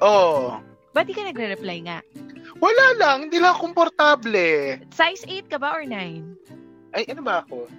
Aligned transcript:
Oo. 0.00 0.58
Ba't 0.90 1.06
di 1.06 1.14
ka 1.14 1.22
nagre-reply 1.22 1.78
nga? 1.86 1.98
Wala 2.58 2.86
lang, 2.98 3.16
hindi 3.28 3.38
lang 3.38 3.56
komportable. 3.56 4.82
Size 4.90 5.22
8 5.24 5.48
ka 5.48 5.56
ba 5.56 5.72
or 5.72 5.86
9? 5.86 6.92
Ay, 6.92 7.06
ano 7.08 7.22
ba 7.22 7.40
ako? 7.40 7.70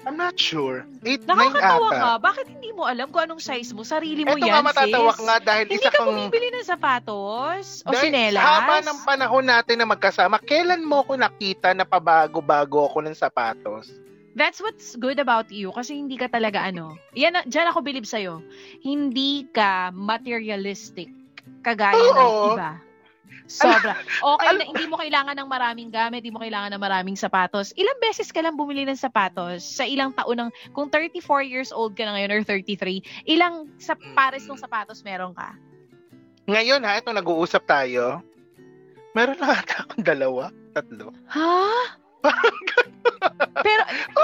I'm 0.00 0.16
not 0.16 0.40
sure. 0.40 0.88
8, 1.04 1.28
9 1.28 1.28
Nakakatawa 1.28 1.88
ata. 1.88 2.00
ka. 2.00 2.10
Bakit 2.24 2.46
hindi 2.48 2.70
mo 2.72 2.88
alam 2.88 3.12
kung 3.12 3.20
anong 3.20 3.42
size 3.42 3.76
mo? 3.76 3.84
Sarili 3.84 4.24
mo 4.24 4.32
Ito 4.32 4.40
yan, 4.40 4.56
nga 4.56 4.64
matatawak 4.64 5.16
sis. 5.20 5.24
nga 5.28 5.36
dahil 5.38 5.64
Hindi 5.68 5.76
isa 5.76 5.90
ka 5.92 5.98
kang... 6.00 6.08
bumibili 6.08 6.48
ng 6.48 6.64
sapatos? 6.64 7.84
O 7.84 7.92
Dahil 7.92 8.08
sinelas? 8.08 8.40
Haba 8.40 8.76
ng 8.80 8.98
panahon 9.04 9.44
natin 9.44 9.76
na 9.76 9.86
magkasama, 9.86 10.40
kailan 10.40 10.80
mo 10.80 11.04
ko 11.04 11.20
nakita 11.20 11.76
na 11.76 11.84
pabago-bago 11.84 12.88
ako 12.88 13.04
ng 13.04 13.12
sapatos? 13.12 13.92
That's 14.32 14.62
what's 14.64 14.96
good 14.96 15.20
about 15.20 15.52
you 15.52 15.68
kasi 15.68 16.00
hindi 16.00 16.16
ka 16.16 16.32
talaga 16.32 16.64
ano. 16.64 16.96
Yan, 17.12 17.34
na- 17.34 17.44
dyan 17.44 17.68
ako 17.68 17.84
believe 17.84 18.08
sa'yo. 18.08 18.40
Hindi 18.80 19.52
ka 19.52 19.92
materialistic 19.92 21.12
kagaya 21.62 21.98
ng 21.98 22.18
Oo. 22.18 22.54
iba. 22.54 22.70
Sobra. 23.50 23.94
Okay 24.20 24.52
na 24.58 24.64
hindi 24.68 24.84
mo 24.86 25.00
kailangan 25.00 25.34
ng 25.34 25.48
maraming 25.48 25.90
gamit, 25.90 26.22
hindi 26.22 26.34
mo 26.34 26.42
kailangan 26.42 26.76
ng 26.76 26.82
maraming 26.82 27.16
sapatos. 27.18 27.74
Ilang 27.74 27.98
beses 27.98 28.30
ka 28.30 28.44
lang 28.44 28.54
bumili 28.54 28.86
ng 28.86 28.98
sapatos 28.98 29.64
sa 29.64 29.82
ilang 29.82 30.14
taon 30.14 30.46
ng, 30.46 30.50
kung 30.76 30.86
34 30.92 31.42
years 31.46 31.70
old 31.72 31.96
ka 31.96 32.06
na 32.06 32.14
ngayon 32.14 32.30
or 32.30 32.42
33, 32.46 33.02
ilang 33.26 33.66
sa 33.80 33.96
pares 34.14 34.46
ng 34.46 34.60
sapatos 34.60 35.02
meron 35.02 35.34
ka? 35.34 35.56
Ngayon 36.46 36.84
ha, 36.84 36.98
ito 36.98 37.10
nag-uusap 37.10 37.64
tayo. 37.66 38.22
Meron 39.16 39.38
lang 39.42 39.50
ata 39.58 39.82
akong 39.82 40.04
dalawa, 40.06 40.54
tatlo. 40.76 41.10
Ha? 41.34 41.98
Pero 43.66 43.82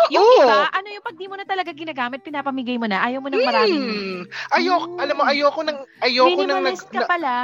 yung 0.09 0.25
Oo. 0.25 0.41
iba, 0.41 0.73
ano 0.73 0.89
yung 0.89 1.05
pag 1.05 1.17
di 1.17 1.27
mo 1.29 1.37
na 1.37 1.45
talaga 1.45 1.71
ginagamit, 1.73 2.25
pinapamigay 2.25 2.81
mo 2.81 2.89
na, 2.89 3.05
ayaw 3.05 3.21
mo 3.21 3.29
ng 3.29 3.43
maraming 3.45 3.85
Hmm. 3.87 4.23
Ayoko, 4.53 4.87
Hmm. 4.89 5.03
alam 5.03 5.15
mo, 5.17 5.23
ayoko 5.25 5.61
nang, 5.61 5.79
ayoko 6.01 6.41
nang 6.43 6.63
nag, 6.65 6.79
ka 6.81 7.01
na- 7.05 7.09
pala. 7.09 7.35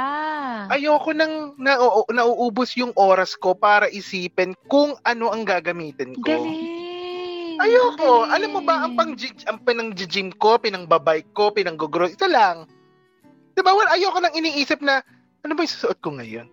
ayoko 0.73 1.09
nang 1.13 1.33
na, 1.57 1.77
nauubos 2.09 2.73
yung 2.73 2.93
oras 2.95 3.37
ko 3.37 3.53
para 3.53 3.85
isipin 3.87 4.57
kung 4.67 4.97
ano 5.03 5.29
ang 5.29 5.45
gagamitin 5.45 6.17
ko. 6.17 6.25
Galing. 6.25 6.81
Ayoko. 7.61 8.25
Ang 8.25 8.31
Alam 8.33 8.49
mo 8.49 8.61
ba, 8.65 8.81
ang 8.81 8.97
pang 8.97 9.13
galing. 9.13 9.45
ang 9.45 9.59
pinang 9.61 9.89
gym 9.93 10.33
ko, 10.33 10.57
pinang 10.57 10.89
babike 10.89 11.29
ko, 11.31 11.53
pinang 11.53 11.77
gugro, 11.77 12.09
ito 12.09 12.25
lang. 12.25 12.65
'Di 13.53 13.61
ba? 13.61 13.77
Well, 13.77 13.93
ayoko 13.93 14.17
nang 14.17 14.33
iniisip 14.33 14.81
na 14.81 15.05
ano 15.45 15.53
ba 15.53 15.61
yung 15.61 15.69
susuot 15.71 16.01
ko 16.01 16.17
ngayon? 16.17 16.49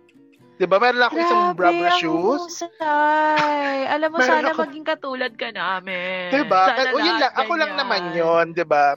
'Di 0.61 0.69
ba? 0.69 0.77
Meron 0.77 1.01
ako 1.01 1.15
isang 1.17 1.41
ang 1.57 1.97
shoes. 1.97 2.61
husay. 2.61 3.89
Alam 3.89 4.13
mo, 4.13 4.17
Meron 4.21 4.29
sana 4.29 4.49
ako- 4.53 4.61
maging 4.69 4.85
katulad 4.85 5.33
ka 5.33 5.49
namin. 5.49 6.29
'Di 6.29 6.43
ba? 6.45 6.61
Sana 6.69 6.93
O 6.93 7.01
yun 7.01 7.17
lang, 7.17 7.33
ako 7.33 7.51
lang 7.57 7.73
naman 7.73 8.01
'yon, 8.13 8.45
'di 8.53 8.61
ba? 8.69 8.93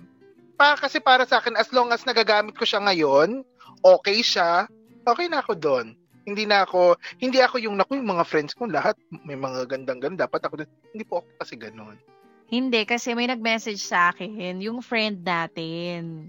Pa 0.61 0.77
kasi 0.77 1.01
para 1.01 1.25
sa 1.25 1.41
akin 1.41 1.57
as 1.57 1.73
long 1.73 1.89
as 1.89 2.05
nagagamit 2.05 2.53
ko 2.53 2.69
siya 2.69 2.85
ngayon, 2.85 3.41
okay 3.81 4.21
siya, 4.21 4.69
okay 5.09 5.25
na 5.25 5.41
ako 5.41 5.57
doon. 5.57 5.97
Hindi 6.29 6.45
na 6.45 6.69
ako, 6.69 7.01
hindi 7.17 7.41
ako 7.41 7.57
yung 7.65 7.81
naku, 7.81 7.97
yung 7.97 8.13
mga 8.13 8.29
friends 8.29 8.53
ko 8.53 8.69
lahat 8.69 8.97
may 9.25 9.37
mga 9.37 9.65
gandang-ganda, 9.65 10.29
dapat 10.29 10.45
ako. 10.45 10.69
Hindi 10.93 11.05
po 11.09 11.25
ako 11.25 11.29
kasi 11.41 11.57
ganoon. 11.57 11.97
Hindi, 12.45 12.85
kasi 12.85 13.17
may 13.17 13.25
nag-message 13.25 13.81
sa 13.81 14.13
akin, 14.13 14.61
yung 14.61 14.85
friend 14.85 15.25
natin. 15.25 16.29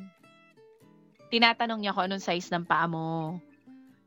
Tinatanong 1.28 1.84
niya 1.84 1.92
kung 1.92 2.08
anong 2.08 2.24
size 2.24 2.48
ng 2.56 2.64
paa 2.64 2.88
mo. 2.88 3.40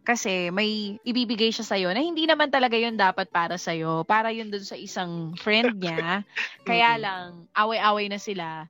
Kasi 0.09 0.49
may 0.49 0.97
ibibigay 1.05 1.53
siya 1.53 1.69
sa'yo 1.69 1.93
na 1.93 2.01
hindi 2.01 2.25
naman 2.25 2.49
talaga 2.49 2.81
yun 2.81 2.97
dapat 2.97 3.29
para 3.29 3.61
sa'yo. 3.61 4.09
Para 4.09 4.33
yun 4.33 4.49
dun 4.49 4.65
sa 4.65 4.73
isang 4.73 5.37
friend 5.37 5.77
niya. 5.77 6.25
Kaya 6.69 6.97
lang, 6.97 7.45
away-away 7.53 8.09
na 8.09 8.17
sila. 8.17 8.65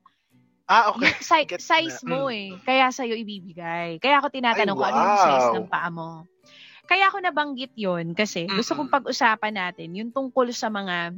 Ah, 0.67 0.91
okay. 0.91 1.15
Yung 1.15 1.23
si- 1.23 1.63
size 1.63 2.03
na. 2.03 2.09
mo 2.11 2.19
Mm. 2.27 2.35
eh. 2.35 2.47
Kaya 2.67 2.91
sa'yo 2.91 3.15
ibibigay. 3.15 4.03
Kaya 4.03 4.19
ako 4.19 4.27
tinatanong 4.35 4.75
Ay, 4.75 4.79
kung 4.83 4.89
ano 4.91 4.99
yung 4.99 5.23
size 5.23 5.47
wow. 5.47 5.55
ng 5.55 5.69
paa 5.71 5.89
mo. 5.89 6.09
Kaya 6.89 7.07
ako 7.07 7.17
nabanggit 7.23 7.71
yon 7.79 8.11
kasi 8.11 8.43
gusto 8.43 8.75
Mm-mm. 8.75 8.89
kong 8.89 8.93
pag-usapan 8.99 9.55
natin 9.55 9.95
yung 9.95 10.11
tungkol 10.11 10.51
sa 10.51 10.67
mga 10.67 11.15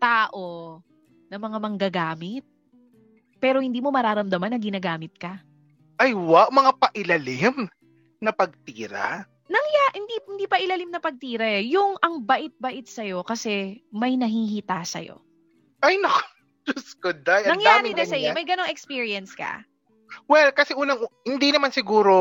tao 0.00 0.80
na 1.30 1.36
mga 1.38 1.58
manggagamit 1.60 2.42
pero 3.38 3.62
hindi 3.62 3.78
mo 3.78 3.92
mararamdaman 3.94 4.52
na 4.52 4.60
ginagamit 4.60 5.14
ka. 5.16 5.38
Ay, 6.00 6.16
wow, 6.16 6.48
mga 6.48 6.72
pailalim 6.80 7.68
na 8.20 8.30
pagtira. 8.30 9.24
Kaya 9.80 9.96
hindi 9.96 10.16
hindi 10.26 10.46
pa 10.50 10.58
ilalim 10.58 10.90
na 10.90 10.98
pagtira 10.98 11.46
eh. 11.46 11.62
Yung 11.70 11.96
ang 12.02 12.26
bait-bait 12.26 12.84
sa'yo 12.84 13.22
kasi 13.22 13.80
may 13.94 14.18
nahihita 14.18 14.82
sa'yo. 14.82 15.22
Ay, 15.80 15.96
naku. 16.02 16.20
Diyos 16.68 16.92
ko, 17.00 17.14
day. 17.16 17.48
Ang 17.48 17.62
Nangyari 17.62 17.96
na 17.96 18.04
sa'yo, 18.04 18.36
may 18.36 18.44
ganong 18.44 18.68
experience 18.68 19.32
ka. 19.32 19.64
Well, 20.28 20.52
kasi 20.52 20.76
unang, 20.76 21.06
hindi 21.24 21.54
naman 21.54 21.72
siguro 21.72 22.12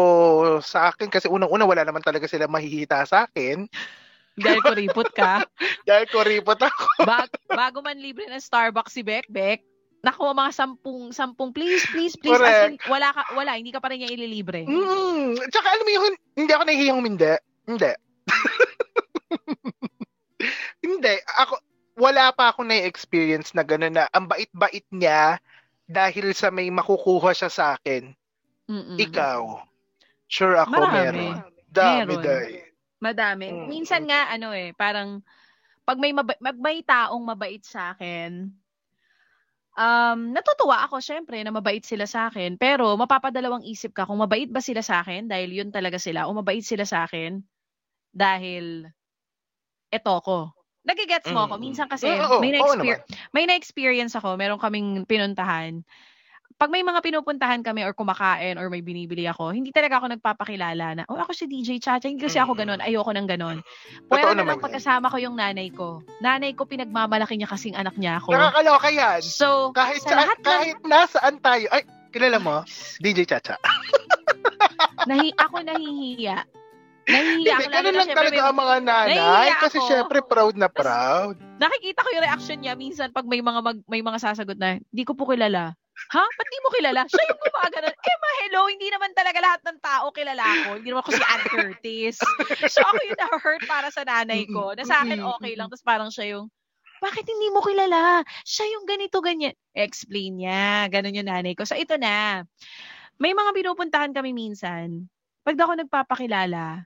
sa 0.61 0.93
akin, 0.93 1.11
kasi 1.11 1.27
unang-una 1.27 1.67
wala 1.67 1.83
naman 1.83 2.05
talaga 2.05 2.29
sila 2.29 2.47
mahihita 2.47 3.03
sa 3.03 3.27
akin. 3.27 3.67
Dahil 4.39 4.61
kuripot 4.63 5.11
ka. 5.11 5.43
Dahil 5.89 6.05
kuripot 6.07 6.61
ako. 6.61 6.85
Bag, 7.03 7.33
bago 7.49 7.83
man 7.83 7.99
libre 7.99 8.29
ng 8.29 8.39
Starbucks 8.39 8.95
si 8.95 9.01
Beck, 9.03 9.27
Beck, 9.27 9.65
nakuha 9.99 10.31
mga 10.31 10.51
sampung, 10.55 11.11
sampung, 11.11 11.51
please, 11.51 11.83
please, 11.91 12.15
please. 12.15 12.39
As 12.39 12.71
in, 12.71 12.79
wala 12.87 13.11
ka, 13.11 13.35
wala, 13.35 13.59
hindi 13.59 13.75
ka 13.75 13.83
pa 13.83 13.91
rin 13.91 14.03
niya 14.03 14.15
ililibre. 14.15 14.63
Mm, 14.63 15.35
tsaka 15.51 15.67
alam 15.67 15.83
mo 15.83 15.91
yung, 15.91 16.07
hindi 16.39 16.51
ako 16.55 16.63
nahihiyang 16.63 16.99
humindi. 16.99 17.33
Hindi. 17.67 17.91
hindi. 20.87 21.13
Ako, 21.43 21.53
wala 21.99 22.31
pa 22.31 22.55
ako 22.55 22.63
na-experience 22.63 23.51
na 23.51 23.67
gano'n 23.67 23.99
na 23.99 24.05
ang 24.15 24.31
bait-bait 24.31 24.87
niya 24.95 25.43
dahil 25.89 26.31
sa 26.31 26.47
may 26.47 26.71
makukuha 26.71 27.35
siya 27.35 27.51
sa 27.51 27.65
akin. 27.75 28.15
Mm-mm. 28.71 28.97
Ikaw. 29.01 29.41
Sure 30.29 30.63
ako 30.63 30.79
Marami. 30.79 30.95
meron. 30.95 31.35
Dami, 31.69 32.15
Meron. 32.15 32.23
day. 32.23 32.49
Madami. 33.03 33.47
Mm. 33.51 33.65
Minsan 33.67 34.07
nga, 34.07 34.31
ano 34.31 34.55
eh, 34.55 34.71
parang, 34.77 35.19
pag 35.83 35.97
may, 35.97 36.13
mag 36.13 36.29
may 36.61 36.85
taong 36.85 37.25
mabait 37.25 37.65
sa 37.65 37.97
akin, 37.97 38.53
um, 39.79 40.35
natutuwa 40.35 40.83
ako, 40.83 40.99
syempre, 40.99 41.39
na 41.39 41.55
mabait 41.55 41.81
sila 41.81 42.03
sa 42.03 42.27
akin. 42.27 42.59
Pero, 42.59 42.91
mapapadalawang 42.99 43.63
isip 43.63 43.95
ka 43.95 44.03
kung 44.03 44.19
mabait 44.19 44.51
ba 44.51 44.59
sila 44.59 44.83
sa 44.83 44.99
akin 44.99 45.31
dahil 45.31 45.63
yun 45.63 45.69
talaga 45.71 45.95
sila, 45.95 46.27
o 46.27 46.35
mabait 46.35 46.61
sila 46.61 46.83
sa 46.83 47.07
akin 47.07 47.39
dahil 48.11 48.91
eto 49.89 50.15
ko. 50.21 50.51
Nagigets 50.83 51.29
mo 51.31 51.47
ako. 51.47 51.55
Mm. 51.59 51.63
Minsan 51.63 51.87
kasi, 51.87 52.07
Oo, 52.07 52.39
may, 52.43 52.51
oo 52.55 52.75
na-exper- 52.75 53.03
may 53.31 53.45
na-experience 53.47 54.13
ako, 54.19 54.35
meron 54.35 54.59
kaming 54.59 55.07
pinuntahan. 55.07 55.83
Pag 56.59 56.75
may 56.75 56.83
mga 56.83 56.99
pinupuntahan 56.99 57.63
kami 57.63 57.87
or 57.87 57.95
kumakain 57.95 58.59
or 58.59 58.67
may 58.67 58.83
binibili 58.83 59.23
ako, 59.23 59.55
hindi 59.55 59.71
talaga 59.71 59.95
ako 59.95 60.11
nagpapakilala 60.11 60.91
na, 60.91 61.03
oh, 61.07 61.15
ako 61.15 61.31
si 61.31 61.47
DJ 61.47 61.79
Chacha. 61.79 62.11
Hindi 62.11 62.27
kasi 62.27 62.35
ako 62.35 62.51
Mm. 62.51 62.59
ganon. 62.59 62.79
Ayoko 62.83 63.11
ng 63.15 63.27
ganon. 63.31 63.57
Totoo 63.63 64.11
Pwera 64.11 64.35
na 64.35 64.43
lang 64.43 64.59
pagkasama 64.59 65.07
ko 65.07 65.15
yung 65.23 65.39
nanay 65.39 65.71
ko. 65.71 66.03
Nanay 66.19 66.51
ko, 66.51 66.67
pinagmamalaki 66.67 67.39
niya 67.39 67.47
kasing 67.47 67.79
anak 67.79 67.95
niya 67.95 68.19
ako. 68.19 68.35
Nakakaloka 68.35 68.91
yan. 68.91 69.23
So, 69.23 69.71
Kahit, 69.71 70.03
sa 70.03 70.19
lahat 70.19 70.35
kahit 70.43 70.83
nasaan 70.83 71.39
tayo. 71.39 71.63
Ay, 71.71 71.87
kilala 72.11 72.43
mo? 72.43 72.67
DJ 72.99 73.23
Chacha. 73.23 73.55
nahi, 75.07 75.31
ako 75.39 75.63
nahihiya. 75.63 76.43
Nahihiya 77.07 77.39
Hindi, 77.39 77.49
ako. 77.55 77.71
Ganun 77.71 77.95
lang 77.95 78.09
talaga 78.11 78.35
may, 78.35 78.43
ang 78.43 78.57
mga 78.59 78.75
nanay. 78.83 79.47
Kasi 79.63 79.79
ako. 79.79 79.87
syempre 79.87 80.19
proud 80.27 80.59
na 80.59 80.67
proud. 80.67 81.39
nakikita 81.55 82.03
ko 82.03 82.09
yung 82.11 82.25
reaction 82.27 82.59
niya 82.59 82.75
minsan 82.75 83.15
pag 83.15 83.23
may 83.23 83.39
mga 83.39 83.59
mag, 83.63 83.79
may 83.87 84.03
mga 84.03 84.19
sasagot 84.19 84.59
na, 84.59 84.75
di 84.91 85.07
ko 85.07 85.15
po 85.15 85.23
kilala. 85.23 85.71
Ha? 86.09 86.23
Ba't 86.25 86.47
di 86.49 86.59
mo 86.63 86.69
kilala? 86.73 87.01
Siya 87.05 87.23
yung 87.29 87.41
gumagano. 87.43 87.87
Eh, 87.91 88.17
ma, 88.17 88.29
hello, 88.45 88.61
hindi 88.71 88.87
naman 88.89 89.11
talaga 89.13 89.39
lahat 89.43 89.61
ng 89.67 89.79
tao 89.83 90.05
kilala 90.09 90.43
ko. 90.65 90.69
Hindi 90.79 90.89
naman 90.89 91.03
ako 91.05 91.11
si 91.13 91.23
Ann 91.23 91.43
Curtis. 91.45 92.15
So, 92.71 92.81
ako 92.81 92.99
yung 93.05 93.19
na-hurt 93.19 93.63
para 93.69 93.87
sa 93.93 94.01
nanay 94.07 94.49
ko. 94.49 94.73
Na 94.73 94.83
sa 94.87 95.05
akin, 95.05 95.21
okay 95.21 95.53
lang. 95.53 95.67
Tapos 95.69 95.85
parang 95.85 96.09
siya 96.09 96.37
yung, 96.39 96.49
bakit 96.99 97.23
hindi 97.29 97.47
mo 97.53 97.63
kilala? 97.63 98.25
Siya 98.43 98.65
yung 98.75 98.85
ganito, 98.89 99.23
ganyan. 99.23 99.55
Explain 99.71 100.41
niya. 100.41 100.91
Ganon 100.91 101.15
yung 101.15 101.29
nanay 101.29 101.53
ko. 101.53 101.63
So, 101.63 101.77
ito 101.77 101.95
na. 101.95 102.43
May 103.19 103.35
mga 103.35 103.51
pinupuntahan 103.55 104.11
kami 104.15 104.31
minsan. 104.31 105.07
Pag 105.43 105.55
ako 105.59 105.83
nagpapakilala, 105.85 106.83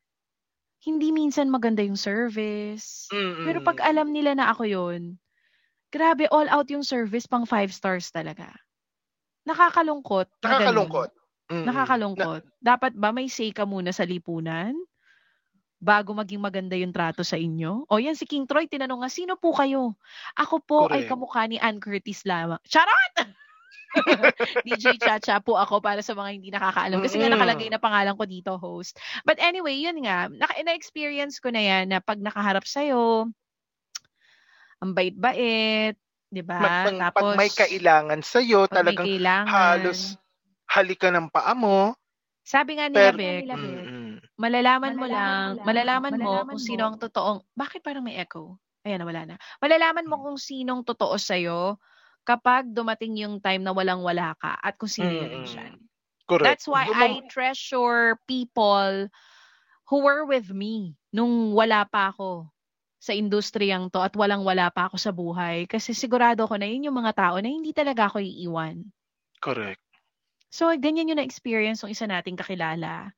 hindi 0.84 1.16
minsan 1.16 1.48
maganda 1.48 1.80
yung 1.80 1.96
service. 1.96 3.08
Mm-mm. 3.10 3.48
Pero 3.48 3.60
pag 3.64 3.80
alam 3.80 4.12
nila 4.12 4.36
na 4.36 4.52
ako 4.52 4.64
yun, 4.68 5.16
grabe, 5.94 6.28
all 6.28 6.50
out 6.52 6.68
yung 6.68 6.84
service 6.84 7.24
pang 7.24 7.48
five 7.48 7.72
stars 7.72 8.12
talaga. 8.12 8.52
Nakakalungkot. 9.44 10.28
na. 10.40 10.48
Nakakalungkot. 10.48 11.12
Mm-mm. 11.52 11.66
Nakakalungkot. 11.68 12.42
Dapat 12.64 12.92
ba 12.96 13.12
may 13.12 13.28
say 13.28 13.52
ka 13.52 13.68
muna 13.68 13.92
sa 13.92 14.08
lipunan? 14.08 14.74
Bago 15.84 16.16
maging 16.16 16.40
maganda 16.40 16.80
yung 16.80 16.96
trato 16.96 17.28
sa 17.28 17.36
inyo? 17.36 17.84
O 17.92 18.00
yan, 18.00 18.16
si 18.16 18.24
King 18.24 18.48
Troy, 18.48 18.72
tinanong 18.72 19.04
nga, 19.04 19.12
sino 19.12 19.36
po 19.36 19.52
kayo? 19.52 20.00
Ako 20.40 20.64
po 20.64 20.88
ay 20.88 21.04
Correct. 21.04 21.12
kamukha 21.12 21.44
ni 21.44 21.60
Ann 21.60 21.84
Curtis 21.84 22.24
lamang. 22.24 22.60
Charot! 22.64 23.16
DJ 24.66 24.98
Chacha 24.98 25.38
po 25.44 25.60
ako 25.60 25.84
para 25.84 26.00
sa 26.00 26.16
mga 26.18 26.30
hindi 26.40 26.50
nakakaalam. 26.50 27.04
Kasi 27.04 27.20
nga 27.20 27.30
nakalagay 27.30 27.68
na 27.68 27.84
pangalan 27.84 28.16
ko 28.16 28.24
dito, 28.26 28.56
host. 28.58 28.98
But 29.28 29.38
anyway, 29.44 29.76
yun 29.78 30.02
nga. 30.08 30.32
Na-experience 30.32 31.38
ko 31.44 31.52
na 31.52 31.62
yan 31.62 31.92
na 31.92 32.00
pag 32.00 32.18
nakaharap 32.18 32.64
sa'yo, 32.64 33.30
ang 34.84 34.92
bait-bait, 34.92 35.96
di 36.34 36.42
ba? 36.42 36.58
Mag- 36.58 36.82
pag, 36.82 36.96
Tapos, 36.98 37.22
pag 37.22 37.38
may 37.38 37.52
kailangan 37.54 38.20
sa'yo, 38.26 38.66
pag 38.66 38.74
may 38.74 38.78
talagang 38.98 39.08
kailangan. 39.08 39.54
halos 39.54 40.00
halika 40.74 41.08
ng 41.14 41.30
paa 41.30 41.54
mo. 41.54 41.94
Sabi 42.44 42.76
nga 42.82 42.90
nila, 42.90 43.14
Pero, 43.14 43.18
Bek, 43.22 43.46
Mm-mm. 43.48 44.20
Malalaman 44.34 44.98
mo 44.98 45.06
lang, 45.06 45.62
malalaman 45.62 46.18
mo 46.18 46.42
kung 46.50 46.58
sino 46.58 46.90
ang 46.90 46.98
totoong, 46.98 47.46
bakit 47.54 47.86
parang 47.86 48.02
may 48.02 48.18
echo? 48.18 48.58
Ayan, 48.84 49.06
wala 49.06 49.24
na. 49.30 49.36
Malalaman 49.62 50.10
mo 50.10 50.20
kung 50.20 50.36
sinong 50.42 50.84
totoo 50.84 51.16
sa'yo 51.16 51.78
kapag 52.28 52.68
dumating 52.74 53.16
yung 53.20 53.40
time 53.40 53.64
na 53.64 53.72
walang-wala 53.72 54.34
ka 54.42 54.58
at 54.60 54.76
kung 54.76 54.90
sino 54.92 55.08
yung 55.08 55.48
siya. 55.48 55.70
Correct. 56.28 56.44
That's 56.44 56.68
why 56.68 56.88
I 56.90 57.24
treasure 57.30 58.18
people 58.28 59.08
who 59.88 59.98
were 60.04 60.24
with 60.28 60.50
me 60.52 60.96
nung 61.14 61.54
wala 61.54 61.84
pa 61.88 62.12
ako 62.16 62.53
sa 63.04 63.12
industriyang 63.12 63.92
to 63.92 64.00
at 64.00 64.16
walang-wala 64.16 64.72
pa 64.72 64.88
ako 64.88 64.96
sa 64.96 65.12
buhay. 65.12 65.68
Kasi 65.68 65.92
sigurado 65.92 66.48
ko 66.48 66.56
na 66.56 66.72
yun 66.72 66.88
yung 66.88 66.96
mga 67.04 67.12
tao 67.12 67.36
na 67.44 67.52
hindi 67.52 67.76
talaga 67.76 68.08
ako 68.08 68.24
iiwan. 68.24 68.80
Correct. 69.44 69.84
So, 70.48 70.72
ganyan 70.80 71.12
yung 71.12 71.20
na-experience 71.20 71.84
ng 71.84 71.92
isa 71.92 72.08
nating 72.08 72.40
kakilala. 72.40 73.12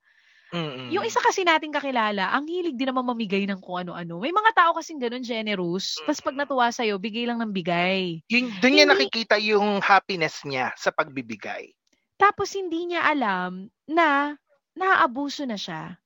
Mm-mm. 0.50 0.90
Yung 0.90 1.06
isa 1.06 1.22
kasi 1.22 1.46
nating 1.46 1.70
kakilala, 1.70 2.34
ang 2.34 2.50
hilig 2.50 2.74
din 2.74 2.90
naman 2.90 3.06
mamigay 3.06 3.46
ng 3.46 3.62
kung 3.62 3.86
ano-ano. 3.86 4.18
May 4.18 4.34
mga 4.34 4.58
tao 4.58 4.74
kasing 4.74 4.98
ganun, 4.98 5.22
generous. 5.22 6.02
Tapos 6.02 6.24
pag 6.24 6.34
natuwa 6.34 6.74
sa'yo, 6.74 6.98
bigay 6.98 7.30
lang 7.30 7.38
ng 7.46 7.54
bigay. 7.54 8.26
Yung, 8.34 8.50
doon 8.58 8.74
niya 8.74 8.88
nakikita 8.90 9.38
yung 9.38 9.86
happiness 9.86 10.42
niya 10.50 10.74
sa 10.74 10.90
pagbibigay. 10.90 11.70
Tapos 12.18 12.56
hindi 12.58 12.90
niya 12.90 13.06
alam 13.06 13.70
na 13.86 14.34
naaabuso 14.74 15.46
na 15.46 15.60
siya. 15.60 16.00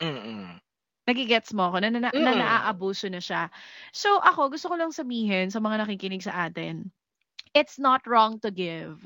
Mm-mm. 0.00 0.56
Nagigets 1.06 1.54
mo 1.54 1.70
ako 1.70 1.76
na, 1.82 1.88
na, 1.90 2.00
na, 2.02 2.10
na 2.14 2.32
Mm. 2.32 2.38
naaabuso 2.38 3.06
na 3.10 3.22
siya. 3.22 3.48
So 3.94 4.18
ako, 4.22 4.52
gusto 4.54 4.66
ko 4.70 4.76
lang 4.78 4.92
sabihin 4.94 5.50
sa 5.54 5.62
mga 5.62 5.86
nakikinig 5.86 6.26
sa 6.26 6.50
atin, 6.50 6.90
it's 7.54 7.78
not 7.78 8.04
wrong 8.06 8.38
to 8.42 8.50
give. 8.50 8.98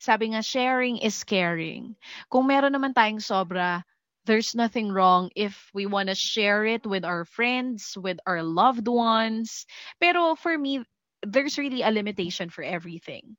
Sabi 0.00 0.32
nga, 0.32 0.42
sharing 0.42 0.98
is 1.02 1.22
caring. 1.24 1.94
Kung 2.32 2.48
meron 2.48 2.72
naman 2.74 2.94
tayong 2.96 3.20
sobra, 3.22 3.82
there's 4.24 4.54
nothing 4.54 4.90
wrong 4.92 5.30
if 5.36 5.68
we 5.74 5.86
want 5.86 6.08
to 6.08 6.16
share 6.16 6.64
it 6.64 6.86
with 6.86 7.04
our 7.04 7.24
friends, 7.24 7.96
with 7.98 8.18
our 8.26 8.42
loved 8.42 8.88
ones. 8.88 9.66
Pero 10.00 10.34
for 10.36 10.56
me, 10.56 10.82
there's 11.26 11.58
really 11.58 11.82
a 11.82 11.92
limitation 11.92 12.48
for 12.48 12.62
everything. 12.64 13.36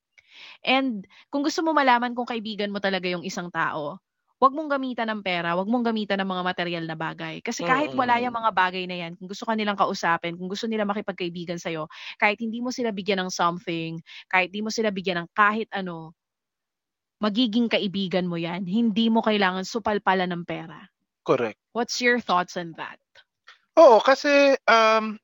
And 0.65 1.05
kung 1.31 1.43
gusto 1.45 1.61
mo 1.65 1.73
malaman 1.73 2.13
kung 2.17 2.27
kaibigan 2.29 2.71
mo 2.73 2.79
talaga 2.79 3.09
yung 3.09 3.25
isang 3.25 3.49
tao, 3.51 3.97
wag 4.41 4.53
mong 4.57 4.69
gamitan 4.73 5.07
ng 5.13 5.21
pera, 5.21 5.53
wag 5.53 5.69
mong 5.69 5.85
gamitan 5.93 6.17
ng 6.21 6.29
mga 6.33 6.43
material 6.49 6.85
na 6.89 6.97
bagay. 6.97 7.35
Kasi 7.45 7.61
kahit 7.61 7.93
wala 7.93 8.17
Mm. 8.17 8.25
yung 8.25 8.35
mga 8.35 8.51
bagay 8.51 8.83
na 8.89 8.97
yan, 9.07 9.13
kung 9.17 9.29
gusto 9.29 9.45
ka 9.45 9.53
nilang 9.53 9.77
kausapin, 9.77 10.33
kung 10.39 10.49
gusto 10.49 10.65
nila 10.65 10.83
makipagkaibigan 10.89 11.61
sa'yo, 11.61 11.85
kahit 12.17 12.41
hindi 12.41 12.59
mo 12.59 12.73
sila 12.73 12.89
bigyan 12.89 13.21
ng 13.27 13.31
something, 13.31 14.01
kahit 14.33 14.49
hindi 14.49 14.65
mo 14.65 14.71
sila 14.73 14.89
bigyan 14.89 15.23
ng 15.25 15.29
kahit 15.37 15.69
ano, 15.71 16.17
magiging 17.23 17.67
kaibigan 17.71 18.25
mo 18.31 18.35
yan. 18.47 18.61
Hindi 18.67 19.05
mo 19.13 19.19
kailangan 19.23 19.63
supalpala 19.73 20.25
ng 20.27 20.43
pera. 20.51 20.79
Correct. 21.23 21.57
What's 21.75 22.01
your 22.01 22.19
thoughts 22.19 22.57
on 22.57 22.73
that? 22.81 22.99
Oo, 23.79 23.99
kasi 24.03 24.55
um, 24.67 25.15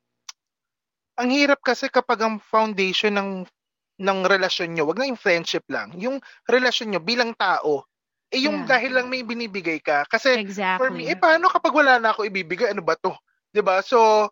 ang 1.18 1.30
hirap 1.34 1.60
kasi 1.66 1.90
kapag 1.90 2.20
ang 2.24 2.36
foundation 2.42 3.14
ng 3.18 3.32
ng 3.98 4.20
relasyon 4.30 4.70
nyo, 4.78 4.84
wag 4.90 5.00
na 5.02 5.10
yung 5.10 5.18
friendship 5.26 5.66
lang, 5.76 5.90
yung 5.98 6.22
relasyon 6.46 6.94
nyo 6.94 7.02
bilang 7.02 7.34
tao, 7.34 7.86
eh 8.34 8.44
yung 8.48 8.64
Yeah. 8.64 8.70
dahil 8.70 8.92
lang 8.98 9.08
may 9.12 9.24
binibigay 9.24 9.80
ka. 9.84 10.04
Kasi 10.10 10.36
Exactly. 10.38 10.78
for 10.80 10.90
me, 10.92 11.08
eh 11.10 11.18
paano 11.18 11.48
kapag 11.52 11.74
wala 11.76 11.98
na 12.02 12.12
ako 12.14 12.28
ibibigay? 12.28 12.72
Ano 12.76 12.84
ba 12.84 12.96
to? 13.00 13.16
'Di 13.56 13.62
ba 13.64 13.80
So, 13.86 14.28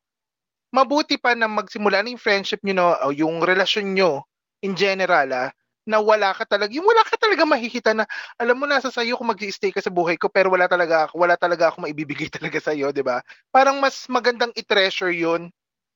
mabuti 0.75 1.15
pa 1.15 1.33
na 1.37 1.47
magsimula 1.47 2.03
na 2.03 2.11
yung 2.11 2.21
friendship 2.21 2.59
nyo, 2.63 2.73
no, 2.75 2.87
o 3.07 3.11
yung 3.15 3.39
relasyon 3.43 3.95
nyo 3.95 4.23
in 4.65 4.75
general, 4.75 5.27
ah, 5.31 5.49
na 5.87 6.01
wala 6.01 6.33
ka 6.33 6.43
talaga, 6.49 6.73
yung 6.73 6.83
wala 6.87 7.05
ka 7.05 7.15
talaga 7.15 7.45
mahihita 7.45 7.93
na, 7.95 8.03
alam 8.41 8.57
mo, 8.57 8.65
nasa 8.65 8.89
sayo 8.91 9.15
kung 9.15 9.29
mag 9.29 9.39
stay 9.53 9.69
ka 9.71 9.79
sa 9.79 9.93
buhay 9.93 10.17
ko, 10.17 10.27
pero 10.27 10.49
wala 10.51 10.65
talaga, 10.67 11.07
ako- 11.07 11.21
wala 11.21 11.37
talaga 11.37 11.69
ako 11.71 11.85
maibibigay 11.85 12.27
talaga 12.35 12.57
sa'yo, 12.59 12.89
di 12.91 13.05
ba? 13.05 13.21
Parang 13.53 13.77
mas 13.79 14.09
magandang 14.09 14.51
i-treasure 14.57 15.13
yun 15.13 15.47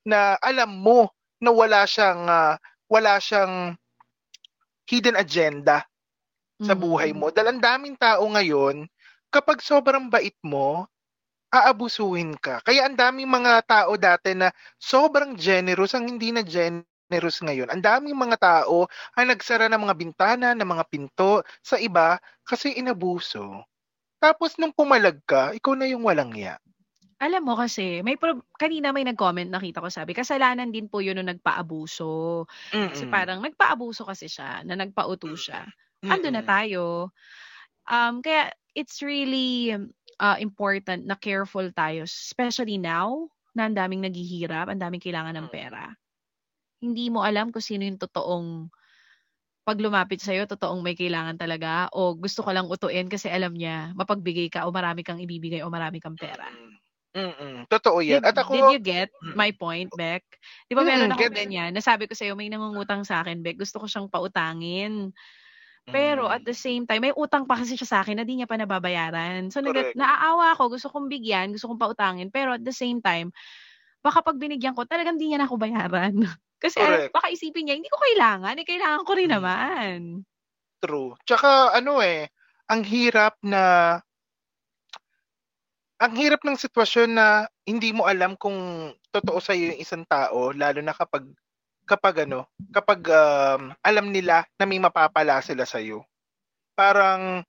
na 0.05 0.37
alam 0.39 0.69
mo 0.71 1.09
na 1.41 1.49
wala 1.51 1.83
siyang, 1.89 2.23
ah, 2.29 2.55
wala 2.87 3.17
siyang 3.19 3.75
hidden 4.89 5.17
agenda 5.17 5.85
sa 6.61 6.73
Mhm. 6.73 6.83
buhay 6.83 7.11
mo. 7.15 7.31
Dahil 7.33 7.55
ang 7.57 7.61
daming 7.63 7.95
tao 7.99 8.23
ngayon, 8.35 8.85
kapag 9.33 9.59
sobrang 9.63 10.07
bait 10.11 10.35
mo, 10.43 10.87
aabusuhin 11.57 12.31
ka. 12.45 12.55
Kaya 12.67 12.81
ang 12.87 12.97
daming 12.97 13.29
mga 13.37 13.53
tao 13.65 13.91
dati 13.97 14.31
na 14.37 14.49
sobrang 14.91 15.33
generous 15.47 15.93
ang 15.97 16.05
hindi 16.11 16.29
na 16.33 16.43
generous 16.45 17.37
ngayon. 17.45 17.69
Ang 17.73 17.81
daming 17.89 18.17
mga 18.17 18.37
tao 18.39 18.77
ang 19.17 19.27
nagsara 19.31 19.65
ng 19.69 19.81
mga 19.85 19.95
bintana, 20.01 20.49
ng 20.53 20.69
mga 20.73 20.85
pinto 20.91 21.41
sa 21.65 21.77
iba 21.81 22.17
kasi 22.49 22.77
inabuso. 22.77 23.65
Tapos 24.23 24.55
nung 24.59 24.75
pumalag 24.75 25.19
ka, 25.25 25.43
ikaw 25.57 25.73
na 25.77 25.87
yung 25.91 26.05
walang 26.07 26.33
ya. 26.37 26.55
Alam 27.19 27.43
mo 27.51 27.53
kasi, 27.59 27.99
may 27.99 28.15
pro- 28.15 28.47
kanina 28.55 28.95
may 28.95 29.03
nag-comment, 29.03 29.51
nakita 29.51 29.83
ko 29.83 29.91
sabi, 29.91 30.15
kasalanan 30.15 30.71
din 30.71 30.87
po 30.87 31.03
yun 31.03 31.19
nung 31.19 31.27
nagpaabuso. 31.31 32.47
Kasi 32.87 33.03
Mm-mm. 33.03 33.11
parang 33.11 33.43
nagpaabuso 33.43 34.07
kasi 34.07 34.31
siya, 34.31 34.63
na 34.63 34.79
nagpauto 34.79 35.27
siya. 35.35 35.67
Ando 36.05 36.31
na 36.31 36.43
tayo. 36.45 37.11
Um, 37.89 38.23
kaya 38.23 38.53
it's 38.77 39.03
really 39.03 39.75
uh, 40.21 40.37
important 40.39 41.03
na 41.03 41.19
careful 41.19 41.67
tayo, 41.75 42.07
especially 42.07 42.79
now 42.79 43.27
na 43.51 43.67
ang 43.67 43.75
daming 43.75 44.05
naghihirap, 44.05 44.71
ang 44.71 44.79
daming 44.79 45.03
kailangan 45.03 45.35
ng 45.35 45.47
Mm. 45.51 45.53
pera. 45.53 45.83
Hindi 46.79 47.11
mo 47.11 47.19
alam 47.25 47.51
kung 47.51 47.63
sino 47.63 47.83
yung 47.83 47.99
totoong 47.99 48.71
pag 49.67 49.77
lumapit 49.77 50.17
sa'yo, 50.23 50.49
totoong 50.49 50.81
may 50.81 50.95
kailangan 50.97 51.37
talaga 51.37 51.91
o 51.93 52.15
gusto 52.17 52.41
ko 52.41 52.49
lang 52.55 52.65
utuin 52.65 53.05
kasi 53.05 53.29
alam 53.29 53.53
niya 53.53 53.93
mapagbigay 53.93 54.49
ka 54.49 54.65
o 54.65 54.73
marami 54.73 55.05
kang 55.05 55.21
ibibigay 55.21 55.61
o 55.61 55.69
marami 55.69 55.99
kang 56.01 56.17
pera. 56.17 56.47
Mm-mm. 57.13 57.65
Totoo 57.69 57.99
yan. 58.01 58.21
Did, 58.21 58.29
At 58.33 58.37
ako, 58.39 58.53
did 58.53 58.65
you 58.73 58.81
get 58.81 59.09
Mm. 59.21 59.33
my 59.37 59.51
point, 59.53 59.89
Beck? 59.93 60.25
Di 60.69 60.73
ba 60.73 60.81
meron 60.81 61.09
Mm, 61.09 61.17
ako 61.19 61.25
ganyan? 61.33 61.69
Nasabi 61.75 62.09
ko 62.09 62.13
sa'yo, 62.17 62.33
may 62.33 62.49
nangungutang 62.49 63.05
sa 63.05 63.21
akin, 63.21 63.41
Beck. 63.45 63.57
Gusto 63.61 63.77
ko 63.81 63.85
siyang 63.85 64.09
pautangin. 64.09 65.13
Pero 65.89 66.29
at 66.29 66.41
Mm. 66.43 66.47
the 66.47 66.55
same 66.57 66.83
time, 66.85 67.01
may 67.05 67.13
utang 67.15 67.45
pa 67.49 67.57
kasi 67.59 67.75
siya 67.77 67.89
sa 67.89 67.97
akin 68.05 68.21
na 68.21 68.25
di 68.27 68.37
niya 68.39 68.47
pa 68.49 68.57
nababayaran. 68.57 69.49
So, 69.49 69.61
nag- 69.65 69.93
naaawa 69.97 70.53
ako. 70.57 70.77
Gusto 70.77 70.87
kong 70.93 71.09
bigyan, 71.09 71.53
gusto 71.55 71.69
kong 71.69 71.81
pautangin. 71.81 72.29
Pero 72.29 72.53
at 72.57 72.63
the 72.63 72.73
same 72.75 73.01
time, 73.01 73.33
baka 74.05 74.21
pag 74.23 74.37
binigyan 74.39 74.73
ko, 74.77 74.85
talagang 74.87 75.17
di 75.19 75.31
niya 75.33 75.41
na 75.43 75.47
ako 75.49 75.57
bayaran. 75.59 76.13
Kasi 76.63 76.79
Correct. 76.79 77.11
baka 77.15 77.31
isipin 77.33 77.67
niya, 77.67 77.75
hindi 77.79 77.89
ko 77.91 77.97
kailangan. 77.99 78.55
Eh, 78.59 78.67
kailangan 78.67 79.03
ko 79.07 79.11
rin 79.15 79.29
Mm. 79.31 79.35
naman. 79.39 79.97
True. 80.79 81.15
Tsaka 81.27 81.75
ano 81.75 81.99
eh, 81.99 82.31
ang 82.71 82.81
hirap 82.87 83.35
na 83.43 83.97
ang 85.99 86.13
hirap 86.15 86.39
ng 86.47 86.55
sitwasyon 86.55 87.09
na 87.11 87.43
hindi 87.67 87.91
mo 87.91 88.07
alam 88.07 88.39
kung 88.39 88.55
totoo 89.11 89.39
sa 89.43 89.51
yung 89.51 89.75
isang 89.75 90.07
tao 90.07 90.55
lalo 90.55 90.79
na 90.79 90.95
kapag 90.95 91.27
kapag 91.89 92.29
ano, 92.29 92.45
kapag 92.69 93.01
um, 93.09 93.73
alam 93.81 94.13
nila 94.13 94.45
na 94.61 94.65
may 94.69 94.77
mapapala 94.77 95.41
sila 95.41 95.65
sa 95.65 95.81
iyo. 95.81 96.05
Parang 96.77 97.41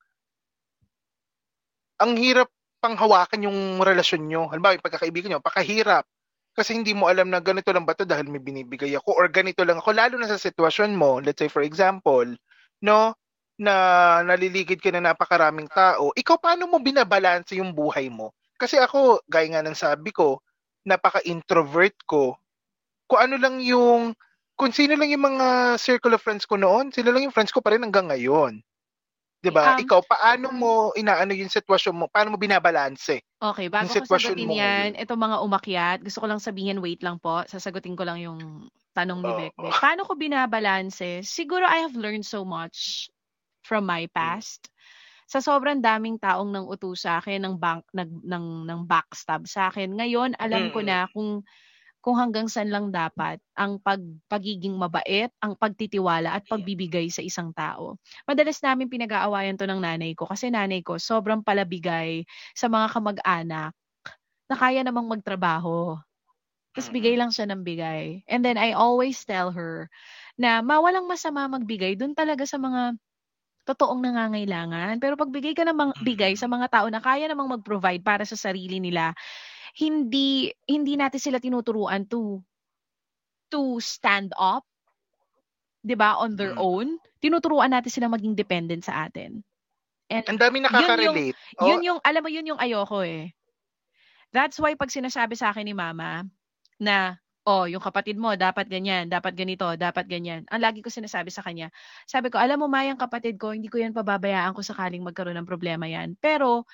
ang 2.01 2.13
hirap 2.17 2.49
panghawakan 2.81 3.45
yung 3.45 3.85
relasyon 3.85 4.25
nyo. 4.25 4.49
Halimbawa, 4.49 4.81
yung 4.81 4.87
pagkakaibigan 4.89 5.37
nyo, 5.37 5.45
pakahirap. 5.45 6.09
Kasi 6.57 6.75
hindi 6.75 6.97
mo 6.97 7.07
alam 7.07 7.29
na 7.29 7.39
ganito 7.39 7.71
lang 7.71 7.85
ba 7.85 7.93
to 7.95 8.09
dahil 8.09 8.27
may 8.27 8.43
binibigay 8.43 8.91
ako 8.97 9.15
or 9.15 9.29
ganito 9.29 9.63
lang 9.63 9.79
ako. 9.79 9.93
Lalo 9.95 10.17
na 10.17 10.27
sa 10.27 10.41
sitwasyon 10.41 10.97
mo, 10.97 11.21
let's 11.21 11.39
say 11.39 11.53
for 11.53 11.63
example, 11.63 12.27
no, 12.83 13.15
na 13.61 13.75
naliligid 14.25 14.81
ka 14.81 14.89
na 14.89 15.13
napakaraming 15.13 15.69
tao, 15.69 16.17
ikaw 16.17 16.41
paano 16.41 16.65
mo 16.65 16.81
binabalanse 16.81 17.61
yung 17.61 17.77
buhay 17.77 18.09
mo? 18.09 18.33
Kasi 18.57 18.81
ako, 18.81 19.21
gaya 19.29 19.53
nga 19.53 19.63
ng 19.65 19.77
sabi 19.77 20.11
ko, 20.17 20.41
napaka-introvert 20.89 21.97
ko. 22.09 22.41
Kung 23.05 23.21
ano 23.21 23.37
lang 23.37 23.61
yung, 23.61 24.17
kung 24.61 24.73
sino 24.77 24.93
lang 25.01 25.09
yung 25.09 25.25
mga 25.25 25.47
circle 25.81 26.13
of 26.17 26.21
friends 26.21 26.45
ko 26.45 26.61
noon, 26.61 26.93
sila 26.93 27.11
lang 27.17 27.25
yung 27.25 27.33
friends 27.35 27.53
ko 27.57 27.65
pa 27.65 27.73
rin 27.73 27.81
hanggang 27.81 28.13
ngayon. 28.13 28.61
'Di 29.41 29.51
ba? 29.53 29.73
Um, 29.73 29.81
ikaw, 29.81 30.05
paano 30.05 30.53
mo 30.53 30.93
inaano 31.01 31.33
yung 31.33 31.49
sitwasyon 31.49 31.97
mo? 31.97 32.05
Paano 32.13 32.37
mo 32.37 32.39
binabalanse? 32.41 33.25
Okay, 33.41 33.73
bago 33.73 33.97
ko 33.97 34.05
sagutin 34.05 34.45
mo 34.45 34.53
yan, 34.53 34.93
ito 35.01 35.17
mga 35.17 35.41
umakyat, 35.41 35.99
gusto 36.05 36.21
ko 36.21 36.29
lang 36.29 36.45
sabihin, 36.45 36.85
wait 36.85 37.01
lang 37.01 37.17
po, 37.17 37.41
sasagutin 37.49 37.97
ko 37.97 38.05
lang 38.05 38.21
yung 38.21 38.69
tanong 38.93 39.25
ni. 39.25 39.33
Beck. 39.33 39.57
Paano 39.81 40.05
ko 40.05 40.13
binabalanse? 40.13 41.25
Siguro 41.25 41.65
I 41.65 41.81
have 41.89 41.97
learned 41.97 42.29
so 42.29 42.45
much 42.45 43.09
from 43.65 43.89
my 43.89 44.05
Hmm. 44.21 44.41
past. 44.41 44.69
Sa 45.25 45.41
sobrang 45.41 45.81
daming 45.81 46.21
taong 46.21 46.53
nang 46.53 46.69
uto 46.69 46.93
sa 46.93 47.17
akin, 47.23 47.41
ng 47.41 47.57
bank, 47.57 47.89
nag, 47.97 48.13
ng, 48.13 48.69
ng 48.69 48.81
backstab 48.85 49.49
sa 49.49 49.73
akin. 49.73 49.89
Ngayon, 49.97 50.37
alam 50.37 50.69
ko 50.69 50.85
Mm. 50.85 50.85
na 50.85 51.09
kung 51.09 51.41
kung 52.01 52.17
hanggang 52.17 52.49
saan 52.49 52.73
lang 52.73 52.89
dapat 52.89 53.41
ang 53.53 53.77
pag, 53.81 54.01
pagiging 54.29 54.73
mabait, 54.77 55.29
ang 55.41 55.53
pagtitiwala 55.57 56.33
at 56.33 56.45
pagbibigay 56.49 57.13
sa 57.13 57.21
isang 57.21 57.53
tao. 57.53 58.01
Madalas 58.25 58.61
namin 58.65 58.89
pinag-aawayan 58.89 59.61
to 59.61 59.69
ng 59.69 59.81
nanay 59.81 60.17
ko 60.17 60.25
kasi 60.25 60.49
nanay 60.49 60.81
ko 60.81 60.97
sobrang 60.97 61.45
palabigay 61.45 62.25
sa 62.57 62.73
mga 62.73 62.89
kamag-anak 62.97 63.73
na 64.49 64.57
kaya 64.57 64.81
namang 64.81 65.07
magtrabaho. 65.13 66.01
Tapos 66.73 66.91
bigay 66.91 67.19
lang 67.19 67.35
siya 67.35 67.51
ng 67.51 67.63
bigay. 67.67 68.25
And 68.31 68.41
then 68.41 68.57
I 68.57 68.73
always 68.73 69.21
tell 69.27 69.53
her 69.53 69.91
na 70.41 70.65
mawalang 70.65 71.05
masama 71.11 71.51
magbigay 71.51 71.99
dun 72.01 72.17
talaga 72.17 72.49
sa 72.49 72.57
mga 72.57 72.97
totoong 73.69 74.01
nangangailangan. 74.03 74.99
Pero 74.99 75.15
pag 75.15 75.31
bigay 75.31 75.55
ka 75.55 75.63
ng 75.69 75.77
mga, 75.77 75.93
bigay 76.03 76.33
sa 76.35 76.49
mga 76.51 76.67
tao 76.73 76.87
na 76.89 77.03
kaya 77.03 77.29
namang 77.31 77.61
mag-provide 77.61 78.03
para 78.03 78.25
sa 78.27 78.35
sarili 78.39 78.81
nila, 78.83 79.13
hindi 79.79 80.51
hindi 80.67 80.93
natin 80.99 81.21
sila 81.23 81.39
tinuturuan 81.43 82.07
to 82.11 82.43
to 83.51 83.79
stand 83.81 84.33
up 84.39 84.65
'di 85.85 85.95
ba 85.97 86.17
on 86.21 86.37
their 86.37 86.53
Mm. 86.57 86.61
own. 86.61 86.87
Tinuturuan 87.21 87.73
natin 87.73 87.93
sila 87.93 88.09
maging 88.09 88.37
dependent 88.37 88.85
sa 88.85 89.09
atin. 89.09 89.45
And 90.11 90.27
Ang 90.29 90.39
dami 90.41 90.57
nakaka-relate. 90.65 91.39
Oh, 91.61 91.69
yun 91.69 91.81
yung 91.85 91.99
alam 92.05 92.23
mo 92.25 92.29
yun 92.33 92.49
yung 92.49 92.61
ayoko 92.61 93.01
eh. 93.05 93.33
That's 94.31 94.59
why 94.63 94.75
pag 94.79 94.93
sinasabi 94.95 95.35
sa 95.35 95.51
akin 95.51 95.67
ni 95.67 95.75
mama 95.75 96.23
na 96.79 97.19
oh 97.47 97.67
yung 97.67 97.83
kapatid 97.83 98.15
mo 98.21 98.35
dapat 98.39 98.69
ganyan 98.71 99.11
dapat 99.11 99.35
ganito 99.35 99.67
dapat 99.75 100.07
ganyan. 100.07 100.47
Ang 100.51 100.63
lagi 100.63 100.81
ko 100.85 100.89
sinasabi 100.93 101.31
sa 101.35 101.43
kanya 101.43 101.71
sabi 102.07 102.31
ko 102.31 102.39
alam 102.39 102.61
mo 102.63 102.67
ma 102.71 102.87
yung 102.87 103.01
kapatid 103.01 103.37
ko 103.41 103.53
hindi 103.57 103.69
ko 103.73 103.81
yan 103.83 103.93
pababayaan 103.97 104.55
ko 104.55 104.63
sakaling 104.63 105.03
magkaroon 105.03 105.39
ng 105.41 105.49
problema 105.49 105.87
yan. 105.91 106.15
Pero 106.23 106.65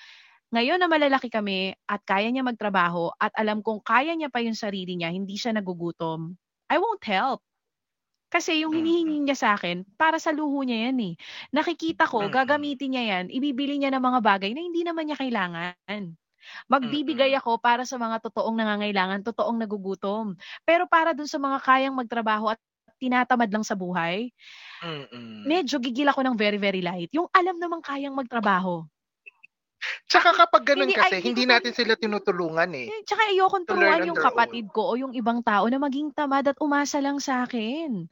ngayon 0.55 0.79
na 0.81 0.89
malalaki 0.91 1.29
kami 1.33 1.75
at 1.91 2.01
kaya 2.07 2.31
niya 2.31 2.47
magtrabaho 2.47 3.11
at 3.19 3.33
alam 3.37 3.61
kong 3.65 3.83
kaya 3.85 4.15
niya 4.17 4.31
pa 4.33 4.41
yung 4.45 4.57
sarili 4.59 4.95
niya, 4.99 5.11
hindi 5.13 5.35
siya 5.39 5.55
nagugutom, 5.57 6.35
I 6.71 6.79
won't 6.81 7.03
help. 7.07 7.43
Kasi 8.31 8.67
yung 8.67 8.75
Mm. 8.75 8.77
hinihingi 8.77 9.23
niya 9.23 9.39
sa 9.39 9.49
akin, 9.57 9.87
para 9.97 10.19
sa 10.19 10.35
luho 10.35 10.61
niya 10.67 10.91
yan 10.91 10.99
eh. 11.01 11.15
Nakikita 11.55 12.05
ko, 12.11 12.27
Mm. 12.29 12.33
gagamitin 12.33 12.93
niya 12.95 13.05
yan, 13.17 13.27
ibibili 13.31 13.79
niya 13.79 13.95
ng 13.95 14.03
mga 14.03 14.21
bagay 14.21 14.51
na 14.53 14.63
hindi 14.67 14.83
naman 14.83 15.07
niya 15.09 15.19
kailangan. 15.23 16.03
Magbibigay 16.71 17.31
Mm. 17.31 17.41
ako 17.41 17.59
para 17.63 17.85
sa 17.89 17.97
mga 18.01 18.23
totoong 18.27 18.57
nangangailangan, 18.59 19.23
totoong 19.27 19.59
nagugutom. 19.63 20.35
Pero 20.67 20.87
para 20.91 21.13
dun 21.17 21.31
sa 21.31 21.39
mga 21.43 21.59
kayang 21.63 21.97
magtrabaho 21.99 22.53
at 22.55 22.61
tinatamad 23.03 23.51
lang 23.53 23.65
sa 23.67 23.75
buhay, 23.79 24.31
Mm-mm. 24.83 25.51
medyo 25.51 25.77
gigil 25.85 26.09
ako 26.13 26.21
ng 26.25 26.37
very, 26.43 26.59
very 26.61 26.83
light. 26.85 27.09
Yung 27.17 27.29
alam 27.33 27.57
namang 27.63 27.81
kayang 27.85 28.13
magtrabaho. 28.17 28.85
Tsaka 30.07 30.31
kapag 30.35 30.63
ganun 30.75 30.89
Hindi, 30.89 30.99
kasi, 30.99 31.19
ay, 31.19 31.23
hindi 31.23 31.45
hindi 31.45 31.45
natin 31.53 31.73
sila 31.75 31.95
tinutulungan 31.99 32.71
eh. 32.75 32.89
Tsaka 33.05 33.23
ayokong 33.33 33.67
turuan 33.67 34.07
yung 34.07 34.19
kapatid 34.19 34.67
ko 34.71 34.95
o 34.95 34.99
yung 34.99 35.13
ibang 35.15 35.43
tao 35.43 35.67
na 35.67 35.79
maging 35.79 36.15
tamad 36.15 36.47
at 36.47 36.59
umasa 36.63 36.99
lang 37.03 37.19
sa 37.19 37.45
akin. 37.45 38.09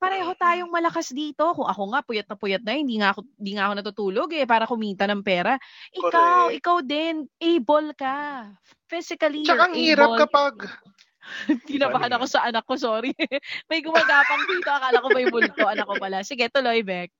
Pareho 0.00 0.32
tayong 0.32 0.72
malakas 0.72 1.12
dito. 1.12 1.44
Kung 1.52 1.68
ako 1.68 1.92
nga, 1.92 2.00
puyat 2.00 2.24
na 2.24 2.36
puyat 2.40 2.64
na, 2.64 2.72
hindi 2.72 2.96
nga 2.96 3.12
ako, 3.12 3.20
hindi 3.36 3.52
nga 3.52 3.68
ako 3.68 3.72
natutulog 3.76 4.28
eh, 4.32 4.48
para 4.48 4.64
kumita 4.64 5.04
ng 5.04 5.20
pera. 5.20 5.60
Ikaw, 5.92 6.48
Correct. 6.48 6.56
ikaw 6.56 6.76
din, 6.80 7.28
able 7.36 7.92
ka. 7.92 8.48
Physically, 8.88 9.44
Tsaka 9.44 9.68
ang 9.68 9.76
hirap 9.76 10.16
kapag, 10.16 10.72
Kinabahan 11.68 12.10
Sorry. 12.10 12.16
ako 12.16 12.26
sa 12.26 12.40
anak 12.48 12.64
ko, 12.64 12.74
sorry. 12.80 13.12
may 13.70 13.84
gumagapang 13.84 14.42
dito, 14.48 14.72
akala 14.72 15.04
ko 15.04 15.08
may 15.12 15.26
multo, 15.28 15.62
anak 15.68 15.86
ko 15.86 15.94
pala. 16.00 16.24
Sige, 16.24 16.48
tuloy, 16.48 16.80
Beck. 16.80 17.12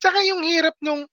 tsaka 0.00 0.24
yung 0.24 0.40
hirap 0.40 0.74
nung, 0.80 1.04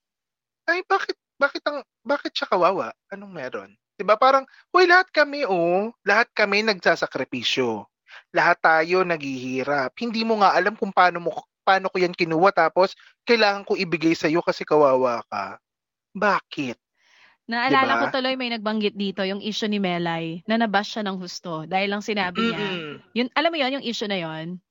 ay 0.71 0.81
bakit, 0.87 1.19
bakit 1.43 1.63
ang, 1.67 1.83
bakit 2.07 2.31
siya 2.31 2.47
kawawa? 2.47 2.95
Anong 3.11 3.35
meron? 3.35 3.71
'Di 3.99 4.03
ba 4.07 4.15
Parang, 4.15 4.47
huy, 4.71 4.87
lahat 4.87 5.11
kami 5.11 5.43
oh, 5.43 5.91
lahat 6.07 6.31
kami 6.31 6.63
nagsasakripisyo. 6.63 7.83
Lahat 8.31 8.57
tayo 8.61 9.03
naghihirap. 9.03 9.91
Hindi 9.99 10.23
mo 10.23 10.39
nga 10.39 10.55
alam 10.55 10.77
kung 10.79 10.93
paano 10.95 11.19
mo 11.19 11.29
paano 11.63 11.87
ko 11.87 11.97
yan 11.99 12.15
kinuha 12.15 12.51
tapos 12.51 12.91
kailangan 13.23 13.63
ko 13.63 13.79
ibigay 13.79 14.13
sa 14.15 14.27
iyo 14.27 14.43
kasi 14.43 14.67
kawawa 14.67 15.23
ka. 15.27 15.57
Bakit? 16.13 16.77
Naalala 17.43 17.99
Diba? 17.99 18.01
ko 18.03 18.05
tuloy 18.19 18.35
may 18.39 18.51
nagbanggit 18.55 18.95
dito 18.95 19.23
yung 19.27 19.43
issue 19.43 19.67
ni 19.67 19.75
Melay 19.75 20.47
na 20.47 20.55
nabash 20.55 20.95
siya 20.95 21.03
ng 21.03 21.19
husto 21.19 21.67
dahil 21.67 21.91
lang 21.91 22.03
sinabi 22.03 22.39
niya. 22.39 22.69
Mm-mm. 22.71 22.93
Yun, 23.11 23.27
alam 23.35 23.51
mo 23.51 23.57
yon 23.59 23.75
yung 23.79 23.87
issue 23.87 24.07
na 24.07 24.19
yon 24.19 24.63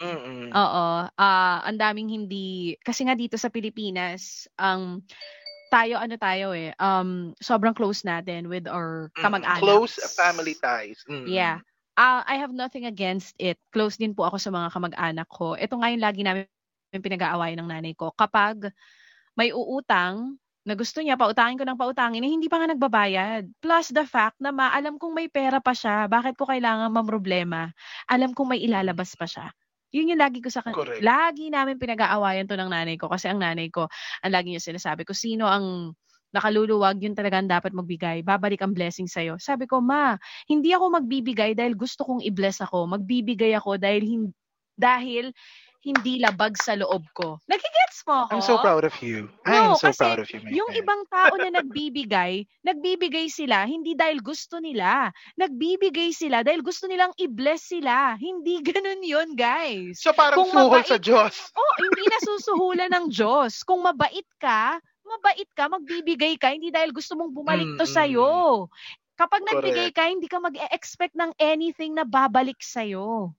Mm-mm. 0.00 0.48
Oo. 0.52 0.88
ah 1.12 1.58
ang 1.60 1.76
daming 1.76 2.08
hindi 2.08 2.76
kasi 2.80 3.04
nga 3.04 3.12
dito 3.12 3.36
sa 3.36 3.52
Pilipinas, 3.52 4.48
ang 4.56 5.04
tayo 5.70 5.94
ano 5.96 6.14
tayo 6.18 6.52
eh, 6.52 6.74
um 6.82 7.32
sobrang 7.38 7.72
close 7.72 8.02
natin 8.04 8.50
with 8.50 8.66
our 8.66 9.08
Mm, 9.16 9.22
kamag-anak. 9.24 9.62
Close 9.62 9.94
family 10.18 10.54
ties. 10.58 11.00
Mm. 11.08 11.26
Yeah. 11.30 11.56
Ah, 11.98 12.24
I 12.26 12.40
have 12.40 12.52
nothing 12.54 12.88
against 12.88 13.36
it. 13.38 13.60
Close 13.74 14.00
din 14.00 14.16
po 14.16 14.24
ako 14.26 14.40
sa 14.40 14.50
mga 14.50 14.68
kamag-anak 14.72 15.28
ko. 15.28 15.54
Ito 15.58 15.76
nga 15.78 15.88
yung 15.92 16.02
lagi 16.02 16.22
namin 16.24 16.48
pinag-aawayan 16.96 17.60
ng 17.60 17.70
nanay 17.70 17.94
ko. 17.94 18.10
Kapag 18.16 18.72
may 19.38 19.50
uutang 19.54 20.38
na 20.66 20.74
gusto 20.76 21.00
niya, 21.00 21.16
pautangin 21.16 21.56
ko 21.60 21.64
ng 21.64 21.78
pautangin, 21.80 22.22
eh, 22.24 22.30
hindi 22.30 22.46
pa 22.48 22.60
nga 22.60 22.68
nagbabayad. 22.70 23.48
Plus 23.64 23.90
the 23.96 24.04
fact 24.04 24.36
na 24.40 24.52
maalam 24.52 25.00
kong 25.00 25.14
may 25.16 25.28
pera 25.28 25.58
pa 25.60 25.72
siya, 25.72 26.04
bakit 26.10 26.36
ko 26.36 26.44
kailangan 26.48 26.92
mamroblema? 26.92 27.72
Alam 28.12 28.36
kong 28.36 28.56
may 28.56 28.60
ilalabas 28.64 29.16
pa 29.16 29.24
siya. 29.24 29.48
Yun 29.90 30.14
yung 30.14 30.20
lagi 30.22 30.38
ko 30.38 30.48
sa 30.50 30.62
kan- 30.62 30.74
Correct. 30.74 31.02
Lagi 31.02 31.50
namin 31.50 31.76
pinag-aawayan 31.78 32.46
to 32.46 32.54
ng 32.54 32.70
nanay 32.70 32.94
ko 32.94 33.10
kasi 33.10 33.26
ang 33.30 33.42
nanay 33.42 33.68
ko, 33.70 33.90
ang 34.22 34.32
lagi 34.32 34.54
niya 34.54 34.62
sinasabi 34.62 35.02
ko, 35.02 35.12
sino 35.14 35.50
ang 35.50 35.94
nakaluluwag, 36.30 37.02
yun 37.02 37.14
talaga 37.14 37.42
ang 37.42 37.50
dapat 37.50 37.74
magbigay. 37.74 38.22
Babalik 38.22 38.62
ang 38.62 38.70
blessing 38.70 39.10
sa'yo. 39.10 39.34
Sabi 39.42 39.66
ko, 39.66 39.82
ma, 39.82 40.14
hindi 40.46 40.70
ako 40.70 41.02
magbibigay 41.02 41.58
dahil 41.58 41.74
gusto 41.74 42.06
kong 42.06 42.22
i-bless 42.22 42.62
ako. 42.62 42.86
Magbibigay 42.86 43.50
ako 43.58 43.82
dahil 43.82 44.30
dahil 44.80 45.34
hindi 45.80 46.20
labag 46.20 46.56
sa 46.56 46.76
loob 46.76 47.08
ko. 47.12 47.40
Nagigets 47.48 48.04
mo 48.04 48.28
ako? 48.28 48.30
I'm 48.30 48.44
so 48.44 48.60
proud 48.60 48.84
of 48.84 48.92
you. 49.00 49.32
No, 49.42 49.72
I'm 49.72 49.76
so 49.76 49.88
proud 49.90 50.20
of 50.20 50.28
you, 50.28 50.40
my 50.40 50.52
Yung 50.52 50.68
friend. 50.68 50.80
ibang 50.84 51.02
tao 51.08 51.32
na 51.34 51.48
nagbibigay, 51.56 52.44
nagbibigay 52.68 53.26
sila 53.26 53.64
hindi 53.64 53.96
dahil 53.96 54.20
gusto 54.20 54.60
nila. 54.60 55.08
Nagbibigay 55.34 56.12
sila 56.12 56.44
dahil 56.44 56.60
gusto 56.60 56.84
nilang 56.84 57.16
i-bless 57.16 57.72
sila. 57.72 58.14
Hindi 58.14 58.60
ganun 58.68 59.00
yon 59.00 59.32
guys. 59.32 59.98
So 59.98 60.12
parang 60.12 60.36
kung 60.38 60.52
suhol 60.52 60.68
mabait- 60.70 60.88
sa 60.88 61.00
Diyos. 61.00 61.34
Oh, 61.56 61.72
hindi 61.78 62.04
nasusuhulan 62.06 62.90
ng 62.90 63.06
Diyos. 63.08 63.64
Kung 63.64 63.80
mabait 63.80 64.28
ka, 64.36 64.76
mabait 65.02 65.48
ka, 65.52 65.66
magbibigay 65.66 66.36
ka, 66.36 66.52
hindi 66.52 66.68
dahil 66.68 66.92
gusto 66.92 67.16
mong 67.16 67.32
bumalik 67.32 67.66
to 67.74 67.82
Mm-mm. 67.82 67.90
sa'yo. 67.90 68.30
Kapag 69.16 69.44
nagbigay 69.44 69.92
Correct. 69.92 69.96
ka, 69.96 70.04
hindi 70.08 70.28
ka 70.28 70.38
mag-expect 70.38 71.12
ng 71.12 71.36
anything 71.36 71.92
na 71.92 72.04
babalik 72.04 72.56
sa'yo. 72.56 73.34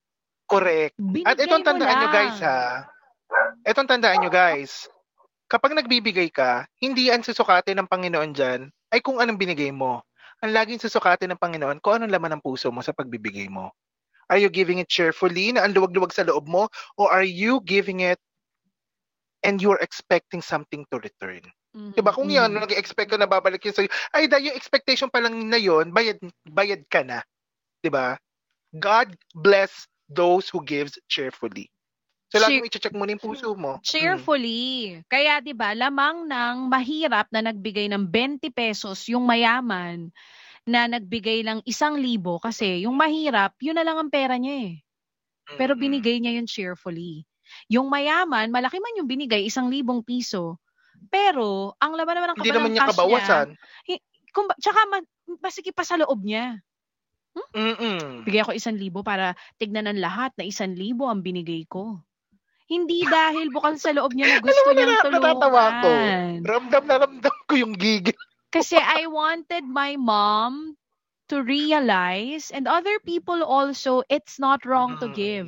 Correct. 0.51 0.93
Binigay 0.99 1.31
At 1.31 1.39
itong 1.39 1.63
tandaan 1.63 1.95
nyo 1.95 2.09
guys 2.11 2.37
ha. 2.43 2.59
Itong 3.63 3.87
tandaan 3.87 4.19
nyo 4.19 4.31
guys. 4.31 4.91
Kapag 5.47 5.75
nagbibigay 5.75 6.31
ka, 6.31 6.67
hindi 6.83 7.07
ang 7.07 7.23
susukatin 7.23 7.79
ng 7.79 7.87
Panginoon 7.87 8.31
dyan 8.35 8.67
ay 8.91 8.99
kung 8.99 9.19
anong 9.23 9.39
binigay 9.39 9.71
mo. 9.71 10.03
Ang 10.43 10.51
laging 10.51 10.83
susukatin 10.83 11.31
ng 11.31 11.39
Panginoon 11.39 11.79
kung 11.79 11.99
anong 11.99 12.11
laman 12.11 12.35
ng 12.35 12.43
puso 12.43 12.67
mo 12.71 12.83
sa 12.83 12.91
pagbibigay 12.91 13.47
mo. 13.47 13.71
Are 14.31 14.39
you 14.39 14.47
giving 14.47 14.79
it 14.79 14.87
cheerfully 14.87 15.51
na 15.51 15.67
ang 15.67 15.75
luwag-luwag 15.75 16.15
sa 16.15 16.23
loob 16.23 16.47
mo? 16.47 16.71
Or 16.95 17.11
are 17.11 17.27
you 17.27 17.59
giving 17.67 17.99
it 17.99 18.19
and 19.43 19.59
you're 19.59 19.79
expecting 19.83 20.39
something 20.39 20.87
to 20.87 21.03
return? 21.03 21.43
Mhm, 21.75 21.99
Diba? 21.99 22.15
Kung 22.15 22.31
yan, 22.31 22.51
mhm. 22.51 22.63
nag-expect 22.63 23.11
ka 23.11 23.19
na 23.19 23.27
babalik 23.27 23.63
yun 23.63 23.75
sa'yo, 23.75 23.91
ay 24.15 24.31
dahil 24.31 24.51
yung 24.51 24.59
expectation 24.59 25.11
pa 25.11 25.19
lang 25.19 25.35
na 25.51 25.59
yun, 25.59 25.91
bayad, 25.91 26.19
bayad 26.47 26.83
ka 26.87 27.03
na. 27.03 27.23
Diba? 27.83 28.15
God 28.71 29.11
bless 29.35 29.87
those 30.11 30.51
who 30.51 30.59
gives 30.63 30.99
cheerfully. 31.07 31.71
So, 32.31 32.39
lagi 32.39 32.59
Cheer- 32.59 32.63
mo 32.63 32.67
i-check 32.67 32.95
mo 32.95 33.03
na 33.03 33.11
yung 33.15 33.23
puso 33.23 33.51
mo. 33.55 33.71
Mm. 33.79 33.83
Cheerfully. 33.83 34.63
Kaya 35.11 35.43
'di 35.43 35.51
ba, 35.51 35.75
lamang 35.75 36.23
ng 36.27 36.57
mahirap 36.71 37.27
na 37.31 37.43
nagbigay 37.43 37.91
ng 37.91 38.07
20 38.07 38.47
pesos 38.55 39.03
yung 39.11 39.27
mayaman 39.27 40.11
na 40.63 40.87
nagbigay 40.87 41.43
lang 41.43 41.59
isang 41.67 41.97
libo 41.99 42.37
kasi 42.39 42.85
yung 42.85 42.95
mahirap, 42.95 43.57
yun 43.59 43.75
na 43.75 43.83
lang 43.83 43.97
ang 43.97 44.13
pera 44.13 44.37
niya 44.39 44.71
eh. 44.71 44.73
Mm. 45.51 45.57
Pero 45.59 45.73
binigay 45.75 46.15
niya 46.21 46.37
yun 46.39 46.47
cheerfully. 46.47 47.25
Yung 47.67 47.91
mayaman, 47.91 48.47
malaki 48.47 48.79
man 48.79 48.95
yung 48.95 49.09
binigay, 49.09 49.43
isang 49.43 49.67
libong 49.67 50.05
piso. 50.05 50.61
Pero, 51.11 51.75
ang 51.81 51.97
laman 51.97 52.13
naman 52.15 52.27
ng 52.31 52.37
Hindi 52.39 52.53
naman 52.53 52.71
niya 52.71 52.87
kabawasan. 52.87 53.47
niya, 53.57 53.97
kung, 54.31 54.47
tsaka 54.55 54.79
ma, 54.87 54.97
masikip 55.43 55.75
pa 55.75 55.83
sa 55.83 55.99
loob 55.99 56.23
niya. 56.23 56.61
Mm-mm. 57.51 58.23
Bigay 58.23 58.47
ako 58.47 58.55
isang 58.55 58.79
libo 58.79 59.03
para 59.03 59.35
tignan 59.59 59.87
ng 59.91 59.99
lahat 59.99 60.31
na 60.39 60.47
isang 60.47 60.71
libo 60.71 61.07
ang 61.11 61.19
binigay 61.19 61.67
ko. 61.67 61.99
Hindi 62.71 63.03
dahil 63.03 63.51
bukal 63.51 63.75
sa 63.75 63.91
loob 63.91 64.15
niya 64.15 64.31
na 64.31 64.39
gusto 64.45 64.69
Alam 64.71 64.75
niyang 64.79 64.91
nata- 64.95 65.11
natatawa 65.11 65.63
ko. 65.67 65.89
tulungan. 65.91 66.37
Ramdam 66.47 66.83
na 66.87 66.95
ramdam 67.03 67.37
ko 67.43 67.53
yung 67.59 67.75
gigil. 67.75 68.15
Kasi 68.51 68.79
I 68.79 69.07
wanted 69.07 69.67
my 69.67 69.95
mom 69.99 70.75
to 71.31 71.39
realize 71.43 72.51
and 72.51 72.67
other 72.67 72.99
people 73.03 73.43
also, 73.43 74.03
it's 74.11 74.35
not 74.39 74.63
wrong 74.67 74.99
to 74.99 75.07
give. 75.15 75.47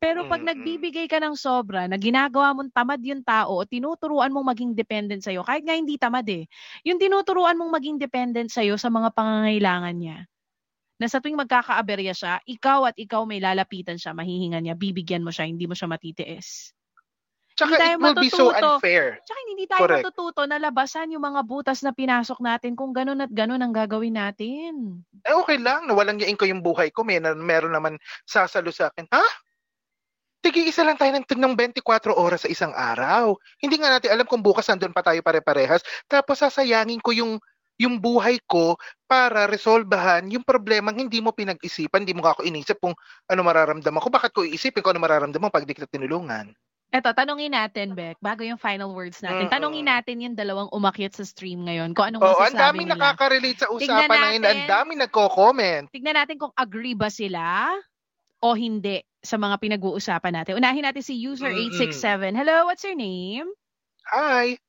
Pero 0.00 0.26
pag 0.26 0.42
nagbibigay 0.42 1.06
ka 1.06 1.22
ng 1.22 1.36
sobra, 1.38 1.86
na 1.86 1.94
ginagawa 1.94 2.56
mong 2.56 2.74
tamad 2.74 2.98
yung 3.04 3.22
tao 3.22 3.60
o 3.60 3.62
tinuturuan 3.62 4.34
mong 4.34 4.50
maging 4.50 4.72
dependent 4.74 5.22
sa'yo, 5.22 5.46
kahit 5.46 5.62
nga 5.62 5.78
hindi 5.78 5.94
tamad 5.94 6.26
eh, 6.26 6.48
yung 6.82 6.98
tinuturuan 6.98 7.54
mong 7.54 7.70
maging 7.70 7.96
dependent 8.02 8.50
sa'yo 8.50 8.74
sa 8.74 8.90
mga 8.90 9.14
pangangailangan 9.14 9.94
niya. 9.94 10.18
Na 11.02 11.10
sa 11.10 11.18
tuwing 11.18 11.34
magkakaaberya 11.34 12.14
siya, 12.14 12.38
ikaw 12.46 12.86
at 12.86 12.94
ikaw 12.94 13.26
may 13.26 13.42
lalapitan 13.42 13.98
siya, 13.98 14.14
mahihingan 14.14 14.62
niya, 14.62 14.78
bibigyan 14.78 15.26
mo 15.26 15.34
siya, 15.34 15.50
hindi 15.50 15.66
mo 15.66 15.74
siya 15.74 15.90
matitiis. 15.90 16.70
Tsaka 17.58 17.74
Hindi 17.74 17.82
tayo 17.82 17.96
it 17.98 18.02
will 18.06 18.22
be 18.22 18.30
so 18.30 18.46
unfair. 18.54 19.18
Tsaka 19.26 19.40
hindi 19.50 19.66
tayo 19.66 19.82
Correct. 19.82 20.06
matututo 20.06 20.46
na 20.46 20.62
labasan 20.62 21.10
yung 21.10 21.26
mga 21.26 21.42
butas 21.42 21.82
na 21.82 21.90
pinasok 21.90 22.38
natin 22.38 22.78
kung 22.78 22.94
ganun 22.94 23.18
at 23.18 23.34
ganun 23.34 23.60
ang 23.60 23.74
gagawin 23.74 24.14
natin. 24.14 25.02
Eh, 25.26 25.34
okay 25.34 25.58
lang. 25.58 25.90
Nawalang 25.90 26.22
yain 26.22 26.38
ko 26.38 26.46
yung 26.46 26.62
buhay 26.62 26.94
ko. 26.94 27.02
May, 27.02 27.20
meron 27.20 27.74
naman 27.74 27.98
sasalo 28.24 28.70
sa 28.70 28.88
akin. 28.88 29.10
Ha? 29.10 29.26
tigi 30.42 30.66
isa 30.66 30.82
lang 30.82 30.98
tayo 30.98 31.14
ng, 31.14 31.22
ng 31.22 31.54
24 31.54 32.18
oras 32.18 32.42
sa 32.44 32.50
isang 32.50 32.74
araw. 32.74 33.38
Hindi 33.62 33.78
nga 33.78 33.94
natin 33.94 34.10
alam 34.10 34.26
kung 34.26 34.42
bukas 34.42 34.66
nandun 34.66 34.90
pa 34.90 35.06
tayo 35.06 35.22
pare-parehas. 35.22 35.86
Tapos 36.10 36.42
sasayangin 36.42 36.98
ko 36.98 37.14
yung 37.14 37.38
yung 37.82 37.98
buhay 37.98 38.38
ko 38.46 38.78
para 39.10 39.50
resolbahan 39.50 40.24
yung 40.30 40.46
problemang 40.46 40.96
hindi 40.96 41.18
mo 41.18 41.34
pinag-isipan, 41.34 42.06
hindi 42.06 42.14
mo 42.16 42.24
ako 42.24 42.46
inisip 42.46 42.78
kung 42.78 42.94
ano 43.28 43.40
mararamdaman 43.42 44.00
ko. 44.00 44.08
Bakit 44.08 44.30
ko 44.32 44.40
iisipin 44.46 44.80
kung 44.80 44.96
ano 44.96 45.04
mararamdaman 45.04 45.50
pag 45.52 45.66
di 45.66 45.74
kita 45.74 45.90
tinulungan? 45.90 46.54
Eto, 46.92 47.08
tanungin 47.16 47.56
natin, 47.56 47.96
Beck, 47.96 48.20
bago 48.20 48.44
yung 48.44 48.60
final 48.60 48.92
words 48.92 49.24
natin. 49.24 49.48
Mm-hmm. 49.48 49.56
Tanungin 49.56 49.86
natin 49.88 50.16
yung 50.20 50.36
dalawang 50.36 50.68
umakyat 50.76 51.16
sa 51.16 51.24
stream 51.24 51.64
ngayon 51.64 51.96
kung 51.96 52.12
anong 52.12 52.20
oh, 52.20 52.36
masasabi 52.36 52.52
nila. 52.52 52.60
ang 52.60 52.68
daming 52.68 52.90
nakaka-relate 52.92 53.58
sa 53.64 53.68
usapan 53.72 54.18
na 54.20 54.28
yun. 54.28 54.42
Ang 54.44 54.64
daming 54.68 55.00
nagko-comment. 55.00 55.84
Tignan 55.88 56.20
natin 56.20 56.36
kung 56.36 56.52
agree 56.52 56.92
ba 56.92 57.08
sila 57.08 57.72
o 58.44 58.52
hindi 58.52 59.00
sa 59.24 59.40
mga 59.40 59.56
pinag-uusapan 59.56 60.32
natin. 60.36 60.60
Unahin 60.60 60.84
natin 60.84 61.00
si 61.00 61.16
user 61.16 61.48
867. 61.48 62.36
Hello, 62.36 62.68
what's 62.68 62.84
your 62.84 62.98
name? 62.98 63.48
Hi. 64.12 64.60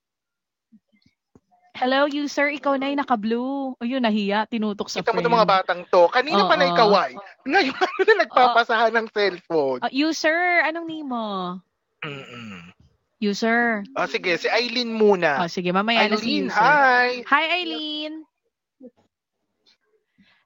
Hello, 1.73 2.05
user. 2.05 2.53
Ikaw 2.53 2.77
na 2.77 2.93
yung 2.93 3.01
naka-blue. 3.01 3.73
Ayun, 3.81 4.05
nahiya. 4.05 4.45
Tinutok 4.45 4.93
sa 4.93 5.01
Kita 5.01 5.09
mo 5.09 5.25
itong 5.25 5.37
mga 5.41 5.49
batang 5.49 5.81
to. 5.89 6.05
Kanina 6.13 6.45
oh, 6.45 6.49
pa 6.49 6.53
na 6.53 6.69
ikaway. 6.69 7.17
Ngayon 7.49 7.73
na 8.05 8.13
nagpapasahan 8.29 8.93
ng 8.93 9.07
cellphone. 9.09 9.81
Uh, 9.81 9.89
user, 9.89 10.61
anong 10.69 10.85
name 10.85 11.09
mo? 11.09 11.57
Mm-mm. 12.05 12.69
User. 13.17 13.81
Oh, 13.97 14.05
sige. 14.05 14.37
Si 14.37 14.45
Eileen 14.45 14.93
muna. 14.93 15.41
Oh, 15.41 15.49
sige. 15.49 15.73
Mamaya 15.73 16.05
Eileen, 16.05 16.13
na 16.13 16.21
si 16.21 16.29
user. 16.45 16.53
hi. 16.53 17.09
Hi, 17.25 17.45
Eileen. 17.57 18.13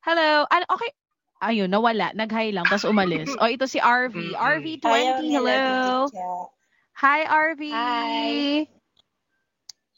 Hello. 0.07 0.47
Ano, 0.47 0.63
okay. 0.71 0.95
Ayun, 1.43 1.67
nawala. 1.67 2.15
Nag-hi 2.15 2.55
lang, 2.55 2.63
tapos 2.71 2.87
umalis. 2.87 3.27
O, 3.35 3.43
oh, 3.43 3.51
ito 3.51 3.67
si 3.67 3.83
RV. 3.83 4.15
Mm-hmm. 4.15 4.39
RV20, 4.39 5.21
hello. 5.27 6.07
Hi, 7.03 7.19
RV. 7.27 7.61
Hi. 7.75 8.76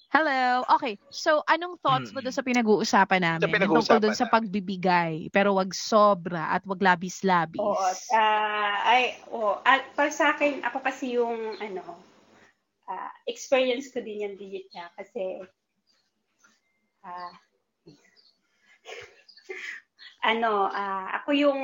Hello. 0.09 0.65
Okay. 0.65 0.97
So, 1.13 1.45
anong 1.45 1.77
thoughts 1.85 2.09
mo 2.09 2.25
doon 2.25 2.33
sa 2.33 2.41
pinag-uusapan 2.41 3.21
namin? 3.21 3.45
Sa 3.45 3.55
pinag-uusapan 3.61 4.01
doon 4.01 4.17
sa 4.17 4.25
pagbibigay, 4.25 5.29
pero 5.29 5.53
wag 5.53 5.69
sobra 5.69 6.49
at 6.49 6.65
wag 6.65 6.81
labis-labis. 6.81 7.61
Oo. 7.61 7.77
Uh, 8.09 8.77
ay, 8.89 9.21
oh, 9.29 9.61
at 9.61 9.85
para 9.93 10.09
sa 10.09 10.33
akin, 10.33 10.65
ako 10.65 10.81
kasi 10.81 11.13
yung, 11.13 11.61
ano, 11.61 11.85
uh, 12.89 13.11
experience 13.29 13.93
ko 13.93 14.01
din 14.01 14.25
yung 14.25 14.33
digit 14.33 14.65
niya 14.73 14.89
kasi, 14.97 15.45
uh, 17.05 17.33
ano, 20.33 20.73
uh, 20.73 21.07
ako 21.21 21.37
yung 21.37 21.61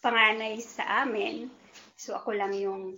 panganay 0.00 0.56
sa 0.64 1.04
amin. 1.04 1.52
So, 2.00 2.16
ako 2.16 2.32
lang 2.32 2.56
yung 2.56 2.96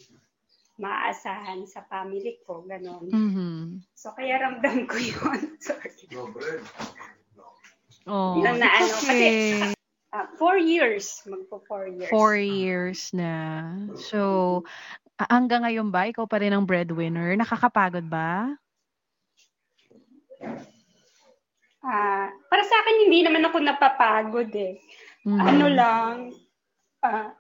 maaasahan 0.83 1.63
sa 1.71 1.87
family 1.87 2.43
ko, 2.43 2.67
gano'n. 2.67 3.07
Mm-hmm. 3.07 3.87
So, 3.95 4.11
kaya 4.19 4.43
ramdam 4.43 4.91
ko 4.91 4.99
yun. 4.99 5.55
Sorry. 5.63 5.95
Oh, 8.11 8.43
na, 8.43 8.59
na 8.59 8.69
ano, 8.83 8.95
kasi 8.99 9.27
uh, 10.11 10.27
four 10.35 10.59
years, 10.59 11.23
magpo 11.23 11.63
four 11.71 11.87
years. 11.87 12.11
Four 12.11 12.35
years 12.35 13.15
na. 13.15 13.63
So, 13.95 14.67
hanggang 15.31 15.63
ngayon 15.63 15.95
ba, 15.95 16.11
ikaw 16.11 16.27
pa 16.27 16.43
rin 16.43 16.51
ang 16.51 16.67
breadwinner? 16.67 17.39
Nakakapagod 17.39 18.11
ba? 18.11 18.59
Ah, 21.83 22.27
uh, 22.27 22.27
para 22.51 22.63
sa 22.67 22.77
akin 22.83 23.07
hindi 23.07 23.23
naman 23.23 23.47
ako 23.47 23.59
napapagod 23.63 24.51
eh. 24.55 24.83
Mm. 25.23 25.39
Ano 25.39 25.67
lang, 25.71 26.15
uh, 27.07 27.31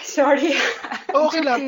Sorry. 0.00 0.56
Okay 1.12 1.44
lang. 1.44 1.60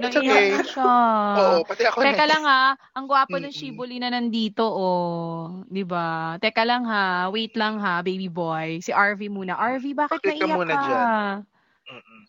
It's 0.00 0.16
okay. 0.16 0.56
Oo, 0.56 1.60
pati 1.68 1.84
ako 1.84 2.00
Teka 2.00 2.24
na. 2.24 2.30
lang 2.32 2.42
ha, 2.48 2.64
ang 2.96 3.04
gwapo 3.04 3.36
ng 3.36 3.52
Shibuli 3.52 4.00
na 4.00 4.08
nandito, 4.08 4.64
oh. 4.64 5.60
Di 5.68 5.84
ba? 5.84 6.40
Teka 6.40 6.64
lang 6.64 6.88
ha, 6.88 7.28
wait 7.28 7.52
lang 7.60 7.76
ha, 7.76 8.00
baby 8.00 8.32
boy. 8.32 8.80
Si 8.80 8.88
RV 8.88 9.28
muna. 9.28 9.52
RV, 9.52 9.92
bakit 9.92 10.24
Bakit 10.24 10.40
ka 10.40 10.48
naiyak 10.48 10.56
muna 10.56 10.72
ka? 10.72 10.80
dyan? 10.80 11.36
Mm-mm. 11.92 12.20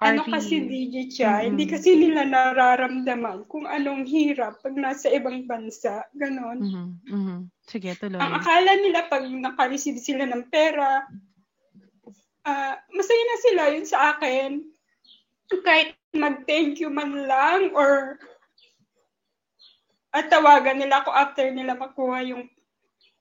Ano 0.00 0.24
RV. 0.24 0.32
kasi 0.32 0.54
DJ 0.64 0.96
Cha, 1.12 1.44
hindi 1.44 1.68
kasi 1.68 1.92
nila 1.92 2.24
nararamdaman 2.24 3.44
kung 3.52 3.68
anong 3.68 4.08
hirap 4.08 4.56
pag 4.64 4.72
nasa 4.72 5.12
ibang 5.12 5.44
bansa. 5.44 6.08
Ganon. 6.16 6.56
Mhm, 6.56 6.88
mhm. 7.04 7.38
Sige, 7.68 7.92
tuloy. 8.00 8.16
Ang 8.16 8.32
akala 8.32 8.80
nila 8.80 9.12
pag 9.12 9.28
naka-receive 9.28 10.00
sila 10.00 10.24
ng 10.24 10.48
pera, 10.48 11.04
uh, 12.44 12.74
masaya 12.92 13.22
na 13.24 13.38
sila 13.40 13.62
yun 13.72 13.86
sa 13.86 13.98
akin. 14.16 14.64
Kahit 15.50 15.98
mag-thank 16.14 16.78
you 16.78 16.90
man 16.90 17.26
lang 17.26 17.74
or 17.74 18.18
at 20.10 20.26
tawagan 20.26 20.82
nila 20.82 21.02
ako 21.02 21.10
after 21.14 21.46
nila 21.54 21.78
makuha 21.78 22.26
yung 22.26 22.50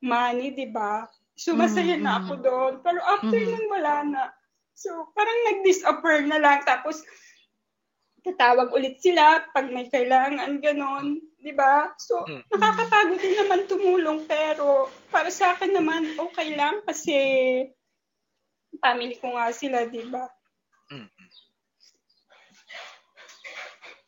money, 0.01 0.53
di 0.53 0.65
ba? 0.69 1.05
So, 1.37 1.53
masaya 1.55 1.95
mm-hmm. 1.95 2.03
na 2.03 2.19
ako 2.19 2.33
doon. 2.41 2.73
Pero 2.81 2.99
after 2.99 3.37
mm-hmm. 3.37 3.55
nun, 3.55 3.65
wala 3.71 3.93
na. 4.03 4.23
So, 4.73 5.13
parang 5.13 5.39
nag-disappear 5.53 6.25
na 6.25 6.41
lang. 6.41 6.65
Tapos, 6.65 6.99
tatawag 8.25 8.73
ulit 8.75 8.99
sila 8.99 9.47
pag 9.55 9.69
may 9.71 9.87
kailangan, 9.87 10.59
ganon. 10.59 11.21
Di 11.39 11.55
ba? 11.55 11.93
So, 11.95 12.25
nakakapagod 12.51 13.21
din 13.21 13.39
naman 13.39 13.69
tumulong. 13.71 14.27
Pero, 14.27 14.91
para 15.13 15.31
sa 15.31 15.55
akin 15.55 15.77
naman, 15.77 16.17
okay 16.19 16.57
lang 16.57 16.83
kasi 16.83 17.15
family 18.77 19.17
ko 19.17 19.33
nga 19.33 19.49
sila, 19.49 19.89
di 19.89 20.05
ba? 20.05 20.29
Mm. 20.93 21.09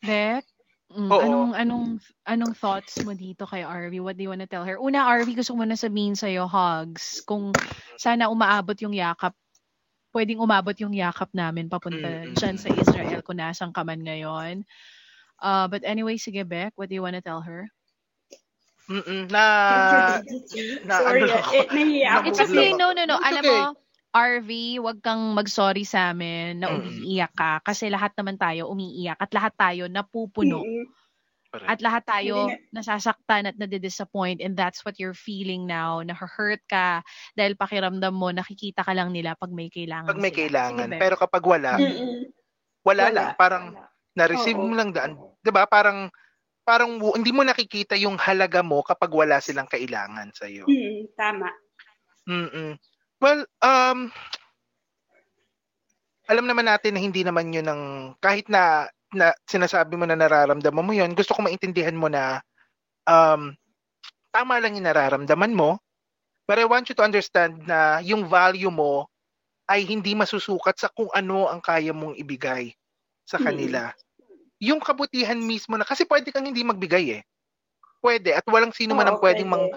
Beth, 0.02 0.48
mm, 0.90 1.10
anong 1.10 1.52
anong 1.54 1.86
anong 2.26 2.54
thoughts 2.58 2.98
mo 3.06 3.14
dito 3.14 3.46
kay 3.46 3.62
Arvi? 3.62 4.02
What 4.02 4.18
do 4.18 4.26
you 4.26 4.30
want 4.34 4.42
to 4.42 4.50
tell 4.50 4.66
her? 4.66 4.78
Una, 4.78 5.06
Arvi, 5.06 5.38
gusto 5.38 5.54
ko 5.54 5.62
muna 5.62 5.78
sabihin 5.78 6.18
sa 6.18 6.26
iyo, 6.26 6.50
hugs. 6.50 7.22
Kung 7.22 7.54
sana 7.94 8.26
umaabot 8.26 8.74
yung 8.82 8.94
yakap, 8.94 9.34
pwedeng 10.10 10.42
umabot 10.42 10.74
yung 10.82 10.90
yakap 10.90 11.30
namin 11.30 11.70
papunta 11.70 12.02
mm-hmm. 12.02 12.34
dyan 12.34 12.56
sa 12.58 12.68
Israel 12.74 13.22
kung 13.22 13.38
nasang 13.38 13.70
ka 13.70 13.86
man 13.86 14.02
ngayon. 14.02 14.66
Uh, 15.42 15.66
but 15.66 15.82
anyway, 15.86 16.18
sige, 16.18 16.42
Beck, 16.46 16.74
what 16.74 16.90
do 16.90 16.94
you 16.94 17.02
want 17.02 17.18
to 17.18 17.22
tell 17.22 17.42
her? 17.42 17.70
Mm-mm, 18.90 19.30
na, 19.30 19.44
na 20.86 20.94
Sorry, 20.98 21.22
ano 21.22 21.38
eh, 21.54 21.66
nahiya 21.70 22.26
It's 22.26 22.42
okay, 22.42 22.74
no, 22.74 22.90
no, 22.90 23.06
no. 23.06 23.22
It's 23.22 23.30
Alam 23.30 23.42
okay. 23.46 23.58
mo, 23.62 23.62
RV, 24.12 24.76
wag 24.84 25.00
kang 25.00 25.32
mag-sorry 25.32 25.88
sa 25.88 26.12
amin 26.12 26.60
na 26.60 26.68
umiiyak 26.68 27.32
ka 27.32 27.64
kasi 27.64 27.88
lahat 27.88 28.12
naman 28.12 28.36
tayo 28.36 28.68
umiiyak 28.68 29.16
at 29.16 29.32
lahat 29.32 29.56
tayo 29.56 29.88
napupuno. 29.88 30.60
At 31.52 31.80
lahat 31.80 32.04
tayo 32.04 32.48
nasasaktan 32.76 33.48
at 33.48 33.56
nade-disappoint 33.56 34.40
and 34.44 34.52
that's 34.52 34.84
what 34.84 35.00
you're 35.00 35.16
feeling 35.16 35.64
now. 35.64 36.04
Na-hurt 36.04 36.60
ka 36.68 37.00
dahil 37.36 37.56
pakiramdam 37.56 38.12
mo 38.12 38.28
nakikita 38.32 38.84
ka 38.84 38.92
lang 38.92 39.16
nila 39.16 39.32
pag 39.36 39.48
may 39.48 39.72
kailangan 39.72 40.12
Pag 40.12 40.20
may 40.20 40.32
sila. 40.32 40.40
kailangan. 40.44 40.88
Sige, 40.92 41.00
Pero 41.00 41.14
kapag 41.16 41.42
wala, 41.44 41.72
wala, 41.80 42.02
wala 42.84 43.04
lang. 43.08 43.28
Parang 43.40 43.64
na-receive 44.12 44.60
Oo. 44.60 44.68
mo 44.68 44.74
lang 44.76 44.92
daan. 44.92 45.16
'Di 45.40 45.50
ba? 45.52 45.64
Parang 45.64 46.12
parang 46.68 47.00
hindi 47.00 47.32
mo 47.32 47.42
nakikita 47.42 47.96
yung 47.96 48.20
halaga 48.20 48.60
mo 48.60 48.84
kapag 48.84 49.08
wala 49.08 49.40
silang 49.40 49.66
kailangan 49.72 50.30
sa 50.36 50.46
iyo. 50.46 50.68
Mm, 50.68 51.08
tama. 51.16 51.48
Mm. 52.28 52.76
Well, 53.22 53.46
um, 53.62 54.10
alam 56.26 56.44
naman 56.50 56.66
natin 56.66 56.98
na 56.98 57.00
hindi 57.06 57.22
naman 57.22 57.54
yun 57.54 57.70
ang, 57.70 57.82
kahit 58.18 58.50
na, 58.50 58.90
na 59.14 59.30
sinasabi 59.46 59.94
mo 59.94 60.10
na 60.10 60.18
nararamdaman 60.18 60.82
mo 60.82 60.90
yun, 60.90 61.14
gusto 61.14 61.38
ko 61.38 61.46
maintindihan 61.46 61.94
mo 61.94 62.10
na 62.10 62.42
um, 63.06 63.54
tama 64.34 64.58
lang 64.58 64.74
yung 64.74 64.90
nararamdaman 64.90 65.54
mo, 65.54 65.78
but 66.50 66.58
I 66.58 66.66
want 66.66 66.90
you 66.90 66.98
to 66.98 67.06
understand 67.06 67.62
na 67.62 68.02
yung 68.02 68.26
value 68.26 68.74
mo 68.74 69.06
ay 69.70 69.86
hindi 69.86 70.18
masusukat 70.18 70.82
sa 70.82 70.90
kung 70.90 71.06
ano 71.14 71.46
ang 71.46 71.62
kaya 71.62 71.94
mong 71.94 72.18
ibigay 72.18 72.74
sa 73.22 73.38
kanila. 73.38 73.94
Hmm. 73.94 74.02
Yung 74.58 74.82
kabutihan 74.82 75.38
mismo 75.38 75.78
na, 75.78 75.86
kasi 75.86 76.10
pwede 76.10 76.34
kang 76.34 76.50
hindi 76.50 76.66
magbigay 76.66 77.22
eh 77.22 77.22
pwede 78.02 78.34
at 78.34 78.44
walang 78.50 78.74
sino 78.74 78.98
man 78.98 79.06
ang 79.06 79.22
pwedeng 79.22 79.48
mang 79.48 79.70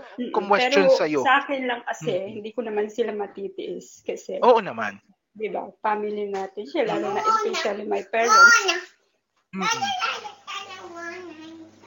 question 0.49 0.89
sa 0.97 1.05
iyo. 1.05 1.21
sa 1.21 1.45
akin 1.45 1.69
lang 1.69 1.85
kasi, 1.85 2.11
mm-hmm. 2.11 2.33
hindi 2.33 2.49
ko 2.51 2.59
naman 2.65 2.89
sila 2.89 3.13
matitiis 3.13 4.01
kasi. 4.01 4.41
Oo 4.41 4.59
naman. 4.59 4.97
'Di 5.37 5.53
ba? 5.53 5.69
Family 5.85 6.33
natin 6.33 6.65
sila, 6.65 6.97
lalo 6.97 7.13
na 7.13 7.21
especially 7.21 7.85
my 7.85 8.01
parents. 8.09 8.57
Mm-hmm. 9.53 9.83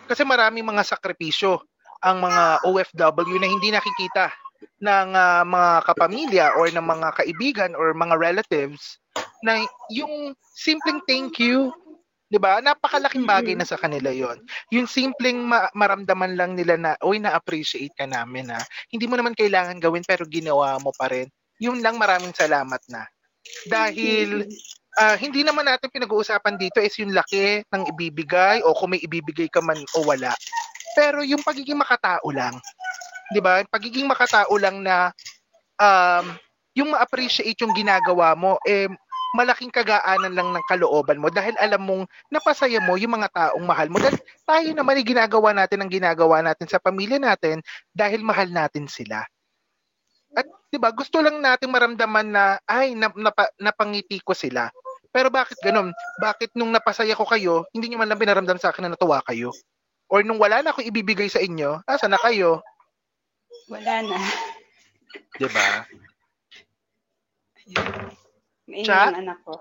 Kasi 0.09 0.23
maraming 0.25 0.65
mga 0.65 0.89
sakripisyo 0.89 1.61
ang 2.01 2.23
mga 2.23 2.65
OFW 2.65 3.37
na 3.43 3.51
hindi 3.51 3.69
nakikita 3.75 4.33
ng 4.79 5.09
uh, 5.13 5.43
mga 5.43 5.71
kapamilya 5.91 6.47
or 6.55 6.71
ng 6.71 6.87
mga 6.87 7.09
kaibigan 7.19 7.75
or 7.75 7.91
mga 7.93 8.15
relatives 8.15 9.03
na 9.43 9.67
yung 9.91 10.35
simpleng 10.55 11.03
thank 11.07 11.43
you 11.43 11.75
'Di 12.29 12.37
ba? 12.37 12.61
Napakalaking 12.61 13.25
bagay 13.25 13.57
na 13.57 13.65
sa 13.65 13.81
kanila 13.81 14.13
'yon. 14.13 14.37
Yung 14.69 14.85
simpleng 14.85 15.41
ma- 15.41 15.73
maramdaman 15.73 16.37
lang 16.37 16.53
nila 16.53 16.77
na, 16.77 16.93
"Oy, 17.01 17.17
na-appreciate 17.17 17.97
ka 17.97 18.05
namin 18.05 18.53
ha." 18.53 18.61
Hindi 18.93 19.09
mo 19.09 19.17
naman 19.17 19.33
kailangan 19.33 19.81
gawin 19.81 20.05
pero 20.05 20.29
ginawa 20.29 20.77
mo 20.79 20.93
pa 20.93 21.09
rin. 21.09 21.27
Yun 21.59 21.81
lang 21.81 21.97
maraming 21.97 22.37
salamat 22.37 22.81
na. 22.93 23.09
Dahil 23.67 24.45
uh, 25.01 25.17
hindi 25.17 25.41
naman 25.41 25.65
natin 25.65 25.89
pinag-uusapan 25.89 26.61
dito 26.61 26.79
is 26.85 26.95
yung 27.01 27.17
laki 27.17 27.65
ng 27.65 27.83
ibibigay 27.97 28.61
o 28.61 28.77
kung 28.77 28.93
may 28.93 29.01
ibibigay 29.01 29.49
ka 29.49 29.65
man 29.65 29.81
o 29.97 30.05
wala. 30.05 30.37
Pero 30.93 31.25
yung 31.25 31.41
pagiging 31.41 31.81
makatao 31.81 32.29
lang. 32.29 32.61
'Di 33.33 33.41
ba? 33.41 33.65
Pagiging 33.69 34.05
makatao 34.05 34.53
lang 34.61 34.85
na 34.85 35.11
um, 35.81 36.37
yung 36.77 36.93
ma-appreciate 36.95 37.59
yung 37.65 37.75
ginagawa 37.75 38.37
mo 38.39 38.61
eh 38.69 38.87
malaking 39.37 39.73
kagaanan 39.73 40.33
lang 40.33 40.49
ng 40.57 40.65
kalooban 40.69 41.21
mo 41.21 41.29
dahil 41.29 41.53
alam 41.61 41.83
mong 41.85 42.03
napasaya 42.33 42.81
mo 42.81 42.97
yung 42.97 43.21
mga 43.21 43.29
taong 43.33 43.65
mahal 43.65 43.93
mo. 43.93 44.01
Dahil 44.01 44.17
tayo 44.49 44.69
naman 44.73 44.97
ay 44.97 45.05
ginagawa 45.05 45.53
natin 45.53 45.85
ang 45.85 45.91
ginagawa 45.93 46.41
natin 46.41 46.67
sa 46.69 46.81
pamilya 46.81 47.21
natin 47.21 47.61
dahil 47.93 48.25
mahal 48.25 48.49
natin 48.49 48.89
sila. 48.89 49.25
At 50.33 50.49
'di 50.69 50.79
ba, 50.81 50.93
gusto 50.93 51.21
lang 51.25 51.41
nating 51.41 51.73
maramdaman 51.73 52.29
na 52.29 52.45
ay 52.69 52.93
nap, 52.97 53.17
napa, 53.17 53.49
napangiti 53.61 54.21
ko 54.21 54.33
sila. 54.37 54.69
Pero 55.09 55.33
bakit 55.33 55.57
ganun? 55.65 55.93
Bakit 56.21 56.53
nung 56.53 56.69
napasaya 56.69 57.17
ko 57.17 57.25
kayo, 57.25 57.65
hindi 57.73 57.89
niyo 57.93 57.99
man 58.01 58.13
lang 58.13 58.21
pinaramdam 58.21 58.61
sa 58.61 58.71
akin 58.73 58.89
na 58.89 58.93
natuwa 58.93 59.25
kayo? 59.25 59.53
Or 60.09 60.21
nung 60.25 60.41
wala 60.41 60.61
na 60.61 60.73
akong 60.73 60.89
ibibigay 60.89 61.29
sa 61.29 61.41
inyo, 61.41 61.85
asa 61.85 62.09
na 62.09 62.21
kayo? 62.21 62.61
Wala 63.69 64.05
na. 64.05 64.17
'Di 65.37 65.49
ba? 65.49 65.85
May 68.69 68.85
Chat? 68.85 69.17
anak 69.17 69.41
ko. 69.49 69.57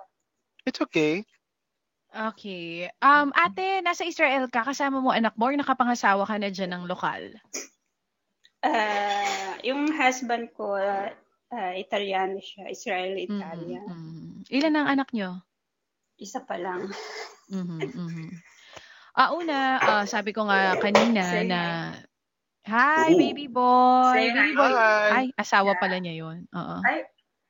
It's 0.68 0.84
okay. 0.84 1.24
Okay. 2.12 2.92
Um, 3.00 3.32
ate, 3.32 3.80
nasa 3.80 4.04
Israel 4.04 4.52
ka, 4.52 4.68
kasama 4.68 5.00
mo 5.00 5.16
anak 5.16 5.40
mo 5.40 5.48
or 5.48 5.56
nakapangasawa 5.56 6.28
ka 6.28 6.36
na 6.36 6.52
dyan 6.52 6.76
ng 6.76 6.84
lokal? 6.92 7.40
Uh, 8.60 9.56
yung 9.64 9.88
husband 9.96 10.52
ko, 10.52 10.76
uh, 10.76 11.74
Italiano 11.80 12.44
siya, 12.44 12.68
Israeli-Italian. 12.68 13.88
Mm-hmm. 13.88 14.52
Ilan 14.52 14.76
ang 14.76 14.88
anak 14.92 15.10
nyo? 15.16 15.40
Isa 16.20 16.44
pa 16.44 16.60
lang. 16.60 16.92
Mm-hmm, 17.48 17.82
mm-hmm. 17.96 18.30
Ah, 19.18 19.32
una, 19.32 19.58
uh, 19.80 20.06
sabi 20.06 20.36
ko 20.36 20.46
nga 20.46 20.78
kanina 20.78 21.26
Say 21.26 21.48
na 21.50 21.62
Hi, 22.68 23.16
Ooh. 23.16 23.18
baby 23.18 23.48
boy. 23.48 24.12
Say 24.12 24.36
baby 24.36 24.54
boy. 24.60 24.76
Hi. 24.76 25.10
Ay, 25.16 25.26
asawa 25.40 25.72
yeah. 25.74 25.80
pala 25.80 25.96
niya 26.04 26.14
'yon. 26.20 26.38
Oo. 26.52 26.78
Ay, 26.84 27.08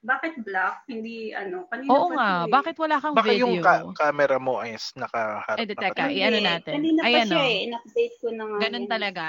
bakit 0.07 0.39
black? 0.39 0.87
Hindi 0.87 1.35
ano, 1.35 1.67
kanina 1.67 1.91
Oo 1.91 2.15
nga, 2.15 2.47
eh. 2.47 2.51
bakit 2.51 2.75
wala 2.79 2.95
kang 3.03 3.11
Baka 3.11 3.35
video? 3.35 3.43
yung 3.43 3.59
ka- 3.59 3.91
camera 3.91 4.39
mo 4.39 4.63
ay 4.63 4.79
nakaharap. 4.95 5.59
Eh, 5.59 5.67
teka, 5.67 6.07
i-ano 6.07 6.39
natin. 6.39 6.73
Kanina 6.79 6.99
pa 7.03 7.07
Ayan, 7.11 7.27
siya 7.27 7.43
eh, 7.43 7.57
in-update 7.67 8.15
ko 8.23 8.27
na 8.31 8.43
nga. 8.47 8.57
Ganun 8.63 8.87
talaga. 8.87 9.27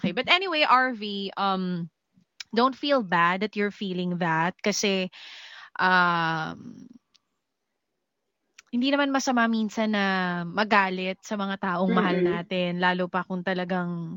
Okay, 0.00 0.16
but 0.16 0.24
anyway, 0.32 0.64
RV, 0.64 1.36
um, 1.36 1.92
don't 2.56 2.72
feel 2.72 3.04
bad 3.04 3.44
that 3.44 3.52
you're 3.52 3.74
feeling 3.74 4.16
that 4.24 4.56
kasi 4.64 5.12
um, 5.76 6.88
hindi 8.72 8.88
naman 8.90 9.12
masama 9.12 9.46
minsan 9.46 9.92
na 9.92 10.42
magalit 10.48 11.20
sa 11.20 11.36
mga 11.36 11.60
taong 11.60 11.92
mm-hmm. 11.92 12.00
mahal 12.00 12.18
natin, 12.24 12.70
lalo 12.80 13.06
pa 13.06 13.22
kung 13.22 13.44
talagang 13.44 14.16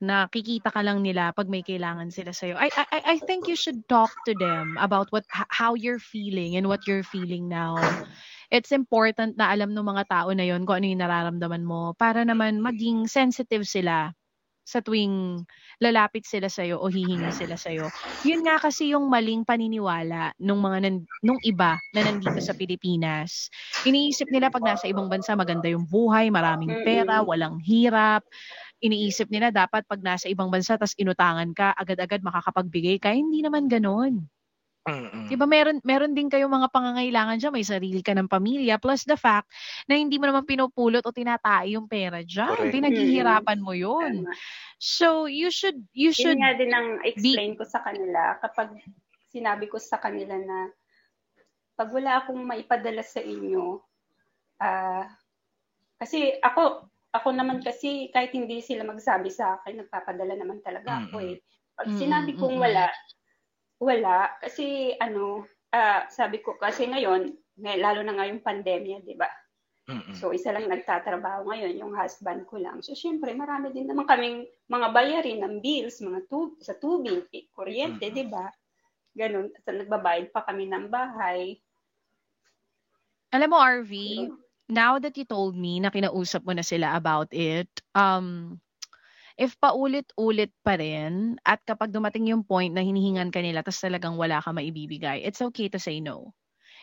nakikita 0.00 0.72
ka 0.72 0.80
lang 0.80 1.04
nila 1.04 1.36
pag 1.36 1.46
may 1.52 1.60
kailangan 1.60 2.08
sila 2.08 2.32
sa'yo. 2.32 2.56
I, 2.56 2.72
I, 2.72 3.00
I 3.14 3.16
think 3.28 3.44
you 3.44 3.56
should 3.56 3.84
talk 3.84 4.10
to 4.24 4.32
them 4.32 4.80
about 4.80 5.12
what 5.12 5.28
how 5.30 5.76
you're 5.76 6.00
feeling 6.00 6.56
and 6.56 6.66
what 6.66 6.88
you're 6.88 7.04
feeling 7.04 7.52
now. 7.52 7.76
It's 8.48 8.72
important 8.72 9.36
na 9.36 9.52
alam 9.52 9.76
ng 9.76 9.86
mga 9.86 10.04
tao 10.08 10.32
na 10.32 10.42
yon 10.42 10.64
kung 10.64 10.82
ano 10.82 10.86
yung 10.88 11.02
nararamdaman 11.04 11.62
mo 11.62 11.92
para 11.94 12.24
naman 12.24 12.64
maging 12.64 13.06
sensitive 13.06 13.68
sila 13.68 14.16
sa 14.70 14.78
tuwing 14.78 15.42
lalapit 15.82 16.22
sila 16.22 16.46
sa 16.46 16.62
iyo 16.62 16.78
o 16.78 16.86
hihingi 16.86 17.34
sila 17.34 17.58
sa 17.58 17.74
iyo. 17.74 17.90
Yun 18.22 18.46
nga 18.46 18.62
kasi 18.62 18.94
yung 18.94 19.10
maling 19.10 19.42
paniniwala 19.42 20.36
nung 20.38 20.62
mga 20.62 20.78
nan, 20.86 20.96
nung 21.26 21.40
iba 21.42 21.82
na 21.90 22.06
nandito 22.06 22.38
sa 22.38 22.54
Pilipinas. 22.54 23.50
Iniisip 23.82 24.30
nila 24.30 24.52
pag 24.52 24.62
nasa 24.62 24.86
ibang 24.86 25.10
bansa 25.10 25.34
maganda 25.34 25.66
yung 25.66 25.90
buhay, 25.90 26.30
maraming 26.30 26.70
pera, 26.86 27.24
walang 27.26 27.58
hirap. 27.66 28.22
Iniisip 28.80 29.28
nila 29.28 29.52
dapat 29.52 29.84
pag 29.84 30.00
nasa 30.00 30.26
ibang 30.28 30.48
bansa 30.48 30.80
tas 30.80 30.96
inutangan 30.96 31.52
ka, 31.52 31.76
agad-agad 31.76 32.24
makakapagbigay 32.24 32.96
ka. 32.96 33.12
Hindi 33.12 33.44
naman 33.44 33.68
ganoon. 33.68 34.24
Mm-mm. 34.80 35.28
Diba 35.28 35.44
meron 35.44 35.76
meron 35.84 36.16
din 36.16 36.32
kayo 36.32 36.48
mga 36.48 36.72
pangangailangan 36.72 37.36
diyan, 37.36 37.52
may 37.52 37.66
sarili 37.68 38.00
ka 38.00 38.16
ng 38.16 38.32
pamilya 38.32 38.80
plus 38.80 39.04
the 39.04 39.12
fact 39.12 39.52
na 39.84 40.00
hindi 40.00 40.16
mo 40.16 40.24
naman 40.24 40.48
pinupulot 40.48 41.04
o 41.04 41.12
tinatay 41.12 41.76
yung 41.76 41.84
pera 41.84 42.24
diyan. 42.24 42.72
Pinaghihirapan 42.72 43.60
mo 43.60 43.76
'yun. 43.76 44.24
So 44.80 45.28
you 45.28 45.52
should 45.52 45.84
you 45.92 46.16
should 46.16 46.40
Yun 46.40 46.44
nga 46.48 46.56
din 46.56 46.72
ang 46.72 46.88
explain 47.04 47.52
be... 47.54 47.58
ko 47.60 47.64
sa 47.68 47.84
kanila 47.84 48.40
kapag 48.40 48.80
sinabi 49.28 49.68
ko 49.68 49.76
sa 49.76 50.00
kanila 50.00 50.40
na 50.40 50.72
pag 51.76 51.92
wala 51.92 52.24
akong 52.24 52.40
maipadala 52.40 53.04
sa 53.04 53.20
inyo 53.20 53.84
uh, 54.64 55.04
kasi 56.00 56.40
ako 56.40 56.88
ako 57.10 57.34
naman 57.34 57.58
kasi 57.58 58.10
kahit 58.14 58.30
hindi 58.30 58.62
sila 58.62 58.86
magsabi 58.86 59.30
sa 59.30 59.58
akin 59.58 59.82
nagpapadala 59.82 60.34
naman 60.38 60.62
talaga 60.62 61.06
ako 61.06 61.18
eh. 61.26 61.42
Pag 61.74 61.88
sinabi 61.96 62.36
kong 62.38 62.60
wala, 62.60 62.86
wala, 63.82 64.30
kasi 64.38 64.94
ano, 65.00 65.42
uh, 65.74 66.00
sabi 66.06 66.44
ko 66.44 66.54
kasi 66.60 66.86
ngayon, 66.86 67.34
lalo 67.58 68.00
na 68.04 68.14
ngayong 68.14 68.44
pandemya, 68.44 69.02
di 69.02 69.16
ba? 69.18 69.26
So, 70.14 70.30
isa 70.30 70.54
lang 70.54 70.70
nagtatrabaho 70.70 71.50
ngayon, 71.50 71.74
yung 71.82 71.92
husband 71.98 72.46
ko 72.46 72.62
lang. 72.62 72.78
So, 72.78 72.94
syempre, 72.94 73.34
marami 73.34 73.74
din 73.74 73.90
naman 73.90 74.06
kaming 74.06 74.46
mga 74.70 74.88
bayarin 74.94 75.42
ng 75.42 75.54
bills, 75.58 75.98
mga 75.98 76.30
tub 76.30 76.54
sa 76.62 76.78
tubig, 76.78 77.26
eh, 77.34 77.50
kuryente, 77.50 78.06
mm-hmm. 78.06 78.18
di 78.18 78.24
ba? 78.30 78.46
Ganun. 79.18 79.50
At 79.50 79.66
nagbabayad 79.66 80.30
pa 80.30 80.46
kami 80.46 80.70
ng 80.70 80.86
bahay. 80.86 81.58
Alam 83.34 83.50
mo, 83.50 83.58
RV, 83.58 83.92
so, 84.30 84.38
now 84.70 84.98
that 85.02 85.14
you 85.18 85.26
told 85.26 85.54
me 85.58 85.78
na 85.82 85.90
kinausap 85.92 86.46
mo 86.46 86.54
na 86.56 86.64
sila 86.64 86.94
about 86.96 87.30
it, 87.34 87.68
um, 87.94 88.58
if 89.40 89.56
paulit-ulit 89.60 90.52
pa 90.62 90.76
rin 90.76 91.38
at 91.46 91.62
kapag 91.64 91.94
dumating 91.94 92.28
yung 92.30 92.44
point 92.44 92.72
na 92.74 92.84
hinihingan 92.84 93.32
ka 93.32 93.40
nila 93.40 93.64
tapos 93.64 93.82
talagang 93.82 94.16
wala 94.18 94.42
ka 94.42 94.52
maibibigay, 94.52 95.22
it's 95.24 95.42
okay 95.42 95.68
to 95.70 95.80
say 95.80 96.00
no. 96.02 96.34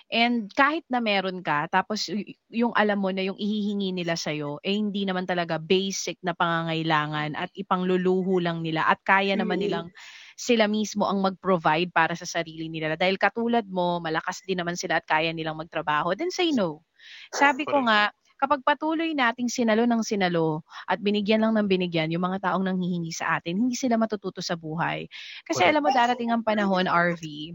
And 0.08 0.48
kahit 0.56 0.88
na 0.88 1.04
meron 1.04 1.44
ka, 1.44 1.68
tapos 1.68 2.08
yung 2.48 2.72
alam 2.80 3.04
mo 3.04 3.12
na 3.12 3.28
yung 3.28 3.36
ihihingi 3.36 3.92
nila 3.92 4.16
sa'yo, 4.16 4.64
eh 4.64 4.80
hindi 4.80 5.04
naman 5.04 5.28
talaga 5.28 5.60
basic 5.60 6.16
na 6.24 6.32
pangangailangan 6.32 7.36
at 7.36 7.52
ipangluluho 7.52 8.40
lang 8.40 8.64
nila 8.64 8.88
at 8.88 9.04
kaya 9.04 9.36
naman 9.36 9.60
nilang 9.60 9.92
sila 10.40 10.72
mismo 10.72 11.04
ang 11.12 11.20
mag-provide 11.20 11.92
para 11.92 12.16
sa 12.16 12.24
sarili 12.24 12.72
nila. 12.72 12.96
Dahil 12.96 13.20
katulad 13.20 13.68
mo, 13.68 14.00
malakas 14.00 14.48
din 14.48 14.64
naman 14.64 14.80
sila 14.80 15.04
at 15.04 15.06
kaya 15.10 15.36
nilang 15.36 15.60
magtrabaho, 15.60 16.16
then 16.16 16.32
say 16.32 16.56
no. 16.56 16.87
Sabi 17.32 17.64
ko 17.68 17.84
nga, 17.86 18.10
kapag 18.38 18.62
patuloy 18.62 19.12
nating 19.18 19.50
sinalo 19.50 19.90
ng 19.90 20.06
sinalo 20.06 20.62
at 20.86 21.02
binigyan 21.02 21.42
lang 21.42 21.58
ng 21.58 21.68
binigyan 21.68 22.14
yung 22.14 22.24
mga 22.24 22.50
taong 22.50 22.66
nanghihingi 22.66 23.10
sa 23.12 23.42
atin, 23.42 23.58
hindi 23.58 23.74
sila 23.74 23.98
matututo 23.98 24.40
sa 24.46 24.54
buhay. 24.54 25.10
Kasi 25.44 25.66
alam 25.66 25.82
mo, 25.82 25.90
darating 25.90 26.30
ang 26.30 26.46
panahon, 26.46 26.86
RV, 26.86 27.54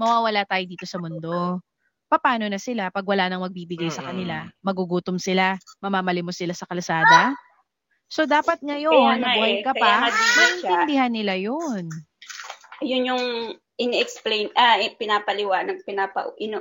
mawawala 0.00 0.48
tayo 0.48 0.64
dito 0.64 0.88
sa 0.88 0.96
mundo. 0.96 1.60
Paano 2.10 2.48
na 2.50 2.58
sila 2.58 2.90
pag 2.90 3.06
wala 3.06 3.30
nang 3.30 3.44
magbibigay 3.44 3.92
sa 3.92 4.02
kanila? 4.02 4.48
Magugutom 4.66 5.20
sila? 5.20 5.54
Mamamalimos 5.78 6.34
sila 6.34 6.56
sa 6.56 6.66
kalsada? 6.66 7.36
So, 8.10 8.26
dapat 8.26 8.58
ngayon, 8.66 9.22
nabuhay 9.22 9.62
eh, 9.62 9.62
ka 9.62 9.70
pa, 9.70 10.10
maintindihan 10.10 11.12
nila 11.14 11.38
yun. 11.38 11.86
Yun 12.82 13.06
yung 13.06 13.24
in-explain, 13.78 14.50
ah, 14.58 14.82
pinapaliwanag, 14.98 15.86
pinapa, 15.86 16.34
ino, 16.42 16.58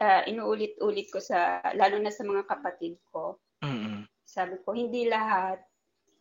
uh, 0.00 0.22
inuulit-ulit 0.26 1.12
ko 1.12 1.20
sa, 1.20 1.60
lalo 1.76 2.00
na 2.00 2.10
sa 2.10 2.24
mga 2.24 2.48
kapatid 2.48 2.96
ko. 3.12 3.36
Mm-hmm. 3.60 4.08
Sabi 4.24 4.56
ko, 4.64 4.72
hindi 4.72 5.06
lahat, 5.06 5.60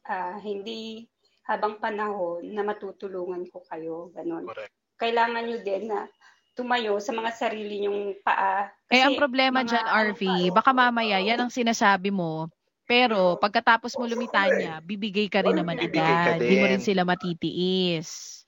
uh, 0.06 0.38
hindi 0.44 1.08
habang 1.48 1.82
panahon 1.82 2.46
na 2.54 2.62
matutulungan 2.62 3.48
ko 3.50 3.66
kayo. 3.66 4.14
Ganon. 4.14 4.46
Correct. 4.46 4.76
Kailangan 5.00 5.44
nyo 5.48 5.58
din 5.64 5.84
na 5.90 6.06
tumayo 6.54 7.00
sa 7.00 7.16
mga 7.16 7.32
sarili 7.32 7.88
nyong 7.88 8.20
paa. 8.20 8.68
Kasi 8.92 9.00
eh, 9.00 9.08
ang 9.08 9.16
problema 9.16 9.64
dyan, 9.64 9.88
RV, 10.12 10.52
baka 10.52 10.76
mamaya, 10.76 11.24
yan 11.24 11.40
ang 11.40 11.54
sinasabi 11.54 12.12
mo, 12.12 12.52
pero 12.84 13.40
pagkatapos 13.40 13.96
mo 13.96 14.04
lumitanya, 14.04 14.84
bibigay 14.84 15.32
ka 15.32 15.40
rin 15.40 15.56
naman 15.56 15.80
agad. 15.80 16.42
Hindi 16.42 16.56
mo 16.60 16.66
rin 16.68 16.84
sila 16.84 17.08
matitiis. 17.08 18.44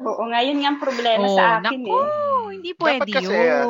Oo, 0.00 0.22
ngayon 0.32 0.56
nga 0.64 0.68
ang 0.72 0.80
problema 0.80 1.26
oh, 1.28 1.36
sa 1.36 1.44
akin 1.60 1.84
naku, 1.84 1.92
eh. 1.92 2.08
hindi 2.56 2.70
pwede 2.80 3.10
dapat 3.12 3.16
kasi, 3.20 3.36
ah, 3.36 3.66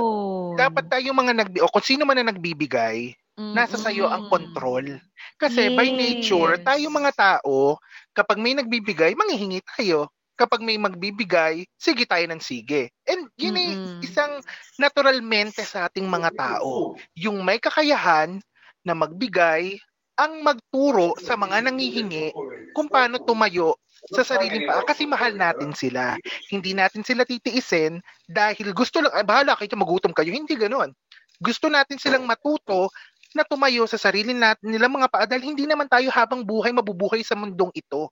yun. 0.53 0.59
Dapat 0.61 0.85
tayo 0.93 1.09
mga 1.17 1.33
nagbi 1.33 1.59
o 1.65 1.71
kung 1.73 1.85
sino 1.85 2.05
man 2.05 2.21
na 2.21 2.31
nagbibigay, 2.31 3.17
mm-hmm. 3.41 3.55
nasa 3.57 3.81
sayo 3.81 4.07
ang 4.09 4.29
control. 4.29 5.01
Kasi 5.41 5.73
yes. 5.73 5.77
by 5.77 5.89
nature, 5.89 6.61
tayo 6.61 6.87
mga 6.93 7.13
tao, 7.17 7.81
kapag 8.13 8.39
may 8.39 8.53
nagbibigay, 8.53 9.17
manghihingi 9.17 9.65
tayo. 9.77 10.13
Kapag 10.33 10.65
may 10.65 10.81
magbibigay, 10.81 11.69
sige 11.77 12.09
tayo 12.09 12.25
ng 12.25 12.41
sige. 12.41 12.89
And 13.05 13.29
yun 13.37 13.57
mm-hmm. 13.57 14.01
ay 14.01 14.05
isang 14.05 14.33
naturalmente 14.81 15.61
sa 15.63 15.87
ating 15.87 16.09
mga 16.09 16.33
tao. 16.35 16.97
Yung 17.17 17.45
may 17.45 17.61
kakayahan 17.61 18.41
na 18.83 18.95
magbigay, 18.97 19.77
ang 20.19 20.45
magturo 20.45 21.17
sa 21.21 21.37
mga 21.41 21.65
nangihingi 21.69 22.37
kung 22.77 22.89
paano 22.89 23.21
tumayo 23.23 23.77
sa 24.11 24.27
sariling 24.27 24.67
paa 24.67 24.83
kasi 24.83 25.07
mahal 25.07 25.35
natin 25.39 25.71
sila. 25.77 26.19
Hindi 26.51 26.75
natin 26.75 27.07
sila 27.07 27.23
titiisin 27.23 28.03
dahil 28.27 28.75
gusto 28.75 28.99
lang, 28.99 29.15
ay 29.15 29.23
bahala 29.23 29.55
kayo, 29.55 29.71
magutom 29.79 30.11
kayo. 30.11 30.35
Hindi 30.35 30.59
ganoon. 30.59 30.91
Gusto 31.39 31.71
natin 31.71 31.99
silang 32.03 32.27
matuto 32.27 32.91
na 33.33 33.47
tumayo 33.47 33.87
sa 33.87 33.97
sarili 33.97 34.35
natin 34.35 34.75
nilang 34.75 34.93
mga 34.99 35.09
paa 35.09 35.25
dahil 35.27 35.55
hindi 35.55 35.65
naman 35.65 35.87
tayo 35.87 36.11
habang 36.11 36.43
buhay 36.43 36.75
mabubuhay 36.75 37.23
sa 37.23 37.39
mundong 37.39 37.71
ito. 37.75 38.11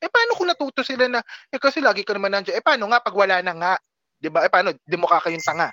Eh 0.00 0.08
paano 0.08 0.32
kung 0.36 0.48
natuto 0.48 0.80
sila 0.80 1.08
na, 1.08 1.20
eh 1.52 1.60
kasi 1.60 1.80
lagi 1.84 2.04
ka 2.06 2.16
naman 2.16 2.32
nandiyan, 2.32 2.56
eh 2.56 2.64
paano 2.64 2.88
nga 2.88 3.00
pag 3.04 3.12
wala 3.12 3.44
na 3.44 3.52
nga? 3.52 3.72
'Di 4.20 4.28
ba? 4.32 4.44
Eh 4.46 4.50
paano, 4.52 4.72
di 4.72 4.96
mo 4.96 5.04
kakayong 5.08 5.44
tanga 5.44 5.68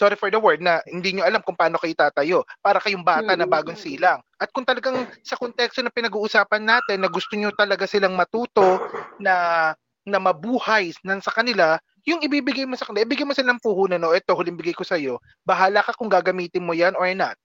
sorry 0.00 0.16
for 0.16 0.32
the 0.32 0.40
word, 0.40 0.64
na 0.64 0.80
hindi 0.88 1.12
nyo 1.12 1.28
alam 1.28 1.44
kung 1.44 1.60
paano 1.60 1.76
kayo 1.76 1.92
tatayo. 1.92 2.38
Para 2.64 2.80
kayong 2.80 3.04
bata 3.04 3.36
na 3.36 3.44
bagong 3.44 3.76
silang. 3.76 4.24
At 4.40 4.48
kung 4.56 4.64
talagang 4.64 5.04
sa 5.20 5.36
konteksto 5.36 5.84
na 5.84 5.92
pinag-uusapan 5.92 6.64
natin 6.64 7.04
na 7.04 7.12
gusto 7.12 7.36
nyo 7.36 7.52
talaga 7.52 7.84
silang 7.84 8.16
matuto 8.16 8.80
na 9.20 9.76
na 10.08 10.16
mabuhay 10.16 10.96
nan 11.04 11.20
sa 11.20 11.28
kanila, 11.28 11.76
yung 12.08 12.24
ibibigay 12.24 12.64
mo 12.64 12.72
sa 12.72 12.88
kanila, 12.88 13.04
ibigay 13.04 13.28
mo 13.28 13.36
sila 13.36 13.52
ng 13.52 13.60
puhunan, 13.60 14.00
no, 14.00 14.16
ito, 14.16 14.32
huling 14.32 14.56
bigay 14.56 14.72
ko 14.72 14.80
sa 14.80 14.96
iyo, 14.96 15.20
bahala 15.44 15.84
ka 15.84 15.92
kung 15.92 16.08
gagamitin 16.08 16.64
mo 16.64 16.72
yan 16.72 16.96
or 16.96 17.12
not. 17.12 17.36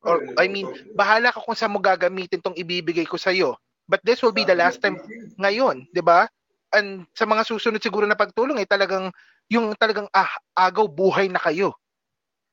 Or, 0.00 0.24
I 0.40 0.48
mean, 0.48 0.64
bahala 0.96 1.28
ka 1.28 1.44
kung 1.44 1.52
saan 1.52 1.76
mo 1.76 1.80
gagamitin 1.84 2.40
tong 2.40 2.56
ibibigay 2.56 3.04
ko 3.04 3.20
sa 3.20 3.28
iyo. 3.28 3.60
But 3.88 4.00
this 4.04 4.20
will 4.24 4.36
be 4.36 4.44
the 4.44 4.56
last 4.56 4.80
time 4.80 5.00
ngayon, 5.40 5.88
di 5.92 6.00
ba? 6.00 6.28
And 6.72 7.08
sa 7.16 7.24
mga 7.24 7.44
susunod 7.48 7.80
siguro 7.80 8.04
na 8.04 8.16
pagtulong, 8.16 8.60
eh, 8.60 8.68
talagang, 8.68 9.12
yung 9.48 9.72
talagang 9.76 10.08
ah, 10.12 10.28
agaw 10.56 10.88
buhay 10.88 11.28
na 11.28 11.40
kayo. 11.40 11.76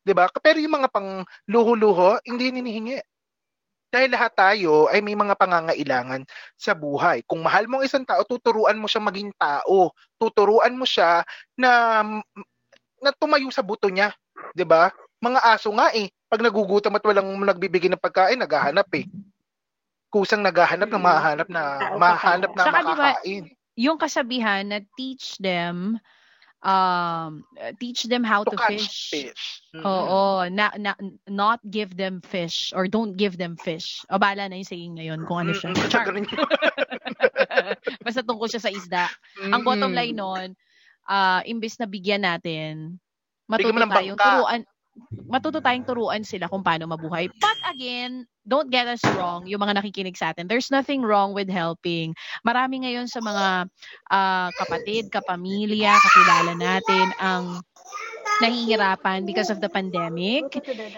'Di 0.05 0.13
ba? 0.13 0.29
Pero 0.39 0.61
yung 0.61 0.77
mga 0.77 0.89
pang 0.93 1.25
luho-luho, 1.49 2.21
hindi 2.23 2.53
hinihingi. 2.53 3.01
Dahil 3.89 4.11
lahat 4.11 4.33
tayo 4.37 4.91
ay 4.91 4.99
may 5.01 5.15
mga 5.17 5.33
pangangailangan 5.39 6.27
sa 6.59 6.75
buhay. 6.77 7.23
Kung 7.25 7.41
mahal 7.41 7.65
mo 7.65 7.79
ang 7.79 7.87
isang 7.87 8.05
tao, 8.05 8.21
tuturuan 8.27 8.77
mo 8.77 8.85
siya 8.85 9.01
maging 9.01 9.31
tao. 9.39 9.89
Tuturuan 10.19 10.75
mo 10.77 10.85
siya 10.85 11.25
na 11.57 12.03
na 13.01 13.11
tumayo 13.15 13.49
sa 13.49 13.65
buto 13.65 13.89
niya, 13.89 14.13
'di 14.53 14.63
ba? 14.67 14.93
Mga 15.23 15.39
aso 15.41 15.73
nga 15.73 15.89
eh, 15.95 16.11
pag 16.29 16.43
nagugutom 16.43 16.93
at 16.93 17.03
walang 17.07 17.33
nagbibigay 17.41 17.89
ng 17.89 18.01
pagkain, 18.01 18.37
naghahanap 18.37 18.87
eh. 18.93 19.09
Kusang 20.11 20.45
naghahanap 20.45 20.91
ng 20.91 21.01
mahanap 21.01 21.47
na 21.49 21.63
mahanap 21.97 22.51
na 22.53 22.61
Saka, 22.61 22.79
makakain. 22.83 23.43
Diba, 23.49 23.57
yung 23.75 23.97
kasabihan 23.99 24.63
na 24.63 24.79
teach 24.95 25.35
them 25.39 25.99
um 26.65 27.45
teach 27.77 28.09
them 28.09 28.25
how 28.25 28.41
to, 28.41 28.51
to 28.51 28.57
catch 28.57 29.13
fish. 29.13 29.29
fish. 29.29 29.45
Mm-hmm. 29.77 29.85
Oo, 29.85 30.49
na, 30.49 30.73
na, 30.81 30.97
not 31.29 31.61
give 31.69 31.93
them 31.93 32.19
fish 32.25 32.73
or 32.73 32.89
don't 32.89 33.13
give 33.13 33.37
them 33.37 33.53
fish. 33.55 34.01
O 34.09 34.17
bala 34.17 34.49
na 34.49 34.57
yung 34.57 34.67
saying 34.67 34.93
na 34.97 35.05
yun 35.05 35.23
kung 35.29 35.45
ano 35.45 35.53
siya. 35.53 35.71
Yun. 36.09 36.25
Basta 38.05 38.25
tungkol 38.25 38.49
siya 38.49 38.65
sa 38.65 38.73
isda. 38.73 39.05
Ang 39.45 39.61
bottom 39.61 39.93
line 39.93 40.17
nun, 40.17 40.57
uh, 41.05 41.41
imbis 41.45 41.77
na 41.77 41.85
bigyan 41.85 42.25
natin, 42.25 42.97
matuto 43.45 43.85
tayong 43.85 44.17
turuan, 44.17 44.61
matuto 45.29 45.59
tayong 45.61 45.85
turuan 45.85 46.23
sila 46.25 46.49
kung 46.49 46.65
paano 46.65 46.89
mabuhay. 46.89 47.29
But 47.29 47.61
again, 47.69 48.25
don't 48.45 48.69
get 48.69 48.85
us 48.85 49.01
wrong, 49.17 49.49
yung 49.49 49.59
mga 49.59 49.81
nakikinig 49.81 50.15
sa 50.15 50.31
atin. 50.31 50.45
There's 50.45 50.69
nothing 50.69 51.01
wrong 51.01 51.33
with 51.33 51.49
helping. 51.49 52.13
Marami 52.45 52.85
ngayon 52.85 53.09
sa 53.09 53.19
mga 53.19 53.67
uh, 54.13 54.49
kapatid, 54.53 55.09
kapamilya, 55.09 55.97
kakilala 55.97 56.53
natin 56.53 57.07
ang 57.17 57.59
nahihirapan 58.39 59.25
because 59.25 59.49
of 59.49 59.57
the 59.59 59.71
pandemic. 59.71 60.45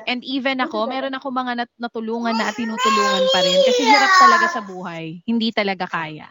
And 0.05 0.21
even 0.27 0.60
ako, 0.60 0.91
meron 0.91 1.15
ako 1.15 1.31
mga 1.31 1.53
nat- 1.63 1.79
natulungan 1.79 2.36
na 2.36 2.51
at 2.51 2.55
tinutulungan 2.60 3.25
pa 3.31 3.39
rin 3.41 3.60
kasi 3.63 3.81
hirap 3.88 4.12
talaga 4.19 4.45
sa 4.51 4.62
buhay. 4.67 5.23
Hindi 5.23 5.49
talaga 5.55 5.88
kaya. 5.88 6.27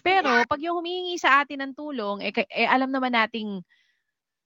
Pero 0.00 0.28
pag 0.48 0.60
yung 0.60 0.82
humihingi 0.82 1.20
sa 1.20 1.44
atin 1.44 1.68
ng 1.68 1.72
tulong, 1.76 2.24
eh, 2.24 2.32
eh 2.50 2.66
alam 2.66 2.90
naman 2.90 3.14
nating 3.14 3.62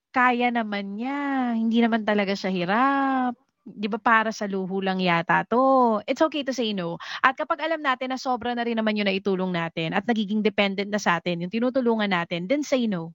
kaya 0.09 0.49
naman 0.49 0.97
niya. 0.97 1.53
Hindi 1.53 1.85
naman 1.85 2.01
talaga 2.01 2.33
siya 2.33 2.49
hirap. 2.49 3.33
'Di 3.69 3.87
ba 3.87 3.99
para 4.01 4.33
sa 4.33 4.49
luho 4.49 4.81
lang 4.81 4.97
yata 4.97 5.45
'to. 5.45 6.01
It's 6.09 6.21
okay 6.25 6.41
to 6.41 6.53
say 6.53 6.73
no. 6.73 6.97
At 7.21 7.37
kapag 7.37 7.61
alam 7.61 7.85
natin 7.85 8.09
na 8.13 8.17
sobra 8.17 8.57
na 8.57 8.65
rin 8.65 8.77
naman 8.77 8.97
'yung 8.97 9.09
naitulong 9.09 9.53
natin 9.53 9.93
at 9.93 10.03
nagiging 10.09 10.41
dependent 10.41 10.89
na 10.89 10.97
sa 10.97 11.21
atin 11.21 11.45
'yung 11.45 11.53
tinutulungan 11.53 12.09
natin, 12.09 12.49
then 12.49 12.65
say 12.65 12.89
no. 12.89 13.13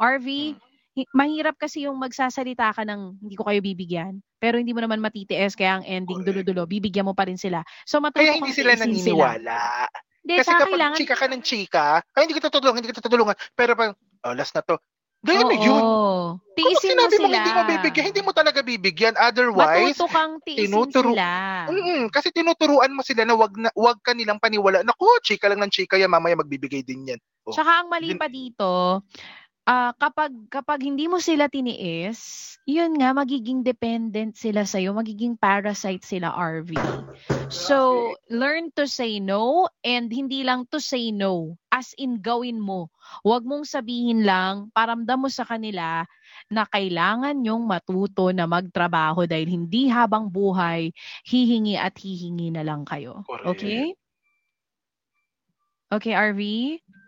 RV, 0.00 0.56
mahirap 1.12 1.60
kasi 1.60 1.86
yung 1.86 2.00
magsasalita 2.00 2.72
ka 2.72 2.82
ng 2.88 3.20
hindi 3.20 3.34
ko 3.36 3.44
kayo 3.46 3.60
bibigyan, 3.60 4.24
pero 4.40 4.56
hindi 4.56 4.72
mo 4.72 4.80
naman 4.80 4.98
matitiis 4.98 5.54
kaya 5.54 5.80
ang 5.80 5.84
ending 5.84 6.24
dulo-dulo, 6.24 6.64
bibigyan 6.64 7.06
mo 7.06 7.12
pa 7.12 7.28
rin 7.28 7.36
sila. 7.36 7.60
So 7.84 8.00
matuto 8.00 8.24
Kaya 8.24 8.40
hindi 8.40 8.52
sila 8.56 8.74
naniniwala. 8.74 9.86
Hindi, 10.20 10.34
Kasi 10.36 10.50
kapag 10.52 10.68
kailangan, 10.68 10.96
chika 11.00 11.16
ka 11.16 11.26
ng 11.32 11.42
chika, 11.44 11.86
ay 12.16 12.20
hindi 12.28 12.36
kita 12.36 12.52
tutulungan, 12.52 12.78
hindi 12.80 12.92
kita 12.92 13.04
tutulungan. 13.04 13.36
Pero 13.56 13.72
pag, 13.72 13.96
oh, 13.96 14.34
last 14.36 14.52
na 14.52 14.60
to. 14.64 14.76
Oo. 15.52 15.52
yun. 15.60 15.84
Kung 16.40 16.56
Tiisin 16.56 16.92
mo 16.96 17.08
sinabi 17.08 17.16
sila. 17.16 17.24
mo 17.24 17.32
hindi 17.32 17.52
mo 17.52 17.62
bibigyan, 17.64 18.04
hindi 18.08 18.20
mo 18.20 18.32
talaga 18.32 18.60
bibigyan. 18.60 19.14
Otherwise, 19.16 19.96
Matuto 19.96 20.06
kang 20.08 20.32
tiisin 20.44 20.68
tinuturo- 20.68 21.12
sila. 21.12 21.28
mm, 21.68 22.02
kasi 22.12 22.28
tinuturuan 22.32 22.92
mo 22.92 23.00
sila 23.00 23.24
na 23.24 23.32
wag, 23.32 23.52
na 23.56 23.68
wag 23.72 24.00
ka 24.00 24.12
nilang 24.12 24.40
paniwala. 24.40 24.80
Naku, 24.80 25.08
chika 25.20 25.48
lang 25.48 25.60
ng 25.60 25.72
chika 25.72 25.96
yan, 25.96 26.12
mamaya 26.12 26.36
magbibigay 26.36 26.80
din 26.80 27.04
yan. 27.06 27.20
Oh. 27.44 27.52
Tsaka 27.52 27.80
ang 27.80 27.88
mali 27.88 28.12
pa 28.12 28.28
dito, 28.28 29.00
ah 29.70 29.94
kapag 29.94 30.34
kapag 30.50 30.82
hindi 30.82 31.06
mo 31.06 31.22
sila 31.22 31.46
tiniis, 31.46 32.50
yun 32.66 32.98
nga 32.98 33.14
magiging 33.14 33.62
dependent 33.62 34.34
sila 34.34 34.66
sa 34.66 34.82
magiging 34.82 35.38
parasite 35.38 36.02
sila 36.02 36.34
RV. 36.34 36.74
So, 37.50 38.14
learn 38.30 38.70
to 38.78 38.86
say 38.86 39.18
no 39.18 39.66
and 39.86 40.10
hindi 40.10 40.42
lang 40.42 40.66
to 40.70 40.78
say 40.82 41.14
no, 41.14 41.58
as 41.70 41.94
in 41.98 42.18
gawin 42.18 42.58
mo. 42.58 42.90
Huwag 43.26 43.42
mong 43.42 43.66
sabihin 43.66 44.22
lang, 44.22 44.70
paramdam 44.70 45.26
mo 45.26 45.28
sa 45.30 45.42
kanila 45.42 46.06
na 46.46 46.62
kailangan 46.66 47.34
nyong 47.34 47.66
matuto 47.66 48.30
na 48.30 48.46
magtrabaho 48.46 49.26
dahil 49.26 49.50
hindi 49.50 49.90
habang 49.90 50.30
buhay, 50.30 50.94
hihingi 51.26 51.74
at 51.74 51.94
hihingi 51.98 52.54
na 52.54 52.62
lang 52.62 52.86
kayo. 52.86 53.26
Correct. 53.26 53.46
Okay? 53.46 53.82
Okay, 55.90 56.14
RV? 56.14 56.42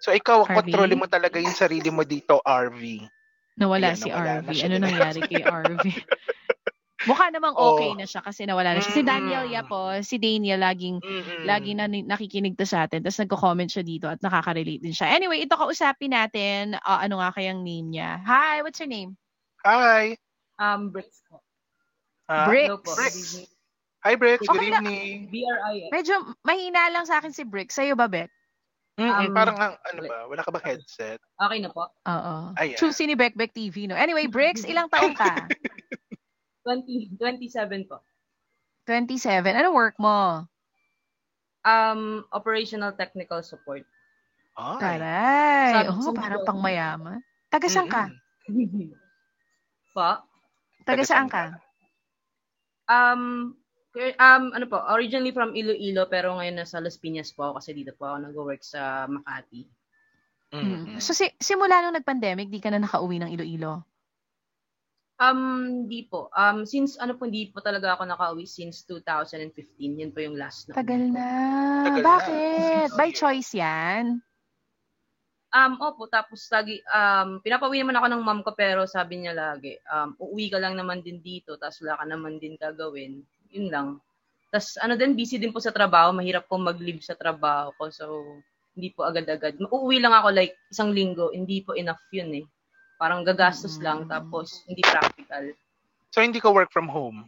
So 0.03 0.11
ikaw, 0.11 0.43
RV? 0.45 0.57
kontrolin 0.59 0.99
mo 0.99 1.07
talaga 1.07 1.39
yung 1.39 1.55
sarili 1.55 1.87
mo 1.89 2.03
dito, 2.03 2.43
RV. 2.43 3.07
Nawala 3.55 3.95
Ayan, 3.95 3.97
si 3.97 4.11
nawala 4.11 4.43
RV. 4.43 4.49
na. 4.51 4.63
Ano 4.67 4.77
nangyari 4.83 5.21
kay 5.23 5.43
RV? 5.63 5.85
Mukha 7.03 7.31
namang 7.31 7.55
okay 7.55 7.91
Oo. 7.91 7.99
na 7.99 8.07
siya 8.07 8.23
kasi 8.23 8.43
nawala 8.43 8.75
na 8.75 8.81
siya. 8.81 8.95
Si. 8.95 9.03
Daniel 9.03 9.47
ya 9.47 9.63
po, 9.63 9.91
si 10.03 10.19
Daniel 10.19 10.59
laging 10.59 10.99
Mm-mm. 10.99 11.43
lagi 11.43 11.75
na 11.75 11.87
nakikinig 11.87 12.55
to 12.55 12.63
sa 12.63 12.87
atin. 12.87 13.03
Tapos 13.03 13.19
nagko-comment 13.19 13.67
siya 13.67 13.83
dito 13.83 14.07
at 14.07 14.19
nakaka-relate 14.19 14.79
din 14.81 14.95
siya. 14.95 15.11
Anyway, 15.11 15.43
ito 15.43 15.55
kausapin 15.55 16.11
natin. 16.11 16.79
ah, 16.79 16.99
ano 16.99 17.19
nga 17.19 17.31
kayang 17.31 17.63
name 17.63 17.91
niya? 17.91 18.23
Hi, 18.23 18.63
what's 18.63 18.79
your 18.79 18.91
name? 18.91 19.15
Hi. 19.63 20.15
Um, 20.59 20.91
Bricks 20.91 21.23
po. 21.27 21.43
Ah, 22.27 22.47
Bricks. 22.47 22.71
Hello 22.71 22.79
po. 22.79 22.91
Bricks. 22.95 23.15
Good 23.15 23.19
evening. 23.19 23.51
Hi, 24.03 24.15
Bricks. 24.15 24.43
Good 24.43 24.51
Okay 24.51 24.69
na. 24.69 24.79
evening. 24.79 25.17
BRIS. 25.27 25.91
Medyo 25.91 26.15
mahina 26.43 26.91
lang 26.91 27.07
sa 27.07 27.19
akin 27.19 27.31
si 27.31 27.43
Brick. 27.43 27.71
Sa'yo 27.71 27.95
ba, 27.95 28.07
Beck? 28.07 28.31
Mm-mm, 28.93 29.29
Um, 29.29 29.33
parang, 29.33 29.57
ang- 29.57 29.81
ano 29.81 30.01
ba, 30.05 30.17
wala 30.29 30.43
ka 30.45 30.53
ba 30.53 30.61
headset? 30.61 31.17
Okay 31.41 31.59
na 31.59 31.73
po. 31.73 31.89
Oo. 31.89 32.35
Ayan. 32.55 32.77
Choosy 32.77 33.09
ni 33.09 33.17
Beck 33.17 33.33
TV, 33.51 33.89
no? 33.89 33.97
Anyway, 33.97 34.29
Bricks, 34.29 34.69
ilang 34.69 34.93
taong 34.93 35.17
ka? 35.17 35.49
20, 36.69 37.17
27 37.17 37.89
po. 37.89 38.05
27. 38.85 39.17
Ano 39.49 39.73
work 39.73 39.97
mo? 39.97 40.45
Um, 41.65 42.27
operational 42.31 42.93
technical 42.93 43.41
support. 43.41 43.83
Ay. 44.53 44.79
Taray. 44.79 45.71
Sabi- 45.73 45.89
Oo, 45.89 46.03
sabi 46.05 46.19
parang 46.21 46.43
pang 46.45 46.61
mayaman. 46.61 47.19
Taga 47.49 47.67
saan 47.73 47.89
ka? 47.89 48.13
po. 49.97 50.11
Taga 50.85 51.03
saan 51.03 51.33
ka? 51.33 51.57
Um, 52.85 53.55
um, 53.95 54.45
ano 54.57 54.65
po, 54.69 54.81
originally 54.93 55.33
from 55.33 55.53
Iloilo 55.53 56.09
pero 56.09 56.33
ngayon 56.37 56.61
nasa 56.61 56.81
Las 56.81 56.97
Piñas 56.97 57.33
po 57.37 57.51
ako 57.53 57.61
kasi 57.61 57.71
dito 57.77 57.93
po 57.97 58.09
ako 58.09 58.19
nag-work 58.29 58.63
sa 58.65 59.05
Makati. 59.09 59.69
Mm-mm. 60.53 60.97
Mm. 60.97 61.01
So, 61.01 61.17
si, 61.17 61.33
simula 61.41 61.81
nung 61.81 61.97
nag-pandemic, 61.97 62.53
di 62.53 62.61
ka 62.61 62.69
na 62.69 62.81
nakauwi 62.81 63.17
ng 63.21 63.33
Iloilo? 63.33 63.89
Um, 65.23 65.87
hindi 65.87 66.05
po. 66.11 66.29
Um, 66.35 66.67
since 66.67 66.99
ano 66.99 67.15
po, 67.15 67.31
hindi 67.31 67.49
po 67.55 67.63
talaga 67.63 67.95
ako 67.95 68.11
nakauwi 68.11 68.45
since 68.45 68.83
2015. 68.91 69.55
Yun 69.79 70.11
po 70.11 70.19
yung 70.19 70.37
last 70.37 70.67
na. 70.69 70.77
Tagal 70.77 71.03
na. 71.15 71.29
Tagal 71.87 72.03
na. 72.03 72.09
Bakit? 72.11 72.89
Six 72.91 72.99
By 72.99 73.11
choice 73.15 73.51
yan? 73.55 74.19
Um, 75.53 75.77
opo, 75.85 76.09
tapos 76.09 76.49
lagi, 76.49 76.81
um, 76.89 77.37
pinapawi 77.45 77.85
naman 77.85 78.01
ako 78.01 78.07
ng 78.09 78.23
mom 78.25 78.41
ko 78.41 78.57
pero 78.57 78.89
sabi 78.89 79.21
niya 79.21 79.37
lagi, 79.37 79.77
um, 79.85 80.17
uuwi 80.17 80.49
ka 80.49 80.57
lang 80.57 80.81
naman 80.81 81.05
din 81.05 81.21
dito, 81.21 81.61
tapos 81.61 81.85
wala 81.85 82.01
ka 82.01 82.05
naman 82.09 82.41
din 82.41 82.57
gagawin. 82.57 83.21
Yun 83.53 83.69
lang. 83.69 83.89
Tapos 84.53 84.77
ano 84.81 84.97
din, 84.97 85.17
busy 85.17 85.41
din 85.41 85.53
po 85.53 85.61
sa 85.61 85.73
trabaho, 85.73 86.13
mahirap 86.13 86.45
po 86.45 86.61
mag-leave 86.61 87.01
sa 87.01 87.17
trabaho 87.17 87.73
ko, 87.81 87.89
so 87.89 88.05
hindi 88.77 88.93
po 88.93 89.05
agad-agad. 89.05 89.57
Uuwi 89.61 90.01
lang 90.01 90.13
ako 90.13 90.33
like 90.33 90.57
isang 90.73 90.93
linggo, 90.93 91.33
hindi 91.33 91.61
po 91.65 91.77
enough 91.77 92.01
yun 92.13 92.33
eh. 92.41 92.45
Parang 93.01 93.25
gagastos 93.25 93.81
lang, 93.81 94.05
Mm. 94.05 94.09
tapos 94.09 94.65
hindi 94.69 94.81
practical. 94.85 95.53
So, 96.13 96.21
hindi 96.21 96.41
ka 96.41 96.53
work 96.53 96.69
from 96.69 96.93
home? 96.93 97.25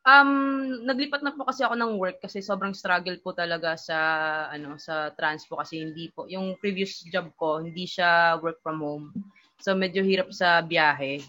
Um, 0.00 0.80
naglipat 0.88 1.20
na 1.20 1.30
po 1.36 1.44
kasi 1.44 1.60
ako 1.60 1.76
ng 1.76 2.00
work 2.00 2.24
kasi 2.24 2.40
sobrang 2.40 2.72
struggle 2.72 3.20
po 3.20 3.36
talaga 3.36 3.76
sa 3.76 3.98
ano 4.48 4.80
sa 4.80 5.12
transpo 5.12 5.60
kasi 5.60 5.76
hindi 5.76 6.08
po 6.08 6.24
yung 6.24 6.56
previous 6.56 7.04
job 7.12 7.28
ko 7.36 7.60
hindi 7.60 7.84
siya 7.84 8.40
work 8.40 8.64
from 8.64 8.80
home. 8.80 9.06
So 9.60 9.76
medyo 9.76 10.00
hirap 10.00 10.32
sa 10.32 10.64
biyahe. 10.64 11.20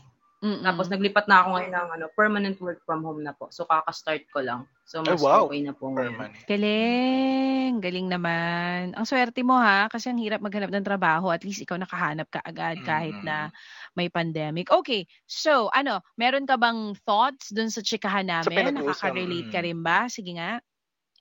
Mm-mm. 0.41 0.65
Tapos 0.65 0.89
naglipat 0.89 1.29
na 1.29 1.45
ako 1.45 1.47
ngayon 1.53 1.73
ng 1.77 1.89
ano 2.01 2.05
permanent 2.17 2.57
work 2.57 2.81
from 2.81 3.05
home 3.05 3.21
na 3.21 3.29
po. 3.29 3.53
So 3.53 3.69
kaka-start 3.69 4.25
ko 4.33 4.41
lang. 4.41 4.65
So 4.89 5.05
mas 5.05 5.21
Ay, 5.21 5.29
wow. 5.29 5.45
okay 5.45 5.61
na 5.61 5.73
po 5.77 5.93
ngayon. 5.93 6.17
Permanent. 6.17 6.45
Galing. 6.49 7.71
Galing 7.77 8.07
naman. 8.09 8.97
Ang 8.97 9.05
swerte 9.05 9.45
mo 9.45 9.53
ha, 9.53 9.85
kasi 9.85 10.09
ang 10.09 10.17
hirap 10.17 10.41
maghanap 10.41 10.73
ng 10.73 10.81
trabaho. 10.81 11.29
At 11.29 11.45
least 11.45 11.61
ikaw 11.61 11.77
nakahanap 11.77 12.25
ka 12.33 12.41
agad 12.41 12.81
kahit 12.81 13.13
Mm. 13.21 13.25
na 13.29 13.53
may 13.93 14.09
pandemic. 14.09 14.73
Okay, 14.73 15.05
so 15.29 15.69
ano, 15.77 16.01
meron 16.17 16.49
ka 16.49 16.57
bang 16.57 16.97
thoughts 17.05 17.53
dun 17.53 17.69
sa 17.69 17.85
chikahan 17.85 18.25
namin? 18.25 18.81
Nakaka-relate 18.81 19.53
ka 19.53 19.61
mm. 19.61 19.65
rin 19.69 19.79
ba? 19.85 20.09
Sige 20.09 20.41
nga. 20.41 20.57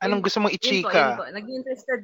Anong 0.00 0.24
gusto 0.24 0.40
mong 0.40 0.56
Yun 0.56 0.61
po, 0.61 0.64
yun 0.64 0.72
i-chika? 0.80 1.04
po. 1.20 1.24
Naging 1.28 1.56
interested 1.61 2.00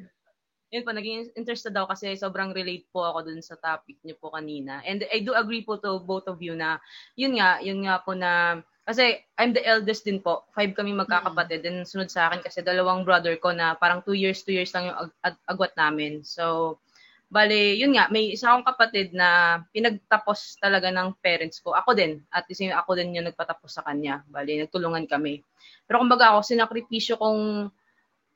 yun 0.70 0.83
po, 0.83 0.90
naging 0.90 1.31
interested 1.38 1.70
daw 1.70 1.87
kasi 1.87 2.18
sobrang 2.18 2.50
relate 2.50 2.87
po 2.90 3.07
ako 3.07 3.31
dun 3.31 3.38
sa 3.38 3.55
topic 3.55 3.96
niyo 4.02 4.18
po 4.18 4.35
kanina. 4.35 4.83
And 4.83 5.07
I 5.14 5.22
do 5.22 5.31
agree 5.33 5.62
po 5.62 5.79
to 5.79 6.02
both 6.02 6.26
of 6.26 6.42
you 6.42 6.59
na, 6.59 6.83
yun 7.14 7.38
nga, 7.38 7.62
yun 7.62 7.87
nga 7.87 8.02
po 8.02 8.18
na, 8.18 8.62
kasi 8.87 9.18
I'm 9.38 9.55
the 9.55 9.62
eldest 9.62 10.07
din 10.07 10.22
po. 10.22 10.46
Five 10.55 10.74
kami 10.74 10.94
magkakapatid. 10.94 11.62
Then 11.62 11.83
sunod 11.87 12.11
sa 12.11 12.31
akin 12.31 12.42
kasi 12.42 12.62
dalawang 12.62 13.07
brother 13.07 13.35
ko 13.38 13.50
na 13.55 13.74
parang 13.79 14.02
two 14.02 14.14
years, 14.14 14.42
two 14.42 14.55
years 14.55 14.70
lang 14.74 14.90
yung 14.90 14.98
ag- 15.07 15.18
ag- 15.22 15.44
agwat 15.46 15.74
namin. 15.74 16.22
So, 16.22 16.79
bale, 17.26 17.74
yun 17.79 17.94
nga, 17.98 18.07
may 18.11 18.35
isa 18.35 18.50
akong 18.50 18.66
kapatid 18.66 19.11
na 19.11 19.62
pinagtapos 19.74 20.59
talaga 20.62 20.90
ng 20.94 21.18
parents 21.18 21.59
ko. 21.59 21.74
Ako 21.74 21.98
din. 21.98 22.22
At 22.31 22.46
the 22.46 22.55
same, 22.55 22.74
ako 22.74 22.94
din 22.94 23.18
yung 23.18 23.26
nagpatapos 23.26 23.70
sa 23.70 23.83
kanya. 23.83 24.22
Bale, 24.31 24.66
nagtulungan 24.66 25.07
kami. 25.11 25.42
Pero 25.87 26.02
kumbaga 26.02 26.35
ako, 26.35 26.46
sinakripisyo 26.46 27.18
kong 27.18 27.70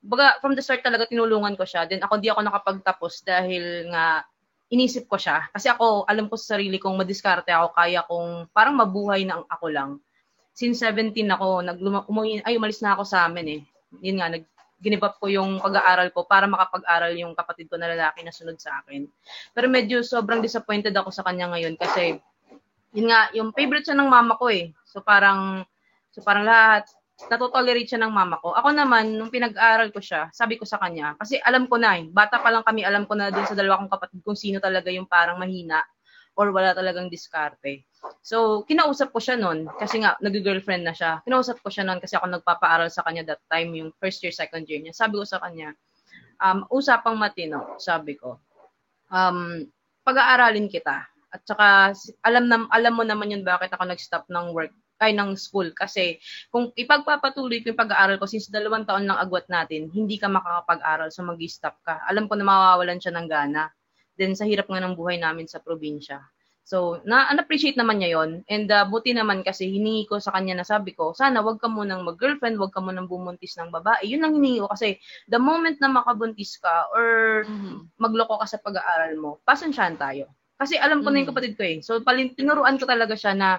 baga 0.00 0.40
from 0.40 0.56
the 0.56 0.64
start 0.64 0.80
talaga 0.80 1.08
tinulungan 1.08 1.54
ko 1.54 1.64
siya. 1.68 1.84
Then 1.84 2.00
ako 2.00 2.20
di 2.20 2.32
ako 2.32 2.40
nakapagtapos 2.44 3.24
dahil 3.24 3.88
nga 3.92 4.24
inisip 4.70 5.10
ko 5.10 5.18
siya. 5.18 5.50
Kasi 5.50 5.66
ako, 5.66 6.06
alam 6.06 6.30
ko 6.30 6.38
sa 6.38 6.56
sarili 6.56 6.78
kong 6.78 6.94
madiskarte 6.94 7.50
ako, 7.50 7.74
kaya 7.74 8.00
kong 8.06 8.54
parang 8.54 8.78
mabuhay 8.78 9.26
na 9.26 9.42
ako 9.50 9.66
lang. 9.68 9.90
Since 10.54 10.86
17 10.86 11.26
ako, 11.26 11.66
nagluma, 11.66 12.06
umuwi, 12.06 12.46
ay 12.46 12.54
umalis 12.54 12.78
na 12.80 12.94
ako 12.94 13.02
sa 13.02 13.26
amin 13.26 13.46
eh. 13.58 13.62
Yun 13.98 14.22
nga, 14.22 14.30
nag, 14.30 14.46
give 14.80 14.96
ko 14.96 15.26
yung 15.28 15.60
pag-aaral 15.60 16.08
ko 16.14 16.24
para 16.24 16.48
makapag-aral 16.48 17.12
yung 17.12 17.36
kapatid 17.36 17.68
ko 17.68 17.76
na 17.76 17.92
lalaki 17.92 18.24
na 18.24 18.32
sunod 18.32 18.56
sa 18.56 18.80
akin. 18.80 19.04
Pero 19.52 19.66
medyo 19.68 20.00
sobrang 20.00 20.40
disappointed 20.40 20.94
ako 20.96 21.12
sa 21.12 21.26
kanya 21.26 21.52
ngayon 21.52 21.76
kasi 21.76 22.16
yun 22.96 23.12
nga, 23.12 23.28
yung 23.36 23.52
favorite 23.52 23.84
siya 23.84 23.98
ng 23.98 24.08
mama 24.08 24.40
ko 24.40 24.48
eh. 24.48 24.72
So 24.88 25.04
parang, 25.04 25.68
so 26.14 26.24
parang 26.24 26.48
lahat, 26.48 26.88
natotolerate 27.28 27.90
siya 27.90 28.00
ng 28.06 28.12
mama 28.14 28.40
ko. 28.40 28.54
Ako 28.56 28.72
naman, 28.72 29.18
nung 29.18 29.28
pinag-aaral 29.28 29.92
ko 29.92 30.00
siya, 30.00 30.30
sabi 30.32 30.56
ko 30.56 30.64
sa 30.64 30.80
kanya, 30.80 31.18
kasi 31.20 31.36
alam 31.42 31.68
ko 31.68 31.76
na 31.76 31.98
eh, 32.00 32.08
bata 32.08 32.40
pa 32.40 32.48
lang 32.48 32.64
kami, 32.64 32.86
alam 32.86 33.04
ko 33.04 33.18
na 33.18 33.28
dun 33.28 33.44
sa 33.44 33.58
dalawa 33.58 33.82
kong 33.82 33.92
kapatid 33.92 34.20
kung 34.24 34.38
sino 34.38 34.62
talaga 34.62 34.88
yung 34.88 35.04
parang 35.10 35.36
mahina 35.36 35.84
or 36.38 36.54
wala 36.54 36.72
talagang 36.72 37.10
diskarte. 37.10 37.84
So, 38.24 38.64
kinausap 38.64 39.12
ko 39.12 39.20
siya 39.20 39.36
noon 39.36 39.68
kasi 39.76 40.00
nga 40.00 40.16
nag-girlfriend 40.24 40.88
na 40.88 40.96
siya. 40.96 41.20
Kinausap 41.26 41.60
ko 41.60 41.68
siya 41.68 41.84
noon 41.84 42.00
kasi 42.00 42.16
ako 42.16 42.40
nagpapaaral 42.40 42.88
sa 42.88 43.04
kanya 43.04 43.36
that 43.36 43.42
time, 43.52 43.74
yung 43.76 43.92
first 44.00 44.24
year, 44.24 44.32
second 44.32 44.64
year 44.70 44.80
niya. 44.80 44.96
Sabi 44.96 45.20
ko 45.20 45.26
sa 45.28 45.42
kanya, 45.42 45.76
um, 46.40 46.64
usapang 46.72 47.20
matino, 47.20 47.76
sabi 47.76 48.16
ko. 48.16 48.40
Um, 49.12 49.68
pag-aaralin 50.06 50.72
kita. 50.72 51.04
At 51.30 51.46
saka 51.46 51.94
alam 52.26 52.50
na 52.50 52.66
alam 52.74 52.94
mo 52.96 53.06
naman 53.06 53.30
yun 53.30 53.46
bakit 53.46 53.70
ako 53.70 53.86
nag-stop 53.86 54.26
ng 54.26 54.50
work 54.50 54.74
ay 55.00 55.12
ng 55.16 55.34
school 55.36 55.72
kasi 55.72 56.20
kung 56.52 56.70
ipagpapatuloy 56.76 57.60
ko 57.64 57.72
yung 57.72 57.80
pag-aaral 57.80 58.20
ko 58.20 58.26
since 58.28 58.48
dalawang 58.52 58.84
taon 58.84 59.08
lang 59.08 59.18
agwat 59.18 59.48
natin, 59.48 59.88
hindi 59.92 60.16
ka 60.20 60.28
makakapag-aral 60.28 61.08
so 61.10 61.24
mag-stop 61.24 61.76
ka. 61.84 62.00
Alam 62.06 62.28
ko 62.28 62.36
na 62.36 62.44
mawawalan 62.46 63.00
siya 63.00 63.12
ng 63.16 63.28
gana. 63.28 63.72
Then 64.20 64.36
sa 64.36 64.44
hirap 64.44 64.68
nga 64.68 64.80
ng 64.84 64.94
buhay 64.94 65.16
namin 65.20 65.48
sa 65.48 65.58
probinsya. 65.64 66.20
So, 66.70 67.02
na 67.02 67.26
appreciate 67.34 67.74
naman 67.74 67.98
niya 67.98 68.14
yon 68.20 68.46
And 68.46 68.70
uh, 68.70 68.86
buti 68.86 69.10
naman 69.10 69.42
kasi 69.42 69.66
hiningi 69.66 70.06
ko 70.06 70.22
sa 70.22 70.30
kanya 70.30 70.62
na 70.62 70.66
sabi 70.68 70.94
ko, 70.94 71.10
sana 71.10 71.42
wag 71.42 71.58
ka 71.58 71.66
munang 71.66 72.06
mag-girlfriend, 72.06 72.62
wag 72.62 72.70
ka 72.70 72.78
munang 72.78 73.10
bumuntis 73.10 73.58
ng 73.58 73.74
babae. 73.74 74.06
Yun 74.06 74.22
lang 74.22 74.38
hiningi 74.38 74.62
ko 74.62 74.70
kasi 74.70 74.94
the 75.26 75.40
moment 75.40 75.82
na 75.82 75.90
makabuntis 75.90 76.60
ka 76.62 76.86
or 76.94 77.06
Mhm. 77.42 77.90
magloko 77.98 78.38
ka 78.38 78.46
sa 78.46 78.62
pag-aaral 78.62 79.18
mo, 79.18 79.42
pasensyahan 79.42 79.98
tayo. 79.98 80.30
Kasi 80.60 80.76
alam 80.78 81.02
ko 81.02 81.10
na 81.10 81.24
yung 81.24 81.28
Mm. 81.28 81.32
kapatid 81.34 81.52
ko 81.58 81.64
eh. 81.64 81.76
So, 81.82 81.98
palin, 82.04 82.36
tinuruan 82.36 82.76
ko 82.78 82.84
talaga 82.86 83.16
siya 83.18 83.32
na 83.34 83.58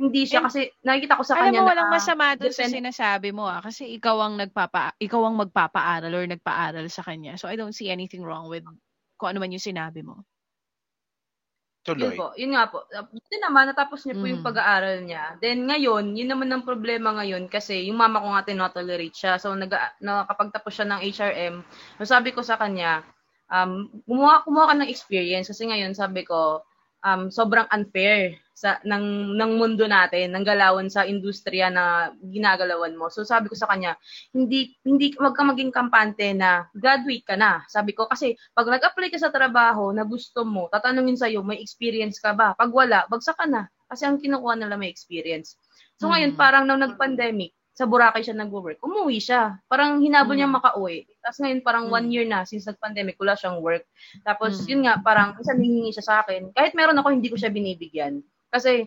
hindi 0.00 0.24
siya 0.24 0.40
And, 0.40 0.46
kasi 0.48 0.72
nakikita 0.84 1.20
ko 1.20 1.24
sa 1.24 1.36
Alam 1.36 1.52
kanya 1.52 1.60
mo, 1.60 1.64
na 1.64 1.68
walang 1.72 1.90
masama 1.92 2.36
doon 2.36 2.52
sa 2.52 2.64
sinasabi 2.68 3.32
mo 3.32 3.44
ah. 3.48 3.60
Kasi 3.64 3.92
ikaw 3.96 4.16
ang 4.24 4.34
nagpapa, 4.40 4.96
ikaw 5.00 5.20
ang 5.28 5.36
magpapaaral 5.40 6.12
or 6.12 6.24
nagpaaral 6.28 6.86
sa 6.92 7.04
kanya. 7.04 7.36
So 7.40 7.48
I 7.48 7.56
don't 7.56 7.76
see 7.76 7.88
anything 7.92 8.24
wrong 8.24 8.48
with 8.52 8.64
kung 9.20 9.28
ano 9.36 9.38
man 9.40 9.52
yung 9.52 9.62
sinabi 9.62 10.04
mo. 10.04 10.24
Yun 11.92 12.08
Tuloy. 12.08 12.16
po, 12.16 12.32
yun 12.40 12.56
nga 12.56 12.72
po. 12.72 12.88
Buti 12.88 13.36
naman, 13.36 13.68
natapos 13.68 14.08
niya 14.08 14.16
po 14.16 14.24
yung 14.24 14.40
Mm. 14.40 14.46
pag-aaral 14.46 15.04
niya. 15.04 15.36
Then 15.44 15.68
ngayon, 15.68 16.16
yun 16.16 16.30
naman 16.32 16.48
ang 16.48 16.64
problema 16.64 17.12
ngayon 17.20 17.52
kasi 17.52 17.84
yung 17.84 18.00
mama 18.00 18.22
ko 18.24 18.32
nga 18.32 18.48
tinotolerate 18.48 19.12
siya. 19.12 19.36
So 19.36 19.52
nag 19.52 19.68
nakapagtapos 20.00 20.72
siya 20.72 20.86
ng 20.88 21.00
HRM. 21.04 21.54
So 22.00 22.08
sabi 22.08 22.32
ko 22.32 22.40
sa 22.40 22.56
kanya, 22.56 23.04
um, 23.52 23.92
kumuha, 24.08 24.40
kumuha 24.48 24.72
ka 24.72 24.74
ng 24.80 24.88
experience 24.88 25.52
kasi 25.52 25.68
ngayon 25.68 25.92
sabi 25.92 26.24
ko, 26.24 26.64
um, 27.04 27.28
sobrang 27.28 27.68
unfair 27.68 28.40
sa 28.52 28.78
ng 28.84 29.34
ng 29.34 29.52
mundo 29.56 29.88
natin, 29.88 30.30
ng 30.32 30.44
galawan 30.44 30.86
sa 30.92 31.08
industriya 31.08 31.72
na 31.72 32.12
ginagalawan 32.20 32.94
mo. 32.94 33.08
So 33.08 33.24
sabi 33.24 33.48
ko 33.48 33.56
sa 33.56 33.66
kanya, 33.66 33.96
hindi 34.36 34.76
hindi 34.84 35.12
wag 35.16 35.34
ka 35.34 35.42
maging 35.42 35.72
kampante 35.72 36.30
na 36.36 36.68
graduate 36.76 37.24
ka 37.24 37.34
na. 37.34 37.64
Sabi 37.66 37.96
ko 37.96 38.06
kasi 38.06 38.36
pag 38.52 38.68
nag-apply 38.68 39.08
ka 39.08 39.18
sa 39.18 39.32
trabaho 39.32 39.90
na 39.90 40.04
gusto 40.04 40.44
mo, 40.44 40.68
tatanungin 40.68 41.16
sa 41.16 41.28
may 41.42 41.58
experience 41.58 42.20
ka 42.20 42.36
ba? 42.36 42.52
Pag 42.54 42.70
wala, 42.70 43.08
bagsak 43.08 43.40
ka 43.40 43.48
na. 43.48 43.66
Kasi 43.88 44.08
ang 44.08 44.20
kinukuha 44.20 44.56
nila 44.56 44.76
may 44.76 44.88
experience. 44.88 45.56
So 46.00 46.08
ngayon 46.08 46.36
Mm. 46.36 46.40
parang 46.40 46.64
nung 46.64 46.80
nag-pandemic, 46.80 47.52
sa 47.72 47.88
Boracay 47.88 48.20
siya 48.20 48.36
nag-work, 48.36 48.80
umuwi 48.84 49.16
siya. 49.16 49.56
Parang 49.64 49.96
hinabol 50.00 50.36
niya 50.36 50.48
Mm. 50.48 50.60
makauwi. 50.60 51.08
Tapos 51.24 51.38
ngayon 51.40 51.60
parang 51.64 51.84
Mm. 51.88 51.92
one 51.92 52.06
year 52.12 52.26
na 52.28 52.44
since 52.44 52.68
nag-pandemic, 52.68 53.16
wala 53.16 53.32
siyang 53.32 53.64
work. 53.64 53.84
Tapos 54.24 54.64
Mm. 54.64 54.68
yun 54.68 54.80
nga, 54.84 54.94
parang 55.00 55.36
isa 55.40 55.56
hihingi 55.56 55.92
siya 55.92 56.04
sa 56.04 56.14
akin. 56.20 56.52
Kahit 56.52 56.76
meron 56.76 57.00
ako, 57.00 57.08
hindi 57.16 57.32
ko 57.32 57.36
siya 57.40 57.48
binibigyan. 57.48 58.20
Kasi 58.52 58.86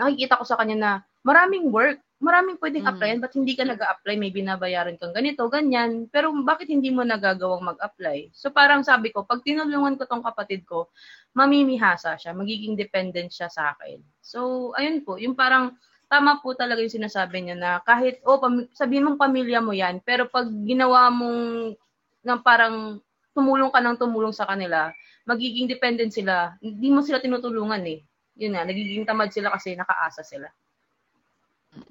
nakikita 0.00 0.40
ko 0.40 0.44
sa 0.48 0.56
kanya 0.56 0.76
na 0.76 0.92
maraming 1.20 1.68
work, 1.68 2.00
maraming 2.20 2.56
pwedeng 2.60 2.84
Mm. 2.84 2.90
applyan, 2.96 3.18
ba't 3.20 3.36
hindi 3.36 3.52
ka 3.52 3.64
nag-a-apply? 3.68 4.16
May 4.16 4.32
binabayaran 4.32 4.96
kang 4.96 5.12
ganito, 5.12 5.44
ganyan. 5.52 6.08
Pero 6.08 6.32
bakit 6.40 6.72
hindi 6.72 6.88
mo 6.88 7.04
nagagawang 7.04 7.76
mag-apply? 7.76 8.32
So 8.32 8.48
parang 8.48 8.80
sabi 8.84 9.12
ko, 9.12 9.24
pag 9.24 9.44
tinulungan 9.44 10.00
ko 10.00 10.04
tong 10.08 10.24
kapatid 10.24 10.64
ko, 10.64 10.88
mamimihasa 11.36 12.16
siya, 12.16 12.32
magiging 12.32 12.74
dependent 12.74 13.30
siya 13.30 13.48
sa 13.52 13.76
akin. 13.76 14.02
So, 14.18 14.72
ayun 14.74 15.06
po, 15.06 15.16
yung 15.16 15.38
parang 15.38 15.78
tama 16.10 16.42
po 16.42 16.58
talaga 16.58 16.82
yung 16.82 16.90
sinasabi 16.90 17.38
niya 17.38 17.56
na 17.56 17.70
kahit, 17.86 18.18
oh, 18.26 18.42
pam- 18.42 18.66
sabihin 18.74 19.06
mong 19.06 19.20
pamilya 19.20 19.62
mo 19.62 19.70
yan, 19.70 20.02
pero 20.02 20.26
pag 20.26 20.50
ginawa 20.66 21.06
mong 21.06 21.78
na 22.26 22.34
parang 22.36 22.98
tumulong 23.30 23.70
ka 23.70 23.78
ng 23.78 23.96
tumulong 23.96 24.34
sa 24.34 24.44
kanila, 24.44 24.90
magiging 25.22 25.70
dependent 25.70 26.10
sila. 26.10 26.58
Hindi 26.58 26.90
mo 26.90 27.00
sila 27.00 27.22
tinutulungan 27.22 27.80
eh. 27.86 28.02
Yun 28.40 28.56
nga, 28.56 28.64
nagiging 28.64 29.04
tamad 29.04 29.28
sila 29.28 29.52
kasi 29.52 29.76
nakaasa 29.76 30.24
sila. 30.24 30.48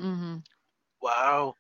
Mhm. 0.01 0.41
Wow. 0.99 1.53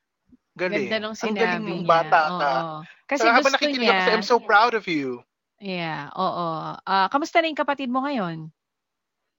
Galing. 0.57 0.89
Ganda 0.91 0.97
nung 0.99 1.15
Ang 1.15 1.37
galing 1.37 1.61
sinabi 1.61 1.63
mong 1.63 1.83
niya. 1.85 1.93
bata 1.93 2.19
ka. 2.25 2.51
Oo. 2.57 2.77
Kasi 3.05 3.21
Saka 3.23 3.37
gusto 3.39 3.65
niya. 3.69 3.93
ako 3.95 4.01
sa 4.03 4.11
I'm 4.17 4.25
so 4.25 4.37
proud 4.41 4.73
of 4.73 4.85
you. 4.89 5.21
Yeah, 5.61 6.09
oo. 6.17 6.49
Ah, 6.83 7.07
kamusta 7.13 7.39
na 7.39 7.51
yung 7.51 7.59
kapatid 7.59 7.87
mo 7.91 8.01
ngayon? 8.03 8.49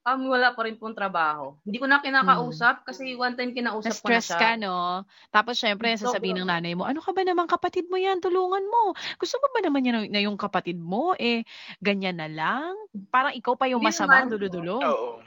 Um, 0.00 0.32
wala 0.32 0.56
pa 0.56 0.64
rin 0.64 0.80
pong 0.80 0.96
trabaho. 0.96 1.60
Hindi 1.60 1.76
ko 1.76 1.84
na 1.84 2.00
kinakausap 2.00 2.88
kasi 2.88 3.12
one 3.20 3.36
time 3.36 3.52
kinausap 3.52 4.00
ko 4.00 4.08
na 4.08 4.20
siya. 4.24 4.38
ka, 4.40 4.50
no? 4.56 5.04
Tapos, 5.28 5.60
syempre, 5.60 5.92
Sobra. 5.92 6.08
sasabihin 6.08 6.40
ng 6.40 6.48
nanay 6.48 6.72
mo, 6.72 6.88
ano 6.88 7.04
ka 7.04 7.12
ba 7.12 7.20
naman 7.20 7.44
kapatid 7.44 7.84
mo 7.92 8.00
yan? 8.00 8.16
Tulungan 8.16 8.64
mo. 8.64 8.96
Gusto 9.20 9.36
mo 9.44 9.52
ba 9.52 9.60
naman 9.60 9.84
yan 9.84 10.08
na 10.08 10.24
yung 10.24 10.40
kapatid 10.40 10.80
mo? 10.80 11.12
Eh, 11.20 11.44
ganyan 11.84 12.16
na 12.16 12.32
lang? 12.32 12.72
Parang 13.12 13.36
ikaw 13.36 13.52
pa 13.60 13.68
yung 13.68 13.84
Hindi 13.84 13.92
masama, 13.92 14.24
dulo-dulo. 14.24 14.80
Oo. 14.80 15.20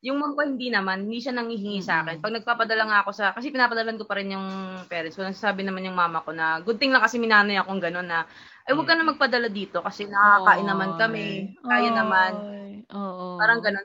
Yung 0.00 0.16
mom 0.16 0.32
ko 0.32 0.40
hindi 0.48 0.72
naman, 0.72 1.04
hindi 1.04 1.20
siya 1.20 1.36
nanghihingi 1.36 1.84
sa 1.84 2.00
akin. 2.00 2.20
Mm. 2.20 2.24
Pag 2.24 2.34
nagpapadala 2.40 2.82
nga 2.88 2.98
ako 3.04 3.10
sa, 3.12 3.36
kasi 3.36 3.52
pinapadalan 3.52 4.00
ko 4.00 4.08
pa 4.08 4.16
rin 4.16 4.32
yung 4.32 4.48
parents 4.88 5.12
ko, 5.12 5.28
nagsasabi 5.28 5.60
naman 5.60 5.84
yung 5.84 5.96
mama 5.96 6.24
ko 6.24 6.32
na, 6.32 6.56
good 6.64 6.80
thing 6.80 6.88
lang 6.88 7.04
kasi 7.04 7.20
minanay 7.20 7.60
akong 7.60 7.84
gano'n 7.84 8.08
na, 8.08 8.24
ay 8.64 8.72
huwag 8.72 8.88
ka 8.88 8.96
na 8.96 9.04
magpadala 9.04 9.52
dito 9.52 9.84
kasi 9.84 10.08
nakakain 10.08 10.64
naman 10.64 10.96
kami, 10.96 11.52
kaya 11.60 11.92
naman. 11.92 12.32
Oo. 12.96 13.36
Parang 13.36 13.60
ganun. 13.60 13.84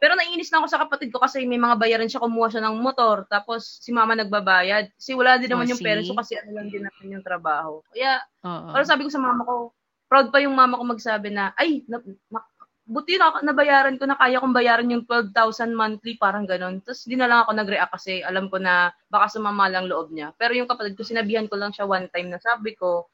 Pero 0.00 0.16
naiinis 0.16 0.48
na 0.48 0.64
ako 0.64 0.66
sa 0.72 0.80
kapatid 0.80 1.12
ko 1.12 1.20
kasi 1.20 1.44
may 1.44 1.60
mga 1.60 1.76
bayaran 1.76 2.08
siya, 2.08 2.24
kumuha 2.24 2.48
siya 2.48 2.64
ng 2.64 2.80
motor, 2.80 3.28
tapos 3.28 3.84
si 3.84 3.92
mama 3.92 4.16
nagbabayad. 4.16 4.96
Kasi 4.96 5.12
wala 5.12 5.36
din 5.36 5.52
naman 5.52 5.68
Oh, 5.68 5.76
yung 5.76 5.84
parents 5.84 6.08
ko 6.08 6.16
kasi 6.16 6.40
ano 6.40 6.56
lang 6.56 6.72
din 6.72 6.88
naman 6.88 7.20
yung 7.20 7.26
trabaho. 7.26 7.84
Kaya, 7.92 8.16
Oo. 8.48 8.72
parang 8.72 8.88
sabi 8.88 9.04
ko 9.04 9.12
sa 9.12 9.20
mama 9.20 9.44
ko, 9.44 9.76
proud 10.08 10.32
pa 10.32 10.40
yung 10.40 10.56
mama 10.56 10.80
ko 10.80 10.88
magsabi 10.88 11.28
na, 11.28 11.52
ay, 11.52 11.84
na, 11.84 12.00
na- 12.32 12.49
buti 12.90 13.14
na 13.22 13.30
nabayaran 13.46 13.94
ko 14.02 14.04
na 14.10 14.18
kaya 14.18 14.42
kong 14.42 14.50
bayaran 14.50 14.90
yung 14.90 15.06
12,000 15.06 15.70
monthly, 15.70 16.18
parang 16.18 16.42
ganun. 16.42 16.82
Tapos 16.82 17.06
di 17.06 17.14
na 17.14 17.30
lang 17.30 17.46
ako 17.46 17.54
nag-react 17.54 17.94
kasi 17.94 18.18
alam 18.26 18.50
ko 18.50 18.58
na 18.58 18.90
baka 19.06 19.30
sumama 19.30 19.70
lang 19.70 19.86
loob 19.86 20.10
niya. 20.10 20.34
Pero 20.34 20.58
yung 20.58 20.66
kapatid 20.66 20.98
ko, 20.98 21.06
sinabihan 21.06 21.46
ko 21.46 21.54
lang 21.54 21.70
siya 21.70 21.86
one 21.86 22.10
time 22.10 22.34
na 22.34 22.42
sabi 22.42 22.74
ko, 22.74 23.06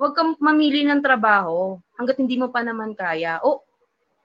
huwag 0.00 0.16
kang 0.16 0.32
mamili 0.40 0.88
ng 0.88 1.04
trabaho 1.04 1.76
hanggat 2.00 2.16
hindi 2.16 2.40
mo 2.40 2.48
pa 2.48 2.64
naman 2.64 2.96
kaya. 2.96 3.36
O, 3.44 3.60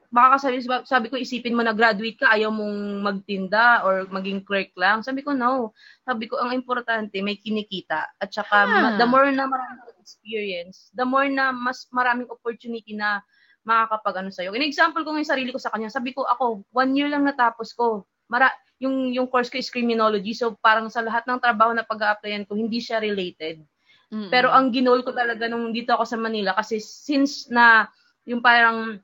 baka 0.08 0.40
sabi, 0.48 0.64
sabi 0.64 1.12
ko, 1.12 1.20
isipin 1.20 1.52
mo 1.52 1.68
na 1.68 1.76
graduate 1.76 2.24
ka, 2.24 2.32
ayaw 2.32 2.48
mong 2.48 3.04
magtinda 3.04 3.84
or 3.84 4.08
maging 4.08 4.40
clerk 4.48 4.72
lang. 4.80 5.04
Sabi 5.04 5.20
ko, 5.20 5.36
no. 5.36 5.76
Sabi 6.08 6.32
ko, 6.32 6.40
ang 6.40 6.56
importante, 6.56 7.20
may 7.20 7.36
kinikita. 7.36 8.08
At 8.16 8.32
saka, 8.32 8.64
Ah. 8.64 8.96
the 8.96 9.04
more 9.04 9.28
na 9.36 9.52
maraming 9.52 10.00
experience, 10.00 10.88
the 10.96 11.04
more 11.04 11.28
na 11.28 11.52
mas 11.52 11.92
maraming 11.92 12.32
opportunity 12.32 12.96
na 12.96 13.20
makakapag 13.68 14.24
ano 14.24 14.32
sa'yo. 14.32 14.56
In 14.56 14.64
example 14.64 15.04
ko 15.04 15.12
ngayon 15.12 15.28
sarili 15.28 15.52
ko 15.52 15.60
sa 15.60 15.70
kanya, 15.76 15.92
sabi 15.92 16.16
ko, 16.16 16.24
ako, 16.24 16.64
one 16.72 16.96
year 16.96 17.12
lang 17.12 17.28
natapos 17.28 17.76
ko. 17.76 18.08
Mara, 18.32 18.48
yung, 18.80 19.12
yung 19.12 19.28
course 19.28 19.52
ko 19.52 19.60
is 19.60 19.68
criminology, 19.68 20.32
so 20.32 20.56
parang 20.64 20.88
sa 20.88 21.04
lahat 21.04 21.28
ng 21.28 21.44
trabaho 21.44 21.76
na 21.76 21.84
pag-a-applyan 21.84 22.48
ko, 22.48 22.56
hindi 22.56 22.80
siya 22.80 23.04
related. 23.04 23.60
Mm-mm. 24.08 24.32
Pero 24.32 24.48
ang 24.56 24.72
ginol 24.72 25.04
ko 25.04 25.12
talaga 25.12 25.52
nung 25.52 25.76
dito 25.76 25.92
ako 25.92 26.08
sa 26.08 26.16
Manila 26.16 26.56
kasi 26.56 26.80
since 26.80 27.52
na 27.52 27.92
yung 28.24 28.40
parang 28.40 29.04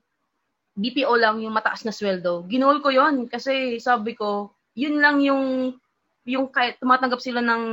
BPO 0.80 1.12
lang 1.20 1.44
yung 1.44 1.52
mataas 1.52 1.84
na 1.84 1.92
sweldo, 1.92 2.48
ginol 2.48 2.80
ko 2.80 2.90
yon 2.90 3.28
kasi 3.28 3.78
sabi 3.84 4.16
ko, 4.16 4.56
yun 4.74 5.04
lang 5.04 5.20
yung 5.20 5.76
yung 6.24 6.48
kahit 6.48 6.80
tumatanggap 6.80 7.20
sila 7.20 7.44
ng 7.44 7.64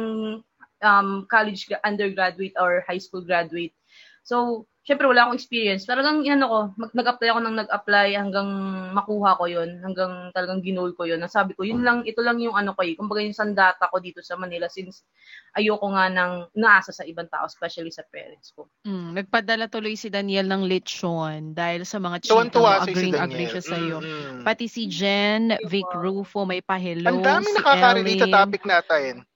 um, 0.82 1.08
college 1.30 1.70
gra- 1.70 1.82
undergraduate 1.86 2.52
or 2.58 2.82
high 2.84 2.98
school 2.98 3.22
graduate. 3.22 3.72
So, 4.26 4.66
syempre 4.80 5.04
wala 5.04 5.28
akong 5.28 5.36
experience. 5.36 5.84
Talagang 5.84 6.24
ano 6.24 6.46
ko, 6.48 6.58
mag- 6.76 6.94
nag-apply 6.96 7.28
ako 7.30 7.40
ng 7.44 7.56
nag-apply 7.64 8.06
hanggang 8.16 8.48
makuha 8.96 9.36
ko 9.36 9.44
yon 9.46 9.80
hanggang 9.84 10.32
talagang 10.32 10.64
ginol 10.64 10.96
ko 10.96 11.04
yon 11.04 11.20
Nasabi 11.20 11.52
ko, 11.52 11.62
yun 11.62 11.84
lang, 11.84 12.02
ito 12.08 12.24
lang 12.24 12.40
yung 12.40 12.56
ano 12.56 12.72
ko 12.72 12.80
eh. 12.82 12.96
Kumbaga 12.96 13.20
yung 13.20 13.36
sandata 13.36 13.92
ko 13.92 14.00
dito 14.00 14.24
sa 14.24 14.40
Manila 14.40 14.66
since 14.72 15.04
ayoko 15.54 15.84
nga 15.92 16.08
ng 16.08 16.32
naasa 16.56 16.90
sa 16.96 17.04
ibang 17.04 17.28
tao, 17.28 17.44
especially 17.44 17.92
sa 17.92 18.06
parents 18.08 18.56
ko. 18.56 18.66
Mm, 18.88 19.20
nagpadala 19.20 19.68
tuloy 19.68 19.92
si 19.94 20.08
Daniel 20.08 20.48
ng 20.48 20.64
lechon 20.64 21.52
dahil 21.52 21.84
sa 21.84 22.00
mga 22.00 22.16
chika 22.24 22.32
mo. 22.32 22.40
Tuwan-tuwa 22.40 22.72
si, 22.88 22.92
Agree, 22.96 23.12
agree 23.12 23.48
siya 23.52 23.62
sa'yo. 23.62 23.96
Mm-mm. 24.00 24.42
Pati 24.48 24.66
si 24.72 24.88
Jen, 24.88 25.52
Vic 25.68 25.88
Rufo, 25.92 26.48
may 26.48 26.64
pa-hello. 26.64 27.12
Ang 27.12 27.20
dami 27.20 27.48
si 27.52 27.56
nakaka-relate 27.60 28.24
sa 28.24 28.32
topic 28.42 28.62
natin. 28.64 29.28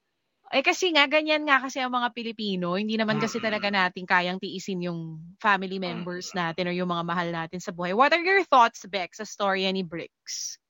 Eh 0.54 0.62
kasi 0.62 0.94
nga, 0.94 1.10
ganyan 1.10 1.42
nga 1.42 1.58
kasi 1.58 1.82
ang 1.82 1.90
mga 1.90 2.14
Pilipino. 2.14 2.78
Hindi 2.78 2.94
naman 2.94 3.18
kasi 3.18 3.42
talaga 3.42 3.74
natin 3.74 4.06
kayang 4.06 4.38
tiisin 4.38 4.86
yung 4.86 5.00
family 5.42 5.82
members 5.82 6.30
natin 6.30 6.70
or 6.70 6.74
yung 6.78 6.94
mga 6.94 7.04
mahal 7.04 7.28
natin 7.34 7.58
sa 7.58 7.74
buhay. 7.74 7.90
What 7.90 8.14
are 8.14 8.22
your 8.22 8.46
thoughts, 8.46 8.86
Beck, 8.86 9.18
sa 9.18 9.26
story 9.26 9.66
ni 9.74 9.82
Bricks? 9.82 10.62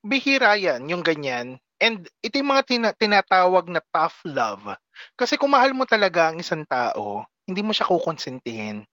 bihira 0.00 0.56
yan, 0.56 0.88
yung 0.88 1.04
ganyan. 1.04 1.60
And 1.80 2.08
ito 2.20 2.40
yung 2.40 2.52
mga 2.52 2.64
tina- 2.68 2.96
tinatawag 2.96 3.68
na 3.72 3.80
tough 3.92 4.20
love. 4.28 4.76
Kasi 5.16 5.40
kung 5.40 5.52
mahal 5.52 5.72
mo 5.72 5.88
talaga 5.88 6.32
ang 6.32 6.40
isang 6.40 6.64
tao, 6.68 7.24
hindi 7.48 7.60
mo 7.64 7.72
siya 7.72 7.88
kukonsintihin. 7.88 8.84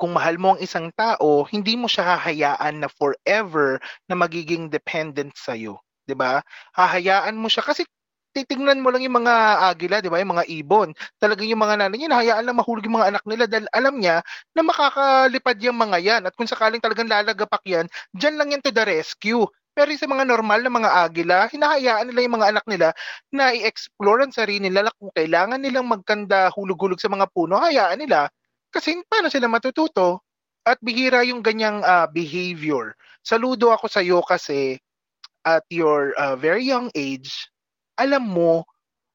Kung 0.00 0.16
mahal 0.16 0.36
mo 0.40 0.56
ang 0.56 0.60
isang 0.60 0.88
tao, 0.96 1.46
hindi 1.48 1.76
mo 1.76 1.86
siya 1.86 2.16
hahayaan 2.16 2.82
na 2.82 2.88
forever 2.90 3.78
na 4.08 4.14
magiging 4.18 4.66
dependent 4.72 5.36
sa'yo. 5.36 5.78
'di 6.08 6.18
ba? 6.18 6.42
Hahayaan 6.74 7.38
mo 7.38 7.46
siya 7.46 7.62
kasi 7.62 7.86
titingnan 8.34 8.82
mo 8.82 8.90
lang 8.94 9.02
yung 9.02 9.22
mga 9.22 9.34
agila, 9.70 9.98
'di 9.98 10.10
ba? 10.10 10.22
Yung 10.22 10.32
mga 10.38 10.46
ibon. 10.48 10.88
Talagang 11.18 11.48
yung 11.50 11.62
mga 11.62 11.74
nanay 11.82 11.96
niya, 11.98 12.10
hahayaan 12.14 12.44
lang 12.46 12.58
mahulog 12.58 12.84
yung 12.86 12.98
mga 12.98 13.10
anak 13.14 13.24
nila 13.26 13.44
dahil 13.50 13.66
alam 13.74 13.94
niya 13.98 14.22
na 14.54 14.62
makakalipad 14.62 15.56
yung 15.62 15.78
mga 15.78 15.98
yan. 16.00 16.22
At 16.26 16.34
kung 16.38 16.48
sakaling 16.50 16.82
talagang 16.82 17.10
lalagapak 17.10 17.62
yan, 17.66 17.86
dyan 18.14 18.34
lang 18.38 18.54
yan 18.54 18.62
to 18.62 18.70
the 18.70 18.84
rescue. 18.86 19.44
Pero 19.70 19.90
sa 19.94 20.10
mga 20.10 20.26
normal 20.26 20.60
na 20.66 20.72
mga 20.72 20.90
agila, 21.06 21.38
hinahayaan 21.46 22.10
nila 22.10 22.20
yung 22.26 22.36
mga 22.42 22.48
anak 22.52 22.64
nila 22.66 22.88
na 23.30 23.54
i-explore 23.54 24.26
ang 24.26 24.34
sarili 24.34 24.66
nila 24.66 24.90
kung 24.98 25.14
kailangan 25.14 25.62
nilang 25.62 25.86
magkanda 25.86 26.50
hulog-hulog 26.52 26.98
sa 26.98 27.08
mga 27.08 27.30
puno, 27.30 27.56
hayaan 27.56 28.02
nila. 28.02 28.26
Kasi 28.74 28.98
paano 29.06 29.30
sila 29.30 29.46
matututo? 29.46 30.26
At 30.66 30.76
bihira 30.82 31.24
yung 31.24 31.40
ganyang 31.40 31.80
ah, 31.86 32.04
behavior. 32.10 32.92
Saludo 33.24 33.72
ako 33.72 33.86
sa 33.88 34.04
iyo 34.04 34.20
kasi 34.26 34.76
at 35.46 35.64
your 35.72 36.12
ah, 36.20 36.36
very 36.36 36.66
young 36.66 36.92
age, 36.92 37.48
alam 38.00 38.24
mo 38.24 38.64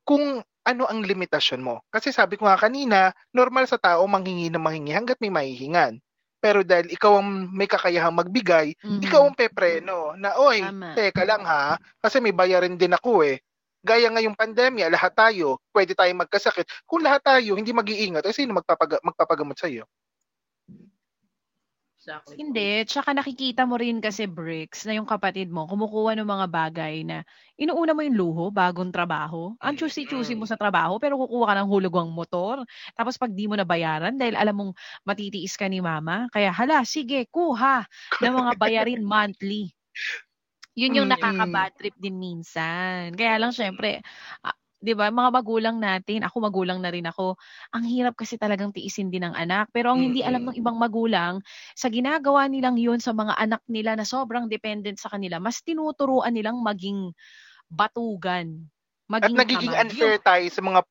kung 0.05 0.41
ano 0.65 0.83
ang 0.89 1.01
limitasyon 1.05 1.61
mo. 1.61 1.81
Kasi 1.89 2.09
sabi 2.09 2.37
ko 2.37 2.45
nga 2.49 2.57
kanina, 2.57 3.13
normal 3.33 3.65
sa 3.69 3.77
tao 3.77 4.05
manghingi 4.05 4.49
na 4.49 4.61
manghingi 4.61 4.93
hanggat 4.93 5.17
may 5.21 5.29
mahihingan. 5.29 6.01
Pero 6.41 6.61
dahil 6.61 6.93
ikaw 6.93 7.21
ang 7.21 7.49
may 7.53 7.65
kakayahang 7.65 8.13
magbigay, 8.13 8.77
Mhm. 8.81 9.01
ikaw 9.01 9.25
ang 9.25 9.33
pepreno 9.37 10.13
na, 10.13 10.37
oy, 10.37 10.61
Tama. 10.61 10.93
teka 10.93 11.25
lang 11.25 11.41
ha, 11.41 11.77
kasi 12.01 12.21
may 12.21 12.33
bayarin 12.33 12.77
din 12.77 12.93
ako 12.93 13.25
eh. 13.25 13.41
Gaya 13.85 14.09
ngayong 14.09 14.37
pandemya, 14.37 14.89
lahat 14.89 15.13
tayo, 15.13 15.61
pwede 15.69 15.93
tayong 15.93 16.25
magkasakit. 16.25 16.65
Kung 16.89 17.05
lahat 17.05 17.21
tayo 17.21 17.53
hindi 17.53 17.69
mag-iingat, 17.69 18.25
eh 18.25 18.33
sino 18.33 18.57
magpapaga- 18.57 19.01
magpapagamot 19.05 19.57
sa 19.57 19.69
iyo? 19.69 19.85
Exactly. 22.05 22.37
Hindi. 22.37 22.83
Tsaka 22.83 23.15
nakikita 23.15 23.63
mo 23.63 23.79
rin 23.79 24.03
kasi, 24.03 24.27
Bricks, 24.27 24.83
na 24.83 24.93
yung 24.99 25.07
kapatid 25.07 25.47
mo, 25.49 25.65
kumukuha 25.71 26.19
ng 26.19 26.27
mga 26.27 26.47
bagay 26.51 26.95
na 27.07 27.23
inuuna 27.55 27.95
mo 27.95 28.03
yung 28.03 28.17
luho, 28.19 28.45
bagong 28.51 28.91
trabaho. 28.91 29.55
Ang 29.63 29.79
choosy-choosy 29.79 30.35
mo 30.35 30.43
sa 30.43 30.59
trabaho, 30.59 30.99
pero 30.99 31.15
kukuha 31.15 31.45
ka 31.49 31.55
ng 31.63 31.69
hulugwang 31.71 32.11
motor. 32.11 32.61
Tapos 32.93 33.15
pag 33.15 33.31
di 33.31 33.47
mo 33.47 33.55
nabayaran, 33.55 34.19
dahil 34.19 34.35
alam 34.35 34.55
mong 34.59 34.71
matitiis 35.07 35.55
ka 35.55 35.65
ni 35.71 35.79
mama, 35.79 36.27
kaya 36.29 36.51
hala, 36.51 36.83
sige, 36.83 37.23
kuha 37.31 37.87
ng 38.19 38.33
mga 38.35 38.51
bayarin 38.59 39.01
monthly. 39.07 39.71
Yun 40.75 40.99
yung 41.03 41.07
Mm. 41.07 41.11
nakaka-bad 41.11 41.71
trip 41.79 41.95
din 41.95 42.19
minsan. 42.19 43.15
Kaya 43.15 43.39
lang, 43.39 43.55
syempre, 43.55 44.03
ah, 44.43 44.55
'di 44.85 44.93
ba, 44.93 45.09
mga 45.09 45.29
magulang 45.33 45.77
natin, 45.81 46.21
ako 46.21 46.35
magulang 46.45 46.79
na 46.79 46.93
rin 46.93 47.09
ako, 47.09 47.35
ang 47.73 47.83
hirap 47.89 48.13
kasi 48.13 48.37
talagang 48.37 48.69
tiisin 48.69 49.09
din 49.09 49.25
ng 49.25 49.33
anak. 49.35 49.73
Pero 49.73 49.91
ang 49.97 50.01
hindi 50.05 50.21
alam 50.21 50.45
ng 50.45 50.55
ibang 50.61 50.77
magulang, 50.77 51.41
sa 51.73 51.89
ginagawa 51.89 52.45
nilang 52.45 52.77
yun 52.77 53.01
sa 53.01 53.11
mga 53.17 53.33
anak 53.41 53.61
nila 53.65 53.97
na 53.97 54.05
sobrang 54.05 54.45
dependent 54.45 55.01
sa 55.01 55.09
kanila, 55.09 55.41
mas 55.41 55.59
tinuturuan 55.65 56.31
nilang 56.37 56.61
maging 56.61 57.11
batugan. 57.71 58.69
At 59.19 59.31
Maging 59.31 59.35
nagiging 59.35 59.73
tamad. 59.73 59.91
unfair 59.91 60.15
tayo 60.23 60.47
sa 60.51 60.61
mga 60.63 60.81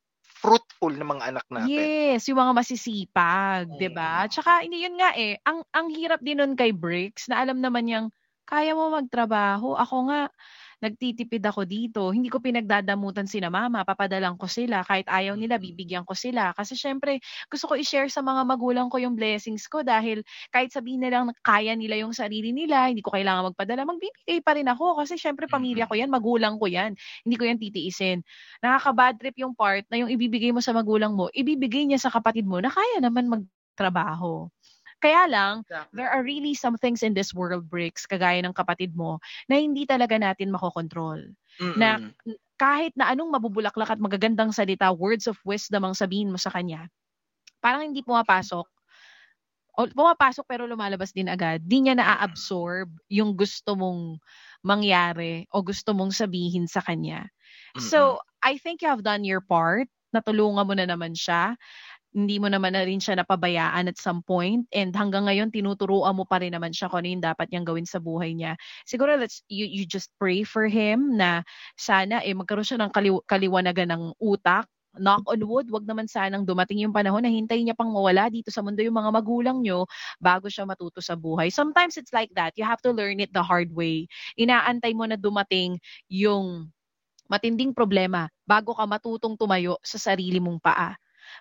fruitful 0.40 0.92
na 0.92 1.06
mga 1.08 1.24
anak 1.32 1.46
natin. 1.48 1.88
Yes, 1.94 2.26
yung 2.26 2.42
mga 2.42 2.52
masisipag, 2.58 3.64
'di 3.78 3.86
ba? 3.94 4.26
Mm. 4.26 4.26
Tsaka 4.26 4.66
hindi 4.66 4.82
yun 4.82 4.98
nga 4.98 5.14
eh, 5.14 5.38
ang 5.46 5.62
ang 5.70 5.86
hirap 5.94 6.18
din 6.18 6.42
nun 6.42 6.58
kay 6.58 6.74
Bricks 6.74 7.30
na 7.30 7.38
alam 7.46 7.62
naman 7.62 7.86
niyang 7.86 8.08
kaya 8.42 8.74
mo 8.74 8.90
magtrabaho. 8.90 9.78
Ako 9.78 10.10
nga 10.10 10.20
nagtitipid 10.84 11.40
ako 11.40 11.64
dito. 11.64 12.12
Hindi 12.12 12.28
ko 12.28 12.38
pinagdadamutan 12.44 13.24
sina 13.24 13.48
mama, 13.48 13.82
papadalang 13.88 14.36
ko 14.36 14.44
sila. 14.44 14.84
Kahit 14.84 15.08
ayaw 15.08 15.34
nila 15.34 15.56
bibigyan 15.56 16.04
ko 16.04 16.12
sila. 16.12 16.52
Kasi 16.52 16.76
syempre 16.76 17.24
gusto 17.48 17.64
ko 17.72 17.74
i-share 17.80 18.12
sa 18.12 18.20
mga 18.20 18.44
magulang 18.44 18.92
ko 18.92 19.00
yung 19.00 19.16
blessings 19.16 19.64
ko 19.72 19.80
dahil 19.80 20.20
kahit 20.52 20.70
sabihin 20.70 21.00
nilang 21.00 21.32
kaya 21.40 21.72
nila 21.72 21.96
yung 22.04 22.12
sarili 22.12 22.52
nila, 22.52 22.92
hindi 22.92 23.00
ko 23.00 23.16
kailangan 23.16 23.50
magpadala, 23.56 23.88
magbibigay 23.88 24.38
pa 24.44 24.52
rin 24.54 24.68
ako. 24.68 25.00
Kasi 25.00 25.16
syempre 25.16 25.48
pamilya 25.48 25.88
ko 25.88 25.96
yan, 25.96 26.12
magulang 26.12 26.60
ko 26.60 26.68
yan. 26.68 26.92
Hindi 27.24 27.34
ko 27.40 27.44
yan 27.48 27.58
titiisin. 27.58 28.20
Nakaka-bad 28.60 29.16
trip 29.18 29.36
yung 29.40 29.56
part 29.56 29.88
na 29.88 30.04
yung 30.04 30.10
ibibigay 30.12 30.52
mo 30.52 30.60
sa 30.60 30.76
magulang 30.76 31.16
mo, 31.16 31.32
ibibigay 31.32 31.88
niya 31.88 32.00
sa 32.02 32.12
kapatid 32.12 32.44
mo 32.44 32.60
na 32.60 32.68
kaya 32.68 33.00
naman 33.00 33.26
magtrabaho. 33.32 34.50
Kaya 35.04 35.28
lang, 35.28 35.54
Exactly. 35.68 36.00
there 36.00 36.08
are 36.08 36.24
really 36.24 36.56
some 36.56 36.80
things 36.80 37.04
in 37.04 37.12
this 37.12 37.36
world, 37.36 37.68
Bricks, 37.68 38.08
kagaya 38.08 38.40
ng 38.40 38.56
kapatid 38.56 38.96
mo, 38.96 39.20
na 39.52 39.60
hindi 39.60 39.84
talaga 39.84 40.16
natin 40.16 40.48
makokontrol. 40.48 41.20
Na 41.76 42.00
Mm-mm. 42.00 42.14
kahit 42.56 42.96
na 42.96 43.12
anong 43.12 43.36
mabubulaklak 43.36 43.92
at 43.92 44.00
magagandang 44.00 44.54
salita, 44.54 44.88
words 44.96 45.28
of 45.28 45.36
wisdom 45.44 45.84
ang 45.84 45.94
sabihin 45.94 46.32
mo 46.32 46.38
sa 46.40 46.48
kanya, 46.54 46.88
parang 47.60 47.92
hindi 47.92 48.00
pumapasok. 48.00 48.66
O, 49.74 49.90
pumapasok 49.90 50.46
pero 50.46 50.70
lumalabas 50.70 51.10
din 51.10 51.26
agad. 51.26 51.58
Di 51.66 51.82
niya 51.82 51.98
na-absorb 51.98 52.94
yung 53.10 53.34
gusto 53.34 53.74
mong 53.74 54.22
mangyari 54.62 55.50
o 55.50 55.66
gusto 55.66 55.90
mong 55.90 56.14
sabihin 56.14 56.70
sa 56.70 56.78
kanya. 56.78 57.26
So, 57.74 58.22
I 58.38 58.54
think 58.62 58.86
you 58.86 58.88
have 58.90 59.02
done 59.02 59.26
your 59.26 59.42
part. 59.42 59.90
Natulungan 60.14 60.62
mo 60.70 60.74
na 60.78 60.86
naman 60.86 61.18
siya. 61.18 61.58
Hindi 62.14 62.38
mo 62.38 62.46
naman 62.46 62.78
na 62.78 62.86
rin 62.86 63.02
siya 63.02 63.18
napabayaan 63.18 63.90
at 63.90 63.98
some 63.98 64.22
point. 64.22 64.70
And 64.70 64.94
hanggang 64.94 65.26
ngayon, 65.26 65.50
tinuturuan 65.50 66.14
mo 66.14 66.22
pa 66.22 66.38
rin 66.38 66.54
naman 66.54 66.70
siya 66.70 66.86
kung 66.86 67.02
ano 67.02 67.10
yung 67.10 67.24
dapat 67.26 67.50
niyang 67.50 67.66
gawin 67.66 67.86
sa 67.90 67.98
buhay 67.98 68.38
niya. 68.38 68.54
Siguro, 68.86 69.18
let's, 69.18 69.42
you, 69.50 69.66
you 69.66 69.82
just 69.82 70.14
pray 70.14 70.46
for 70.46 70.70
him 70.70 71.18
na 71.18 71.42
sana 71.74 72.22
eh, 72.22 72.30
magkaroon 72.30 72.62
siya 72.62 72.78
ng 72.86 72.94
kaliw- 72.94 73.24
kaliwanagan 73.26 73.90
ng 73.90 74.02
utak. 74.22 74.70
Knock 74.94 75.26
on 75.26 75.42
wood, 75.42 75.66
wag 75.74 75.90
naman 75.90 76.06
sanang 76.06 76.46
dumating 76.46 76.78
yung 76.86 76.94
panahon 76.94 77.26
na 77.26 77.30
hintayin 77.34 77.66
niya 77.66 77.74
pang 77.74 77.90
mawala 77.90 78.30
dito 78.30 78.54
sa 78.54 78.62
mundo 78.62 78.78
yung 78.78 78.94
mga 78.94 79.10
magulang 79.10 79.58
niyo 79.58 79.90
bago 80.22 80.46
siya 80.46 80.62
matuto 80.70 81.02
sa 81.02 81.18
buhay. 81.18 81.50
Sometimes 81.50 81.98
it's 81.98 82.14
like 82.14 82.30
that. 82.38 82.54
You 82.54 82.62
have 82.62 82.78
to 82.86 82.94
learn 82.94 83.18
it 83.18 83.34
the 83.34 83.42
hard 83.42 83.74
way. 83.74 84.06
Inaantay 84.38 84.94
mo 84.94 85.02
na 85.10 85.18
dumating 85.18 85.82
yung 86.06 86.70
matinding 87.26 87.72
problema 87.74 88.28
bago 88.44 88.76
ka 88.76 88.84
matutong 88.86 89.34
tumayo 89.34 89.80
sa 89.82 89.98
sarili 89.98 90.38
mong 90.38 90.60
paa. 90.62 90.94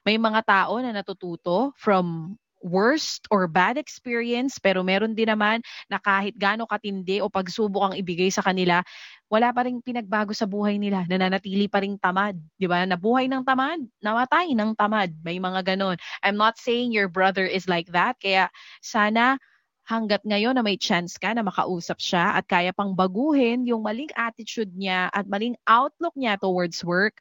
May 0.06 0.18
mga 0.20 0.42
tao 0.46 0.80
na 0.80 0.92
natututo 0.92 1.72
from 1.78 2.38
worst 2.64 3.28
or 3.28 3.46
bad 3.52 3.76
experience, 3.76 4.56
pero 4.58 4.82
meron 4.82 5.12
din 5.12 5.28
naman 5.28 5.60
na 5.92 6.00
kahit 6.00 6.34
gaano 6.40 6.64
katindi 6.64 7.20
o 7.20 7.28
pagsubok 7.28 7.92
ang 7.92 7.96
ibigay 8.00 8.32
sa 8.32 8.40
kanila, 8.40 8.80
wala 9.28 9.52
pa 9.52 9.68
rin 9.68 9.84
pinagbago 9.84 10.32
sa 10.32 10.48
buhay 10.48 10.80
nila. 10.80 11.04
Nananatili 11.12 11.68
pa 11.68 11.84
rin 11.84 12.00
tamad. 12.00 12.40
Di 12.56 12.66
ba? 12.66 12.88
Nabuhay 12.88 13.28
ng 13.28 13.44
tamad, 13.44 13.84
namatay 14.00 14.56
ng 14.56 14.72
tamad. 14.80 15.12
May 15.22 15.38
mga 15.44 15.76
ganon. 15.76 16.00
I'm 16.24 16.40
not 16.40 16.56
saying 16.56 16.96
your 16.96 17.12
brother 17.12 17.44
is 17.44 17.68
like 17.68 17.92
that. 17.92 18.16
Kaya 18.24 18.48
sana 18.80 19.36
hanggat 19.84 20.24
ngayon 20.24 20.56
na 20.56 20.64
may 20.64 20.80
chance 20.80 21.20
ka 21.20 21.36
na 21.36 21.44
makausap 21.44 22.00
siya 22.00 22.40
at 22.40 22.48
kaya 22.48 22.72
pang 22.72 22.96
baguhin 22.96 23.68
yung 23.68 23.84
maling 23.84 24.12
attitude 24.16 24.72
niya 24.72 25.12
at 25.12 25.28
maling 25.28 25.60
outlook 25.68 26.16
niya 26.16 26.40
towards 26.40 26.80
work, 26.88 27.20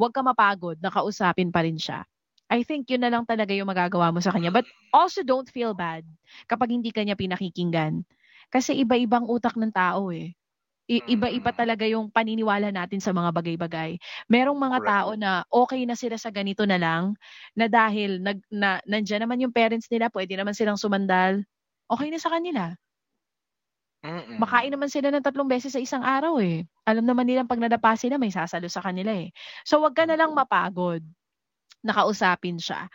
huwag 0.00 0.16
ka 0.16 0.24
mapagod, 0.24 0.80
nakausapin 0.80 1.52
pa 1.52 1.64
rin 1.64 1.76
siya. 1.76 2.08
I 2.48 2.64
think 2.64 2.88
yun 2.88 3.04
na 3.04 3.12
lang 3.12 3.28
talaga 3.28 3.52
yung 3.52 3.68
magagawa 3.68 4.08
mo 4.08 4.24
sa 4.24 4.32
kanya. 4.32 4.48
But 4.48 4.64
also 4.88 5.20
don't 5.20 5.52
feel 5.52 5.76
bad 5.76 6.08
kapag 6.48 6.72
hindi 6.72 6.88
kanya 6.88 7.12
pinakikinggan. 7.12 8.08
Kasi 8.48 8.72
iba-ibang 8.80 9.28
utak 9.28 9.52
ng 9.60 9.68
tao 9.68 10.08
eh. 10.08 10.32
Iba-iba 10.88 11.52
talaga 11.52 11.84
yung 11.84 12.08
paniniwala 12.08 12.72
natin 12.72 13.04
sa 13.04 13.12
mga 13.12 13.36
bagay-bagay. 13.36 14.00
Merong 14.32 14.56
mga 14.56 14.78
Correct. 14.80 14.88
tao 14.88 15.10
na 15.20 15.44
okay 15.52 15.84
na 15.84 15.92
sila 15.92 16.16
sa 16.16 16.32
ganito 16.32 16.64
na 16.64 16.80
lang 16.80 17.12
na 17.52 17.68
dahil 17.68 18.24
nag, 18.24 18.40
na, 18.48 18.80
nandyan 18.88 19.28
naman 19.28 19.44
yung 19.44 19.52
parents 19.52 19.92
nila, 19.92 20.08
pwede 20.08 20.32
naman 20.32 20.56
silang 20.56 20.80
sumandal. 20.80 21.44
Okay 21.88 22.08
na 22.12 22.20
sa 22.20 22.28
kanila. 22.32 22.76
Mm-mm. 24.04 24.38
Makain 24.38 24.70
naman 24.70 24.86
sila 24.86 25.10
ng 25.10 25.24
tatlong 25.24 25.50
beses 25.50 25.74
sa 25.74 25.82
isang 25.82 26.06
araw 26.06 26.38
eh. 26.38 26.62
Alam 26.86 27.02
naman 27.02 27.26
nilang 27.26 27.50
pag 27.50 27.58
nadapa 27.58 27.98
sila, 27.98 28.14
may 28.14 28.30
sasalo 28.30 28.70
sa 28.70 28.84
kanila 28.84 29.10
eh. 29.10 29.34
So 29.66 29.82
wag 29.82 29.98
ka 29.98 30.06
na 30.06 30.14
lang 30.14 30.36
mapagod. 30.36 31.02
Nakausapin 31.82 32.62
siya. 32.62 32.86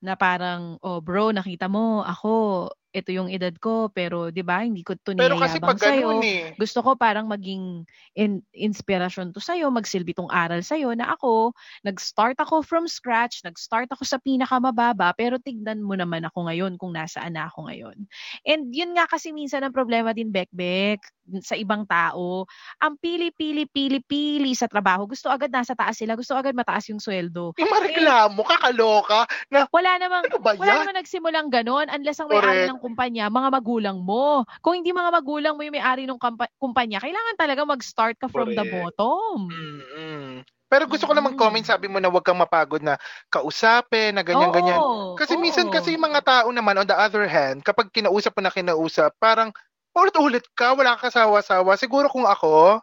Na 0.00 0.14
parang, 0.14 0.78
oh 0.86 1.02
bro, 1.02 1.34
nakita 1.34 1.66
mo, 1.66 2.06
ako, 2.06 2.70
ito 2.90 3.10
yung 3.14 3.30
edad 3.30 3.54
ko, 3.62 3.88
pero 3.94 4.30
'di 4.34 4.42
ba 4.42 4.62
hindi 4.66 4.82
ko 4.82 4.98
to 4.98 5.14
Pero 5.14 5.34
kasi 5.38 5.58
pag 5.62 5.78
sa'yo. 5.78 6.10
ganun 6.10 6.22
eh. 6.26 6.50
Gusto 6.58 6.82
ko 6.84 6.98
parang 6.98 7.26
maging 7.30 7.86
in, 8.18 8.42
inspirasyon 8.52 9.32
to 9.32 9.40
sa'yo, 9.40 9.70
magsilbi 9.72 10.12
tong 10.12 10.28
aral 10.30 10.60
sa'yo 10.60 10.92
na 10.98 11.14
ako, 11.14 11.54
nag-start 11.86 12.36
ako 12.42 12.60
from 12.66 12.84
scratch, 12.90 13.40
nag-start 13.46 13.88
ako 13.94 14.02
sa 14.04 14.18
pinakamababa, 14.20 15.14
pero 15.16 15.38
tignan 15.40 15.80
mo 15.80 15.94
naman 15.96 16.26
ako 16.26 16.50
ngayon 16.50 16.76
kung 16.76 16.92
nasaan 16.92 17.38
na 17.38 17.46
ako 17.48 17.70
ngayon. 17.70 17.96
And 18.44 18.70
yun 18.74 18.92
nga 18.98 19.06
kasi 19.08 19.30
minsan 19.32 19.62
ang 19.64 19.72
problema 19.74 20.12
din, 20.12 20.30
Bekbek, 20.34 21.00
sa 21.46 21.54
ibang 21.54 21.86
tao, 21.86 22.44
ang 22.82 22.98
pili-pili-pili-pili 22.98 24.52
sa 24.58 24.66
trabaho, 24.66 25.06
gusto 25.06 25.30
agad 25.30 25.48
nasa 25.52 25.78
taas 25.78 25.96
sila, 26.00 26.18
gusto 26.18 26.34
agad 26.34 26.52
mataas 26.58 26.90
yung 26.90 26.98
sweldo. 26.98 27.54
Yung 27.60 27.70
mareklamo, 27.70 28.40
kakaloka, 28.42 29.26
na 29.52 29.66
Wala 29.70 29.92
namang 30.02 30.26
ano 30.26 30.36
ba 30.42 30.52
wala 30.58 30.72
yan? 30.72 30.82
naman 30.82 30.98
nagsimulang 30.98 31.48
ganon 31.48 31.86
unless 31.88 32.18
ang 32.18 32.26
may-ari 32.26 32.66
Correct. 32.66 32.74
Ng 32.80 32.84
kumpanya, 32.88 33.28
mga 33.28 33.48
magulang 33.52 33.98
mo. 34.00 34.48
Kung 34.64 34.80
hindi 34.80 34.88
mga 34.90 35.12
magulang 35.12 35.52
mo 35.52 35.60
yung 35.60 35.76
may-ari 35.76 36.08
ng 36.08 36.16
kampa- 36.16 36.48
kumpanya, 36.56 36.96
kailangan 36.96 37.36
talaga 37.36 37.68
mag-start 37.68 38.16
ka 38.16 38.26
from 38.26 38.50
the 38.50 38.56
Correct. 38.56 38.96
bottom. 38.96 39.52
Mm-mm. 39.52 40.40
Pero 40.64 40.86
gusto 40.86 41.04
ko 41.04 41.12
namang 41.12 41.34
Mm. 41.34 41.40
comment, 41.40 41.66
sabi 41.66 41.90
mo 41.90 41.98
na 41.98 42.08
huwag 42.08 42.22
kang 42.22 42.38
mapagod 42.38 42.80
na 42.80 42.94
kausapin, 43.28 44.14
na 44.14 44.22
ganyan-ganyan. 44.22 44.78
Kasi 45.14 45.34
oo. 45.34 45.42
minsan 45.42 45.66
kasi 45.68 45.92
yung 45.92 46.06
mga 46.06 46.22
tao 46.22 46.48
naman, 46.48 46.78
on 46.78 46.86
the 46.86 46.94
other 46.94 47.26
hand, 47.26 47.60
kapag 47.60 47.90
kinausap 47.90 48.32
mo 48.32 48.40
na 48.40 48.54
kinausap, 48.54 49.12
parang 49.18 49.50
ulit-ulit 49.92 50.46
ka, 50.54 50.72
wala 50.72 50.94
ka 50.94 51.10
kasawa-sawa. 51.10 51.74
Siguro 51.74 52.06
kung 52.06 52.22
ako, 52.22 52.78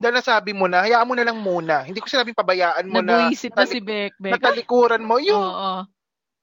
dahil 0.00 0.16
nasabi 0.16 0.56
mo 0.56 0.64
na, 0.64 0.80
hayaan 0.80 1.04
mo 1.04 1.12
na 1.12 1.26
lang 1.26 1.36
muna. 1.36 1.84
Hindi 1.84 2.00
ko 2.00 2.08
sinabing 2.08 2.32
pabayaan 2.32 2.88
mo 2.88 3.04
na, 3.04 3.28
Nabuisit 3.28 3.52
na 3.52 3.68
si 3.68 3.76
tali- 3.76 3.84
Bekbek. 3.84 4.32
natalikuran 4.32 5.04
mo. 5.04 5.20
Yung, 5.20 5.36
Oo. 5.52 5.84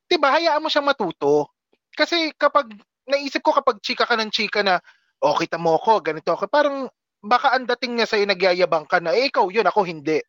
diba, 0.05 0.29
hayaan 0.29 0.61
mo 0.61 0.69
siya 0.69 0.85
matuto. 0.85 1.49
Kasi 1.95 2.35
kapag, 2.35 2.69
naisip 3.07 3.39
ko 3.41 3.55
kapag 3.55 3.79
chika 3.79 4.03
ka 4.03 4.19
ng 4.19 4.29
chika 4.29 4.61
na, 4.61 4.77
oh, 5.23 5.35
kita 5.39 5.55
mo 5.55 5.79
ako, 5.79 6.03
ganito 6.03 6.35
ako, 6.35 6.51
parang, 6.51 6.91
baka 7.23 7.55
ang 7.55 7.65
dating 7.65 7.97
niya 7.97 8.05
sa'yo 8.05 8.27
nagyayabang 8.27 8.85
ka 8.85 8.99
na, 9.01 9.15
eh, 9.15 9.31
ikaw 9.31 9.47
yun, 9.49 9.65
ako 9.65 9.87
hindi. 9.87 10.19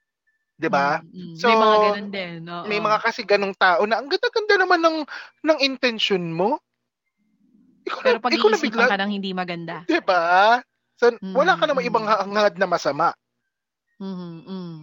Diba? 0.56 1.04
Mm, 1.04 1.12
mm. 1.12 1.34
So, 1.36 1.52
may 1.52 1.58
mga 1.60 1.76
ganun 1.84 2.08
din. 2.08 2.40
oo. 2.48 2.64
May 2.64 2.80
mga 2.80 2.98
kasi 3.04 3.20
ganong 3.28 3.52
tao 3.60 3.84
na, 3.84 4.00
ang 4.00 4.08
ganda-ganda 4.08 4.54
naman 4.56 4.80
ng, 4.80 4.98
ng 5.44 5.58
intention 5.60 6.22
mo. 6.32 6.56
Ikaw 7.84 8.00
Pero 8.00 8.18
na, 8.18 8.24
pag 8.24 8.32
ikaw 8.32 8.48
na 8.48 8.58
bigla, 8.62 8.86
ka 8.88 8.96
ng 8.96 9.12
hindi 9.12 9.30
maganda. 9.36 9.84
diba? 9.84 10.22
So, 10.96 11.12
wala 11.36 11.60
ka 11.60 11.68
namang 11.68 11.84
Mm, 11.84 11.90
ibang 11.92 12.06
hangad 12.08 12.54
na 12.56 12.66
masama. 12.70 13.12
Mhm, 14.00 14.32
mm. 14.48 14.76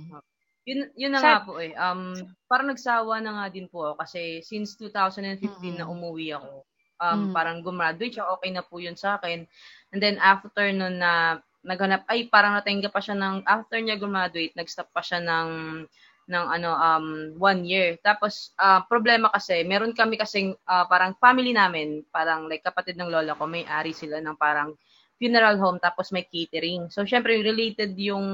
Yun, 0.63 0.79
yun 0.95 1.11
na 1.11 1.19
Sa- 1.19 1.27
nga 1.27 1.39
po 1.43 1.59
eh. 1.59 1.73
Um, 1.75 2.15
parang 2.47 2.71
nagsawa 2.71 3.19
na 3.19 3.31
nga 3.35 3.45
din 3.51 3.67
po 3.67 3.83
ako 3.83 3.99
kasi 3.99 4.39
since 4.45 4.79
2015 4.79 5.41
na 5.75 5.83
Mm-mm. 5.83 5.91
umuwi 5.91 6.31
ako, 6.31 6.63
um, 6.99 7.29
Mm. 7.29 7.33
parang 7.33 7.57
gumraduate 7.63 8.17
siya, 8.19 8.29
okay 8.33 8.51
na 8.53 8.65
po 8.65 8.77
yun 8.81 8.97
sa 8.97 9.17
akin. 9.17 9.45
And 9.93 9.99
then 10.01 10.17
after 10.21 10.69
nun 10.73 10.99
na 11.01 11.39
naghanap, 11.63 12.03
ay 12.11 12.27
parang 12.27 12.59
natingga 12.59 12.91
pa 12.91 12.99
siya 12.99 13.15
ng, 13.15 13.47
after 13.47 13.79
niya 13.79 13.95
gumraduate, 13.95 14.51
nag-stop 14.57 14.91
pa 14.91 14.99
siya 14.99 15.23
ng, 15.23 15.49
ng 16.27 16.45
ano, 16.51 16.69
um, 16.75 17.07
one 17.39 17.63
year. 17.63 17.95
Tapos, 18.03 18.51
ah, 18.59 18.83
problema 18.83 19.31
kasi, 19.31 19.63
meron 19.63 19.95
kami 19.95 20.19
kasing, 20.19 20.55
ah, 20.67 20.83
parang 20.91 21.15
family 21.23 21.55
namin, 21.55 22.03
parang 22.11 22.51
like 22.51 22.63
kapatid 22.67 22.99
ng 22.99 23.07
lola 23.07 23.31
ko, 23.39 23.47
may 23.47 23.63
ari 23.63 23.95
sila 23.95 24.19
ng 24.19 24.35
parang 24.35 24.75
funeral 25.23 25.55
home 25.55 25.79
tapos 25.79 26.11
may 26.11 26.27
catering. 26.27 26.91
So 26.91 27.07
syempre 27.07 27.39
related 27.39 27.95
yung 27.95 28.27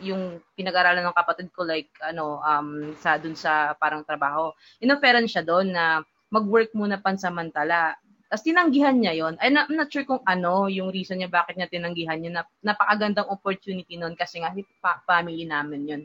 yung 0.00 0.40
pinag-aralan 0.56 1.04
ng 1.04 1.12
kapatid 1.20 1.52
ko 1.52 1.68
like 1.68 1.92
ano 2.00 2.40
um 2.40 2.96
sa 2.96 3.20
dun 3.20 3.36
sa 3.36 3.76
parang 3.76 4.00
trabaho. 4.06 4.48
Inoferan 4.80 5.28
siya 5.28 5.44
doon 5.44 5.74
na 5.74 6.00
mag-work 6.34 6.74
muna 6.74 6.98
pansamantala. 6.98 7.94
Tapos 8.26 8.42
tinanggihan 8.50 8.98
niya 8.98 9.14
yon. 9.14 9.34
I'm 9.38 9.54
I'm 9.54 9.78
not 9.78 9.94
sure 9.94 10.02
kung 10.02 10.18
ano 10.26 10.66
yung 10.66 10.90
reason 10.90 11.22
niya 11.22 11.30
bakit 11.30 11.54
niya 11.54 11.70
tinanggihan 11.70 12.18
yun. 12.18 12.34
Nap- 12.34 12.50
napakagandang 12.66 13.30
opportunity 13.30 13.94
noon 13.94 14.18
kasi 14.18 14.42
nga 14.42 14.50
pa- 14.82 14.98
family 15.06 15.46
namin 15.46 15.82
yun. 15.86 16.02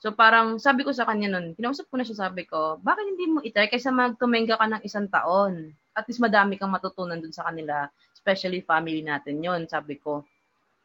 So 0.00 0.10
parang 0.16 0.56
sabi 0.58 0.82
ko 0.82 0.90
sa 0.90 1.04
kanya 1.06 1.28
noon, 1.30 1.52
kinausap 1.54 1.86
ko 1.92 2.00
na 2.00 2.04
siya 2.08 2.26
sabi 2.26 2.48
ko, 2.48 2.80
bakit 2.80 3.04
hindi 3.04 3.24
mo 3.30 3.38
itry 3.44 3.68
kaysa 3.70 3.92
magtumenga 3.92 4.56
ka 4.56 4.66
ng 4.66 4.82
isang 4.82 5.06
taon? 5.12 5.70
At 5.92 6.08
least 6.08 6.24
madami 6.24 6.56
kang 6.56 6.72
matutunan 6.72 7.20
dun 7.20 7.36
sa 7.36 7.46
kanila, 7.46 7.86
especially 8.16 8.64
family 8.64 9.04
natin 9.04 9.44
yon 9.44 9.68
sabi 9.68 10.00
ko. 10.00 10.24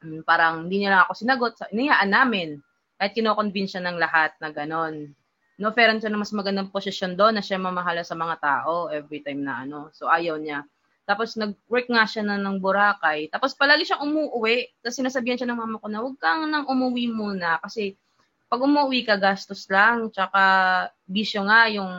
Mm, 0.04 0.22
parang 0.28 0.68
hindi 0.68 0.84
niya 0.84 0.92
lang 0.94 1.02
ako 1.08 1.14
sinagot, 1.16 1.54
sa- 1.58 1.72
iniyaan 1.72 2.12
namin. 2.12 2.50
Kahit 3.00 3.16
kinoconvince 3.16 3.80
siya 3.80 3.84
ng 3.88 3.98
lahat 3.98 4.36
na 4.44 4.50
ganon. 4.52 5.16
No-offeran 5.56 6.04
siya 6.04 6.12
ng 6.12 6.20
mas 6.20 6.36
magandang 6.36 6.68
posisyon 6.68 7.16
doon 7.16 7.40
na 7.40 7.44
siya 7.44 7.56
mamahala 7.56 8.04
sa 8.04 8.16
mga 8.16 8.36
tao 8.44 8.92
every 8.92 9.24
time 9.24 9.40
na 9.44 9.64
ano. 9.64 9.88
So 9.96 10.12
ayaw 10.12 10.36
niya. 10.36 10.68
Tapos 11.06 11.38
nag-work 11.38 11.88
nga 11.88 12.04
siya 12.10 12.26
na 12.26 12.36
ng 12.36 12.60
Boracay. 12.60 13.30
Tapos 13.32 13.56
palagi 13.56 13.88
siyang 13.88 14.04
umuwi. 14.04 14.68
Tapos 14.84 14.98
sinasabihan 15.00 15.38
siya 15.40 15.48
ng 15.54 15.60
mama 15.60 15.78
ko 15.80 15.88
na 15.88 16.02
huwag 16.04 16.18
kang 16.20 16.50
nang 16.50 16.66
umuwi 16.68 17.08
muna 17.08 17.62
kasi 17.64 17.96
pag 18.52 18.62
umuwi 18.62 19.06
ka, 19.08 19.16
gastos 19.16 19.70
lang. 19.72 20.12
Tsaka 20.12 20.42
bisyo 21.08 21.46
nga 21.48 21.70
yung 21.72 21.90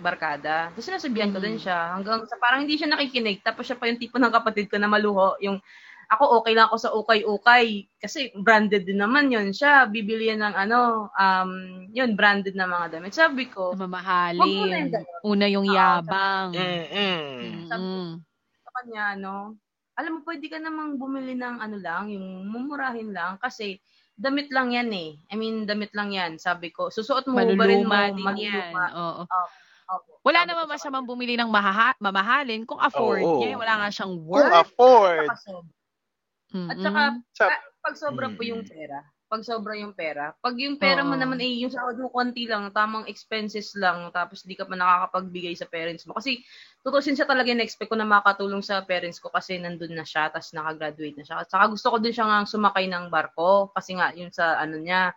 barkada. 0.00 0.72
Tapos 0.72 0.88
sinasabihan 0.88 1.30
ko 1.30 1.38
Mm. 1.38 1.44
din 1.44 1.56
siya. 1.60 1.94
Hanggang 1.94 2.24
sa 2.24 2.40
parang 2.40 2.64
hindi 2.64 2.80
siya 2.80 2.88
nakikinig. 2.88 3.44
Tapos 3.44 3.68
siya 3.68 3.76
pa 3.76 3.86
yung 3.86 4.00
tipo 4.00 4.16
ng 4.16 4.32
kapatid 4.32 4.66
ko 4.72 4.80
na 4.80 4.88
maluho. 4.88 5.36
Yung 5.44 5.60
ako 6.10 6.42
okay 6.42 6.58
lang 6.58 6.66
ako 6.66 6.76
sa 6.76 6.90
ukay-ukay. 6.90 7.86
Kasi 7.96 8.34
branded 8.34 8.82
din 8.82 8.98
naman 8.98 9.30
yun 9.30 9.54
siya. 9.54 9.86
Bibili 9.86 10.26
yan 10.26 10.42
ng 10.42 10.56
ano, 10.58 10.78
um, 11.08 11.50
yun, 11.88 12.18
branded 12.18 12.58
na 12.58 12.66
mga 12.66 12.98
damit. 12.98 13.14
Sabi 13.14 13.46
ko, 13.46 13.78
Mamahalin. 13.78 14.90
Una 15.22 15.46
yung 15.46 15.70
yabang. 15.70 16.50
Mm-mm. 16.50 17.70
Mm. 17.70 18.10
sa 18.60 18.70
kanya, 18.82 19.14
no, 19.14 19.54
alam 19.94 20.18
mo, 20.18 20.20
pwede 20.24 20.50
ka 20.50 20.58
namang 20.58 20.96
bumili 20.96 21.36
ng 21.36 21.60
ano 21.60 21.76
lang, 21.76 22.08
yung 22.08 22.48
mumurahin 22.48 23.12
lang, 23.12 23.36
kasi 23.38 23.78
damit 24.16 24.48
lang 24.50 24.72
yan 24.72 24.90
eh. 24.90 25.16
I 25.28 25.34
mean, 25.36 25.64
damit 25.64 25.92
lang 25.92 26.10
yan. 26.10 26.36
Sabi 26.36 26.72
ko, 26.72 26.88
susuot 26.88 27.28
mo, 27.28 27.38
hubarin 27.38 27.84
mo, 27.84 27.92
Maluluma 27.92 28.32
yan. 28.34 28.72
maluluma. 28.72 28.84
Oo. 28.92 29.22
Opo. 29.90 30.10
Wala 30.22 30.44
Sabi 30.44 30.48
naman 30.48 30.64
ko 30.64 30.68
sa 30.68 30.74
masamang 30.76 31.06
bumili 31.06 31.34
ng 31.34 31.50
mahaha- 31.50 31.98
mamahalin 31.98 32.62
kung 32.62 32.78
afford 32.78 33.20
Oo. 33.20 33.42
niya. 33.42 33.58
Wala 33.58 33.74
nga 33.82 33.88
siyang 33.90 34.14
Kung 34.14 34.28
worth. 34.28 34.54
afford. 34.54 35.26
kanya. 35.28 35.40
Saka 35.40 35.79
Mm-mm. 36.50 36.70
At 36.70 36.76
saka, 36.82 37.02
Sa- 37.34 37.48
pa- 37.50 37.64
pag 37.80 37.94
sobra 37.96 38.26
po 38.34 38.42
yung 38.42 38.62
Mm. 38.66 38.70
pera, 38.70 38.98
pag 39.30 39.42
sobra 39.46 39.78
yung 39.78 39.94
pera, 39.94 40.34
pag 40.42 40.58
yung 40.58 40.74
pera 40.74 41.06
mo 41.06 41.14
Oo. 41.14 41.20
naman 41.22 41.38
ay 41.38 41.62
yung 41.62 41.70
sahod 41.70 41.94
mo 42.02 42.10
konti 42.10 42.50
lang, 42.50 42.74
tamang 42.74 43.06
expenses 43.06 43.72
lang, 43.78 44.10
tapos 44.10 44.42
di 44.42 44.58
ka 44.58 44.66
pa 44.66 44.74
nakakapagbigay 44.74 45.54
sa 45.54 45.70
parents 45.70 46.02
mo. 46.04 46.18
Kasi, 46.18 46.42
tutusin 46.82 47.14
siya 47.14 47.30
talaga 47.30 47.46
yung 47.54 47.62
expect 47.62 47.94
ko 47.94 47.96
na 47.96 48.04
makatulong 48.08 48.58
sa 48.60 48.82
parents 48.82 49.22
ko 49.22 49.30
kasi 49.30 49.56
nandun 49.62 49.94
na 49.94 50.02
siya, 50.02 50.34
tapos 50.34 50.50
nakagraduate 50.50 51.14
na 51.14 51.24
siya. 51.24 51.36
At 51.46 51.48
saka 51.48 51.70
gusto 51.70 51.94
ko 51.94 51.96
din 52.02 52.10
siya 52.10 52.26
nga 52.26 52.38
sumakay 52.42 52.90
ng 52.90 53.06
barko, 53.06 53.70
kasi 53.70 53.94
nga, 53.94 54.10
yung 54.18 54.34
sa 54.34 54.58
ano 54.58 54.82
niya, 54.82 55.14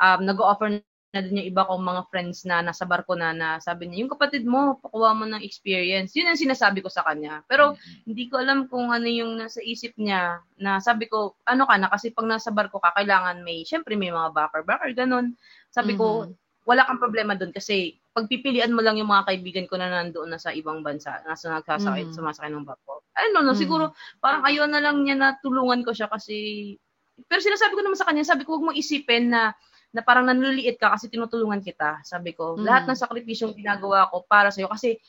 um, 0.00 0.24
nag-offer 0.24 0.80
na 1.10 1.26
din 1.26 1.42
yung 1.42 1.48
iba 1.50 1.66
kong 1.66 1.82
mga 1.82 2.02
friends 2.06 2.46
na 2.46 2.62
nasa 2.62 2.86
barko 2.86 3.18
na 3.18 3.34
na 3.34 3.58
sabi 3.58 3.90
niya, 3.90 4.06
yung 4.06 4.12
kapatid 4.14 4.46
mo, 4.46 4.78
pakuha 4.78 5.10
mo 5.10 5.26
ng 5.26 5.42
experience. 5.42 6.14
Yun 6.14 6.30
ang 6.30 6.38
sinasabi 6.38 6.78
ko 6.78 6.86
sa 6.86 7.02
kanya. 7.02 7.42
Pero, 7.50 7.74
hindi 8.06 8.30
ko 8.30 8.38
alam 8.38 8.70
kung 8.70 8.94
ano 8.94 9.10
yung 9.10 9.34
nasa 9.34 9.58
isip 9.58 9.98
niya 9.98 10.38
na 10.54 10.78
sabi 10.78 11.10
ko, 11.10 11.34
ano 11.50 11.66
ka 11.66 11.74
na, 11.82 11.90
kasi 11.90 12.14
pag 12.14 12.30
nasa 12.30 12.54
barko 12.54 12.78
ka, 12.78 12.94
kailangan 12.94 13.42
may, 13.42 13.66
syempre 13.66 13.98
may 13.98 14.14
mga 14.14 14.30
backer, 14.30 14.62
backer, 14.62 14.94
ganun. 14.94 15.34
Sabi 15.74 15.98
ko, 15.98 16.30
Mhm. 16.30 16.38
wala 16.70 16.86
kang 16.86 17.02
problema 17.02 17.34
doon 17.34 17.50
kasi 17.50 17.98
pagpipilian 18.14 18.70
mo 18.70 18.78
lang 18.78 18.94
yung 18.94 19.10
mga 19.10 19.26
kaibigan 19.34 19.66
ko 19.66 19.74
na 19.82 19.90
nandoon 19.90 20.30
na 20.30 20.38
sa 20.38 20.54
ibang 20.54 20.86
bansa, 20.86 21.18
nasa 21.26 21.50
nagsasakit, 21.50 22.10
Mm. 22.10 22.14
sumasakay 22.14 22.50
ng 22.54 22.62
barko. 22.66 23.02
Ano, 23.18 23.42
no, 23.42 23.50
Mm. 23.50 23.58
siguro, 23.58 23.84
parang 24.22 24.46
ayaw 24.46 24.70
na 24.70 24.78
lang 24.78 25.02
niya 25.02 25.18
na 25.18 25.28
tulungan 25.42 25.82
ko 25.82 25.90
siya 25.90 26.06
kasi, 26.06 26.78
pero 27.26 27.42
sinasabi 27.42 27.74
ko 27.74 27.82
naman 27.82 27.98
sa 27.98 28.06
kanya, 28.06 28.22
sabi 28.22 28.46
ko, 28.46 28.54
huwag 28.54 28.70
mo 28.70 28.72
isipin 28.74 29.34
na, 29.34 29.50
na 29.90 30.00
parang 30.06 30.26
nanliliit 30.26 30.78
ka 30.78 30.94
kasi 30.94 31.10
tinutulungan 31.10 31.58
kita. 31.58 32.02
Sabi 32.06 32.34
ko, 32.34 32.54
Mm. 32.54 32.62
lahat 32.62 32.84
ng 32.86 32.98
sakripisyong 32.98 33.54
ginagawa 33.58 34.06
ko 34.10 34.22
para 34.26 34.54
sa'yo 34.54 34.70
kasi 34.70 35.02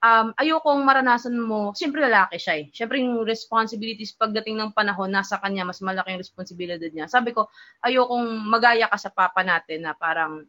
um, 0.00 0.32
ayokong 0.38 0.80
maranasan 0.80 1.36
mo, 1.36 1.76
siyempre 1.76 2.00
lalaki 2.06 2.40
siya 2.40 2.54
eh. 2.62 2.66
Siyempre 2.72 3.02
yung 3.02 3.26
responsibilities 3.26 4.16
pagdating 4.16 4.56
ng 4.56 4.70
panahon, 4.72 5.12
nasa 5.12 5.36
kanya, 5.42 5.68
mas 5.68 5.82
malaki 5.84 6.14
yung 6.16 6.22
responsibilidad 6.22 6.90
niya. 6.90 7.06
Sabi 7.06 7.36
ko, 7.36 7.50
ayokong 7.84 8.48
magaya 8.48 8.88
ka 8.88 8.96
sa 8.96 9.12
papa 9.12 9.44
natin 9.44 9.84
na 9.84 9.92
parang 9.92 10.46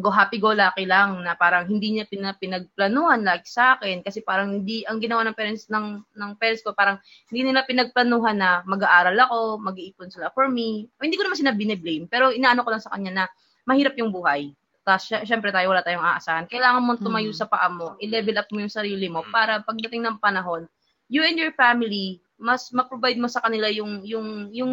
go 0.00 0.08
happy 0.08 0.40
go 0.40 0.56
lucky 0.56 0.88
lang 0.88 1.20
na 1.20 1.36
parang 1.36 1.68
hindi 1.68 1.96
niya 2.00 2.08
pina, 2.08 2.32
pinagplanuhan 2.32 3.20
like 3.22 3.44
sa 3.44 3.76
akin 3.76 4.00
kasi 4.00 4.24
parang 4.24 4.64
hindi 4.64 4.88
ang 4.88 4.96
ginawa 5.04 5.20
ng 5.28 5.36
parents 5.36 5.68
ng 5.68 6.00
ng 6.16 6.30
parents 6.40 6.64
ko 6.64 6.72
parang 6.72 6.96
hindi 7.28 7.52
nila 7.52 7.68
pinagplanuhan 7.68 8.40
na 8.40 8.64
mag-aaral 8.64 9.16
ako, 9.28 9.60
mag-iipon 9.60 10.08
sila 10.08 10.32
for 10.32 10.48
me. 10.48 10.88
O, 10.96 11.04
hindi 11.04 11.20
ko 11.20 11.28
naman 11.28 11.36
sila 11.36 11.52
bine-blame 11.52 12.08
pero 12.08 12.32
inaano 12.32 12.64
ko 12.64 12.72
lang 12.72 12.82
sa 12.82 12.92
kanya 12.96 13.12
na 13.12 13.24
mahirap 13.68 13.92
yung 14.00 14.10
buhay. 14.10 14.50
Tapos, 14.82 15.06
sy- 15.06 15.22
syempre 15.22 15.54
tayo, 15.54 15.70
wala 15.70 15.84
tayong 15.86 16.02
aasahan. 16.02 16.50
Kailangan 16.50 16.82
mo 16.82 16.98
tumayo 16.98 17.30
Mm. 17.30 17.38
sa 17.38 17.46
paa 17.46 17.70
mo, 17.70 17.94
i-level 18.02 18.34
up 18.34 18.50
mo 18.50 18.58
yung 18.58 18.72
sarili 18.72 19.06
mo 19.06 19.22
para 19.30 19.62
pagdating 19.62 20.02
ng 20.02 20.18
panahon, 20.18 20.66
you 21.06 21.22
and 21.22 21.38
your 21.38 21.54
family, 21.54 22.18
mas 22.34 22.74
ma-provide 22.74 23.14
mo 23.22 23.30
sa 23.30 23.38
kanila 23.38 23.70
yung, 23.70 24.02
yung, 24.02 24.50
yung 24.50 24.72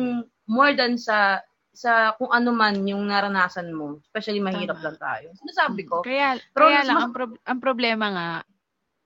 more 0.49 0.73
than 0.73 0.97
sa 0.97 1.45
sa 1.73 2.17
kung 2.17 2.33
ano 2.33 2.51
man 2.51 2.81
yung 2.83 3.05
naranasan 3.05 3.71
mo. 3.71 4.01
Especially 4.03 4.41
mahirap 4.41 4.81
Tama. 4.81 4.85
lang 4.89 4.97
tayo. 4.97 5.27
Sinasabi 5.37 5.81
ko. 5.85 6.01
Kaya, 6.01 6.35
Pero 6.51 6.65
kaya 6.67 6.81
lang, 6.83 6.97
mas- 6.97 7.05
ang, 7.07 7.13
prob- 7.15 7.41
ang 7.45 7.59
problema 7.61 8.05
nga, 8.11 8.29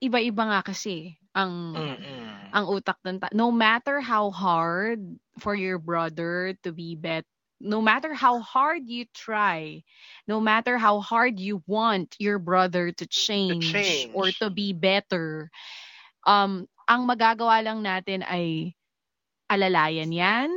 iba-iba 0.03 0.43
nga 0.51 0.61
kasi 0.67 1.15
ang 1.33 1.73
Mm-mm. 1.73 2.53
ang 2.53 2.65
utak 2.69 2.99
ng 3.01 3.17
ta- 3.17 3.33
no 3.33 3.49
matter 3.49 3.97
how 4.03 4.29
hard 4.29 5.01
for 5.41 5.57
your 5.57 5.81
brother 5.81 6.53
to 6.61 6.69
be 6.69 6.93
bet 6.93 7.25
no 7.57 7.81
matter 7.81 8.13
how 8.13 8.37
hard 8.43 8.85
you 8.85 9.07
try 9.15 9.81
no 10.29 10.37
matter 10.37 10.77
how 10.77 11.01
hard 11.01 11.39
you 11.41 11.63
want 11.65 12.13
your 12.21 12.37
brother 12.37 12.91
to 12.93 13.07
change, 13.09 13.71
change. 13.71 14.11
or 14.13 14.29
to 14.37 14.51
be 14.53 14.75
better 14.75 15.49
um 16.29 16.69
ang 16.85 17.07
magagawa 17.09 17.63
lang 17.65 17.81
natin 17.81 18.21
ay 18.27 18.75
alalayan 19.49 20.11
yan 20.13 20.49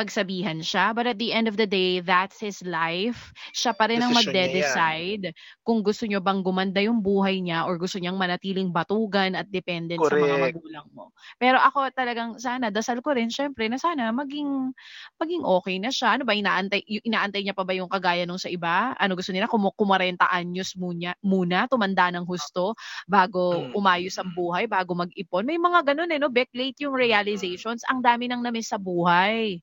pagsabihan 0.00 0.64
siya 0.64 0.96
but 0.96 1.04
at 1.04 1.20
the 1.20 1.36
end 1.36 1.44
of 1.52 1.60
the 1.60 1.68
day 1.68 2.00
that's 2.00 2.40
his 2.40 2.64
life 2.64 3.36
siya 3.52 3.76
pa 3.76 3.84
rin 3.92 4.00
ang 4.00 4.16
magde-decide 4.16 5.36
kung 5.60 5.84
gusto 5.84 6.08
nyo 6.08 6.24
bang 6.24 6.40
gumanda 6.40 6.80
yung 6.80 7.04
buhay 7.04 7.44
niya 7.44 7.68
or 7.68 7.76
gusto 7.76 8.00
niyang 8.00 8.16
manatiling 8.16 8.72
batugan 8.72 9.36
at 9.36 9.46
dependent 9.52 10.08
sa 10.08 10.16
mga 10.16 10.36
Correct. 10.36 10.40
magulang 10.40 10.86
mo. 10.96 11.12
Pero 11.36 11.60
ako 11.60 11.92
talagang 11.92 12.40
sana 12.40 12.72
dasal 12.72 13.04
ko 13.04 13.12
rin 13.12 13.28
syempre 13.28 13.68
na 13.68 13.76
sana 13.76 14.08
maging 14.14 14.72
maging 15.20 15.42
okay 15.44 15.76
na 15.82 15.90
siya. 15.92 16.16
Ano 16.18 16.24
ba 16.28 16.34
inaantay 16.36 16.82
inaantay 16.86 17.42
niya 17.44 17.54
pa 17.56 17.64
ba 17.66 17.74
yung 17.76 17.90
kagaya 17.90 18.24
nung 18.24 18.40
sa 18.40 18.48
iba? 18.50 18.92
Ano 18.96 19.14
gusto 19.18 19.30
nila 19.34 19.50
kumu 19.50 19.72
40 19.76 20.26
anyos 20.30 20.74
muna 20.78 21.14
muna 21.24 21.66
tumanda 21.70 22.08
ng 22.14 22.24
husto 22.26 22.74
bago 23.08 23.68
Mm. 23.68 23.76
umayos 23.76 24.16
ang 24.20 24.30
buhay, 24.32 24.66
bago 24.70 24.94
mag-ipon. 24.96 25.44
May 25.46 25.58
mga 25.60 25.92
ganun 25.94 26.10
eh 26.12 26.18
no, 26.20 26.30
back 26.32 26.50
late 26.56 26.78
yung 26.82 26.94
realizations. 26.96 27.82
Ang 27.90 28.00
dami 28.04 28.26
nang 28.30 28.42
na-miss 28.44 28.70
sa 28.72 28.78
buhay. 28.80 29.60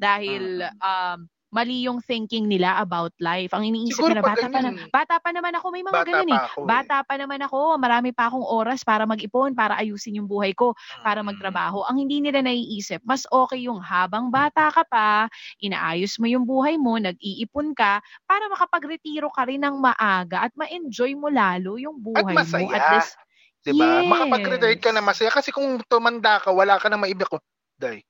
Dahil 0.00 0.64
um 0.82 1.26
mali 1.52 1.84
yung 1.84 2.00
thinking 2.00 2.48
nila 2.48 2.80
about 2.80 3.12
life. 3.20 3.52
Ang 3.52 3.68
iniisip 3.76 4.08
Siguro 4.08 4.08
nila, 4.08 4.24
bata 4.24 4.48
pa, 4.48 4.64
na, 4.64 4.72
ganyan. 4.72 4.88
bata 4.88 5.20
pa 5.20 5.36
naman 5.36 5.52
ako, 5.52 5.68
may 5.68 5.84
mga 5.84 6.00
Bata 6.00 6.16
ganun 6.16 6.30
pa 6.30 6.36
eh. 6.36 6.40
ako 6.48 6.72
eh. 6.72 6.88
Bata 6.88 7.04
pa 7.04 7.20
naman 7.20 7.44
ako, 7.44 7.76
marami 7.76 8.08
pa 8.16 8.32
akong 8.32 8.40
oras 8.40 8.80
para 8.88 9.04
mag-ipon, 9.04 9.52
para 9.52 9.76
ayusin 9.76 10.16
yung 10.16 10.24
buhay 10.32 10.56
ko, 10.56 10.72
para 11.04 11.20
Mm. 11.20 11.20
magtrabaho. 11.20 11.84
Ang 11.92 12.08
hindi 12.08 12.24
nila 12.24 12.40
naiisip, 12.40 13.04
mas 13.04 13.28
okay 13.28 13.68
yung 13.68 13.84
habang 13.84 14.32
bata 14.32 14.72
ka 14.72 14.80
pa, 14.88 15.28
inaayos 15.60 16.16
mo 16.16 16.24
yung 16.24 16.48
buhay 16.48 16.80
mo, 16.80 16.96
nag-iipon 16.96 17.76
ka, 17.76 18.00
para 18.24 18.48
makapag-retiro 18.48 19.28
ka 19.28 19.44
rin 19.44 19.60
ng 19.60 19.76
maaga 19.76 20.48
at 20.48 20.56
ma-enjoy 20.56 21.12
mo 21.20 21.28
lalo 21.28 21.76
yung 21.76 22.00
buhay 22.00 22.48
mo. 22.48 22.72
masaya. 22.72 22.72
At 22.72 22.84
this, 22.88 23.16
Diba? 23.62 24.02
Yes. 24.02 24.02
Makapag-retire 24.02 24.80
ka 24.82 24.90
na 24.90 24.98
masaya. 25.04 25.30
Kasi 25.30 25.54
kung 25.54 25.78
tumanda 25.86 26.42
ka, 26.42 26.50
wala 26.50 26.82
ka 26.82 26.90
na 26.90 26.98
maibig 26.98 27.30
ko. 27.30 27.38
Day, 27.78 28.02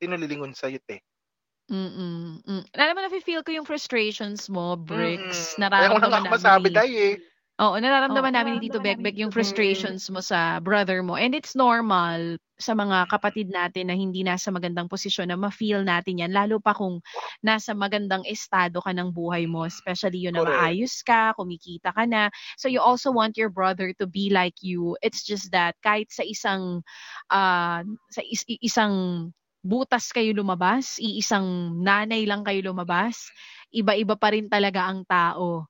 tinulilingon 0.00 0.54
sa'yo, 0.56 0.78
te. 0.84 1.02
Mm, 1.68 2.40
mm. 2.48 2.62
Alam 2.80 2.94
mo, 2.96 3.00
nafe-feel 3.04 3.44
ko 3.44 3.50
yung 3.52 3.68
frustrations 3.68 4.48
mo, 4.48 4.72
Bricks. 4.76 5.52
Mm-mm. 5.52 5.60
Kaya 5.76 5.92
ko 5.92 5.98
na 6.00 6.08
Nararamdaman 6.08 6.22
nga 6.24 6.32
masabi, 6.34 6.68
namin. 6.68 6.74
day 6.76 6.92
eh. 7.08 7.14
Oo, 7.60 7.76
nararamdaman 7.78 8.32
Oo, 8.32 8.36
namin 8.36 8.58
ni 8.58 8.66
Tito 8.66 8.80
Bekbek 8.82 9.18
yung 9.20 9.30
frustrations 9.34 10.08
mo 10.10 10.18
sa 10.24 10.58
brother 10.64 11.04
mo. 11.04 11.14
And 11.14 11.34
it's 11.36 11.54
normal 11.54 12.40
sa 12.58 12.74
mga 12.74 13.06
kapatid 13.12 13.52
natin 13.52 13.90
na 13.92 13.96
hindi 13.98 14.24
nasa 14.26 14.50
magandang 14.50 14.88
posisyon 14.90 15.30
na 15.30 15.38
ma-feel 15.38 15.84
natin 15.86 16.22
yan. 16.24 16.32
Lalo 16.34 16.58
pa 16.62 16.74
kung 16.74 17.04
nasa 17.44 17.74
magandang 17.76 18.24
estado 18.26 18.80
ka 18.82 18.90
ng 18.94 19.10
buhay 19.14 19.46
mo. 19.46 19.66
Especially 19.68 20.24
yun 20.26 20.34
na 20.38 20.42
Correct. 20.42 20.46
maayos 20.46 21.02
ka, 21.06 21.34
kumikita 21.38 21.92
ka 21.94 22.04
na. 22.08 22.30
So 22.58 22.66
you 22.70 22.80
also 22.82 23.12
want 23.14 23.36
your 23.36 23.52
brother 23.52 23.92
to 24.00 24.06
be 24.08 24.30
like 24.32 24.58
you. 24.64 24.96
It's 25.04 25.22
just 25.26 25.50
that 25.52 25.76
kahit 25.84 26.10
sa 26.14 26.24
isang 26.24 26.82
ah, 27.30 27.82
sa 28.10 28.22
is- 28.24 28.46
isang 28.62 29.30
butas 29.64 30.10
kayo 30.14 30.32
lumabas, 30.36 30.98
iisang 31.02 31.78
nanay 31.82 32.24
lang 32.28 32.42
kayo 32.46 32.60
lumabas, 32.72 33.30
iba-iba 33.74 34.14
pa 34.18 34.32
rin 34.34 34.48
talaga 34.50 34.86
ang 34.88 35.04
tao 35.08 35.66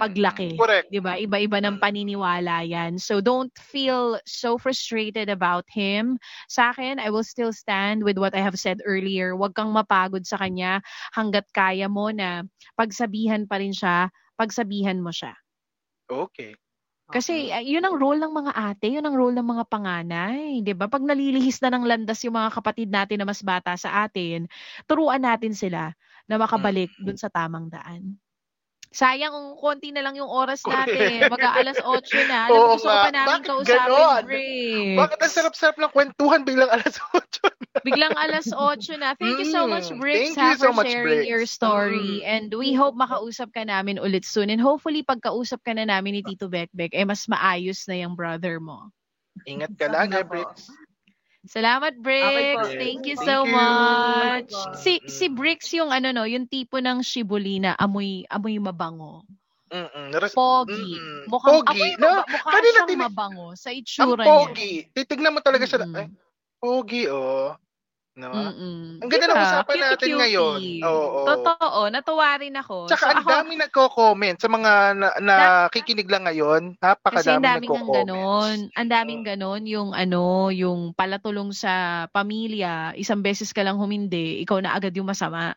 paglaki. 0.00 0.52
Correct. 0.58 0.90
'di 0.90 1.00
ba? 1.02 1.18
Iba-iba 1.18 1.58
ng 1.64 1.76
Mm. 1.76 1.82
paniniwala 1.82 2.62
'yan. 2.62 3.00
So 3.02 3.18
don't 3.18 3.50
feel 3.58 4.22
so 4.28 4.54
frustrated 4.54 5.26
about 5.26 5.66
him. 5.72 6.20
Sa 6.46 6.70
akin, 6.70 7.02
I 7.02 7.10
will 7.10 7.26
still 7.26 7.50
stand 7.50 8.06
with 8.06 8.14
what 8.22 8.36
I 8.38 8.42
have 8.44 8.54
said 8.60 8.78
earlier. 8.86 9.34
Huwag 9.34 9.58
kang 9.58 9.74
mapagod 9.74 10.22
sa 10.28 10.38
kanya 10.38 10.78
hangga't 11.18 11.50
kaya 11.50 11.90
mo 11.90 12.14
na 12.14 12.46
pagsabihan 12.78 13.50
pa 13.50 13.58
rin 13.58 13.74
siya, 13.74 14.14
pagsabihan 14.38 15.02
mo 15.02 15.10
siya. 15.10 15.34
Okay. 16.10 16.56
Kasi 17.14 17.54
uh, 17.54 17.62
yun 17.62 17.86
ang 17.86 17.94
role 18.02 18.18
ng 18.18 18.32
mga 18.34 18.52
ate, 18.54 18.86
yun 18.90 19.06
ang 19.06 19.14
role 19.14 19.34
ng 19.38 19.46
mga 19.46 19.64
panganay, 19.70 20.58
'di 20.62 20.74
ba? 20.74 20.90
Pag 20.90 21.06
nalilihis 21.06 21.62
na 21.62 21.70
ng 21.70 21.86
landas 21.86 22.18
yung 22.26 22.34
mga 22.34 22.50
kapatid 22.58 22.88
natin 22.90 23.22
na 23.22 23.26
mas 23.30 23.42
bata 23.46 23.78
sa 23.78 24.04
atin, 24.06 24.50
turuan 24.90 25.22
natin 25.22 25.54
sila 25.54 25.94
na 26.26 26.34
makabalik 26.38 26.90
Mm. 26.98 26.98
dun 26.98 27.14
sa 27.18 27.30
tamang 27.30 27.70
daan. 27.70 28.18
Sayang 28.96 29.28
kung 29.28 29.48
konti 29.60 29.92
na 29.92 30.00
lang 30.00 30.16
yung 30.16 30.32
oras 30.32 30.64
natin. 30.64 31.28
Mag-aalas 31.28 31.76
8 31.84 32.32
na. 32.32 32.48
Alam 32.48 32.56
mo, 32.56 32.56
Oo 32.56 32.72
gusto 32.80 32.88
ko 32.88 32.96
pa 32.96 33.12
namin 33.12 33.28
Bakit 33.28 33.44
kausapin, 33.44 33.76
ganon? 33.92 34.22
Bricks. 34.24 34.96
Bakit 34.96 35.18
ang 35.20 35.32
sarap-sarap 35.36 35.76
ng 35.76 35.92
kwentuhan 35.92 36.40
biglang 36.48 36.72
alas 36.72 36.96
8? 37.12 37.84
Biglang 37.84 38.16
alas 38.16 38.48
8 38.48 38.96
na. 38.96 39.12
Thank 39.20 39.36
you 39.44 39.48
so 39.52 39.68
much, 39.68 39.92
Mm, 39.92 40.00
Bricks, 40.00 40.32
thank 40.32 40.40
you 40.40 40.48
ha, 40.48 40.56
for 40.56 40.72
so 40.72 40.72
much, 40.72 40.88
sharing 40.88 41.20
Bricks. 41.20 41.28
your 41.28 41.44
story. 41.44 42.24
Mm. 42.24 42.24
And 42.24 42.48
we 42.56 42.72
hope 42.72 42.96
makausap 42.96 43.52
ka 43.52 43.68
namin 43.68 44.00
ulit 44.00 44.24
soon. 44.24 44.48
And 44.48 44.64
hopefully, 44.64 45.04
pagkausap 45.04 45.60
ka 45.60 45.76
na 45.76 45.84
namin 45.84 46.16
ni 46.16 46.22
Tito 46.24 46.48
Bekbek, 46.48 46.96
eh 46.96 47.04
mas 47.04 47.28
maayos 47.28 47.84
na 47.84 48.00
yung 48.00 48.16
brother 48.16 48.64
mo. 48.64 48.88
Ingat 49.44 49.76
ka 49.76 49.92
lang, 49.92 50.16
eh. 50.16 50.24
Bricks. 50.24 50.72
Salamat, 51.46 51.94
Bricks. 51.98 52.58
po. 52.58 52.74
Thank 52.74 53.06
you 53.06 53.16
Thank 53.16 53.28
so 53.30 53.36
you. 53.46 53.54
much. 53.54 54.50
Si 54.82 54.98
si 55.06 55.26
Bricks 55.30 55.70
yung 55.74 55.94
ano 55.94 56.10
no, 56.10 56.26
yung 56.26 56.50
tipo 56.50 56.82
ng 56.82 57.00
shibulina, 57.00 57.78
amoy 57.78 58.26
amoy 58.26 58.58
mabango. 58.58 59.22
Mm-mm. 59.70 60.14
Res- 60.14 60.34
Pogi. 60.34 60.94
Mm-mm. 60.94 61.26
Mukhang 61.26 61.66
Pogi, 61.66 61.74
amoy 61.74 61.90
no? 61.98 62.22
mukha 62.22 62.50
Kanina 62.54 62.70
siyang 62.70 62.90
tin- 62.90 63.02
mabango 63.02 63.46
sa 63.58 63.70
Ang 63.70 63.78
itsura 63.82 64.22
niya. 64.22 64.30
pogi. 64.30 64.72
Titignan 64.94 65.34
mo 65.34 65.40
talaga 65.42 65.64
siya. 65.66 65.78
Mm-mm. 65.82 65.94
Ay, 65.98 66.06
pogi, 66.62 67.02
oh. 67.10 67.54
No? 68.16 68.32
Mm-mm. 68.32 69.04
Ang 69.04 69.10
ganda 69.12 69.28
ng 69.28 69.36
Diba? 69.36 69.44
usapan 69.44 69.76
natin 69.76 69.92
Cutie-cutie. 70.00 70.20
ngayon. 70.24 70.60
Oo. 70.88 71.18
Totoo, 71.28 71.80
natuwa 71.92 72.28
rin 72.40 72.56
ako. 72.56 72.88
Tsaka 72.88 73.04
So, 73.04 73.12
ang 73.12 73.20
ako, 73.20 73.28
dami 73.28 73.52
nagko-comment 73.60 74.36
sa 74.40 74.48
mga 74.48 74.72
na, 74.96 75.08
nakikinig 75.20 76.08
lang 76.08 76.24
ngayon. 76.24 76.62
Napakadami 76.80 77.44
ng 77.44 77.60
nagko-comment. 77.60 77.92
ganon. 78.08 78.56
Ang 78.72 78.88
daming 78.88 79.20
ganon 79.20 79.62
yung 79.68 79.92
ano, 79.92 80.48
yung 80.48 80.96
palatulong 80.96 81.52
sa 81.52 82.08
pamilya. 82.08 82.96
Isang 82.96 83.20
beses 83.20 83.52
ka 83.52 83.60
lang 83.60 83.76
humindi, 83.76 84.40
ikaw 84.40 84.64
na 84.64 84.72
agad 84.72 84.96
yung 84.96 85.12
masama. 85.12 85.52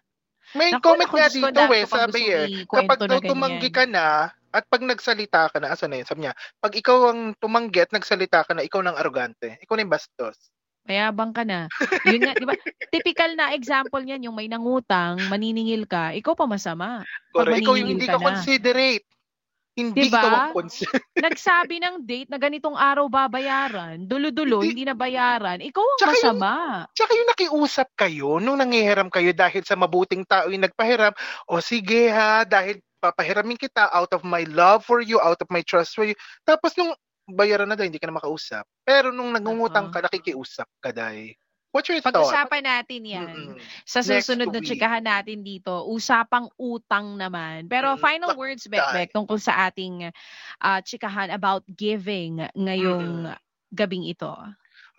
May 0.51 0.75
Naku, 0.75 0.83
comment 0.83 1.11
nga 1.15 1.31
dito 1.31 1.47
dami 1.55 1.75
eh, 1.79 1.83
ko 1.85 1.95
pang 1.95 2.01
sabi 2.11 2.21
eh, 2.27 2.45
kapag 2.67 2.99
na 2.99 3.07
daw 3.07 3.19
tumanggi 3.23 3.69
ka 3.71 3.85
na, 3.87 4.33
at 4.49 4.65
pag 4.65 4.81
nagsalita 4.81 5.47
ka 5.53 5.61
na, 5.63 5.77
asa 5.77 5.85
na 5.87 6.01
yun, 6.01 6.07
sabi 6.09 6.27
niya, 6.27 6.33
pag 6.59 6.73
ikaw 6.75 7.13
ang 7.13 7.37
tumanggi 7.39 7.85
at 7.85 7.93
nagsalita 7.95 8.43
ka 8.43 8.51
na, 8.51 8.65
ikaw 8.67 8.83
nang 8.83 8.97
arrogante. 8.99 9.55
Ikaw 9.63 9.73
na 9.77 9.83
yung 9.87 9.93
bastos. 9.95 10.35
Mayabang 10.89 11.29
ka 11.29 11.45
na. 11.45 11.69
Yun 12.09 12.25
nga, 12.25 12.33
di 12.33 12.49
ba? 12.49 12.57
Typical 12.89 13.37
na 13.37 13.53
example 13.53 14.01
niyan, 14.01 14.25
yung 14.25 14.33
may 14.33 14.49
nangutang, 14.49 15.21
maniningil 15.29 15.85
ka, 15.85 16.17
ikaw 16.17 16.33
pa 16.33 16.49
masama. 16.49 17.05
Correct. 17.29 17.61
Ikaw 17.61 17.73
yung 17.77 17.89
hindi 17.93 18.09
ka 18.09 18.17
ka 18.17 18.25
considerate. 18.25 19.05
Hindi 19.77 20.09
Diba? 20.09 20.49
considerate. 20.51 21.05
Nagsabi 21.29 21.77
ng 21.77 21.95
date 22.03 22.27
na 22.27 22.41
ganitong 22.41 22.73
araw 22.73 23.05
babayaran, 23.05 24.01
dulo-dulo, 24.03 24.65
Hindi. 24.65 24.81
hindi 24.81 24.83
na 24.89 24.97
bayaran, 24.97 25.61
ikaw 25.61 25.79
ang 25.79 25.99
Tsaka 26.01 26.09
yung- 26.09 26.17
masama. 26.41 26.51
Tsaka 26.91 27.11
yung 27.13 27.29
nakiusap 27.29 27.87
kayo 27.93 28.29
nung 28.41 28.57
nangihiram 28.57 29.13
kayo 29.13 29.29
dahil 29.31 29.61
sa 29.61 29.77
mabuting 29.77 30.25
tao 30.25 30.49
yung 30.49 30.65
nagpahiram, 30.65 31.13
o 31.45 31.61
sige 31.61 32.09
ha, 32.09 32.43
dahil 32.43 32.81
papahiramin 32.99 33.55
kita 33.55 33.87
out 33.93 34.11
of 34.11 34.25
my 34.25 34.43
love 34.49 34.83
for 34.83 34.99
you, 34.99 35.21
out 35.21 35.39
of 35.39 35.47
my 35.47 35.61
trust 35.63 35.95
for 35.95 36.03
you. 36.03 36.17
Tapos 36.43 36.75
nung 36.75 36.91
bayaran 37.31 37.69
na 37.69 37.77
daw, 37.77 37.85
hindi 37.85 38.01
ka 38.01 38.09
na 38.09 38.17
makausap. 38.17 38.65
Pero 38.83 39.13
nung 39.13 39.31
nangungutang 39.33 39.93
ka, 39.93 40.01
nakikiusap 40.01 40.67
ka 40.81 40.89
dahi. 40.89 41.33
What's 41.69 41.85
your 41.85 42.01
thought? 42.01 42.17
Pag-usapan 42.17 42.63
natin 42.65 43.01
yan. 43.05 43.29
Mm-mm. 43.53 43.61
Sa 43.85 44.01
susunod 44.01 44.49
na 44.49 44.57
tsikahan 44.57 45.05
natin 45.05 45.45
dito, 45.45 45.85
usapang 45.85 46.49
utang 46.57 47.13
naman. 47.13 47.69
Pero 47.69 47.93
Mm, 47.93 48.01
final 48.01 48.29
tak- 48.33 48.41
words, 48.41 48.65
Bekbek, 48.65 49.13
tungkol 49.13 49.37
sa 49.37 49.69
ating 49.69 50.09
ah, 50.65 50.81
tsikahan 50.81 51.29
about 51.29 51.61
giving 51.69 52.41
ngayong 52.57 53.37
gabing 53.69 54.01
ito. 54.09 54.33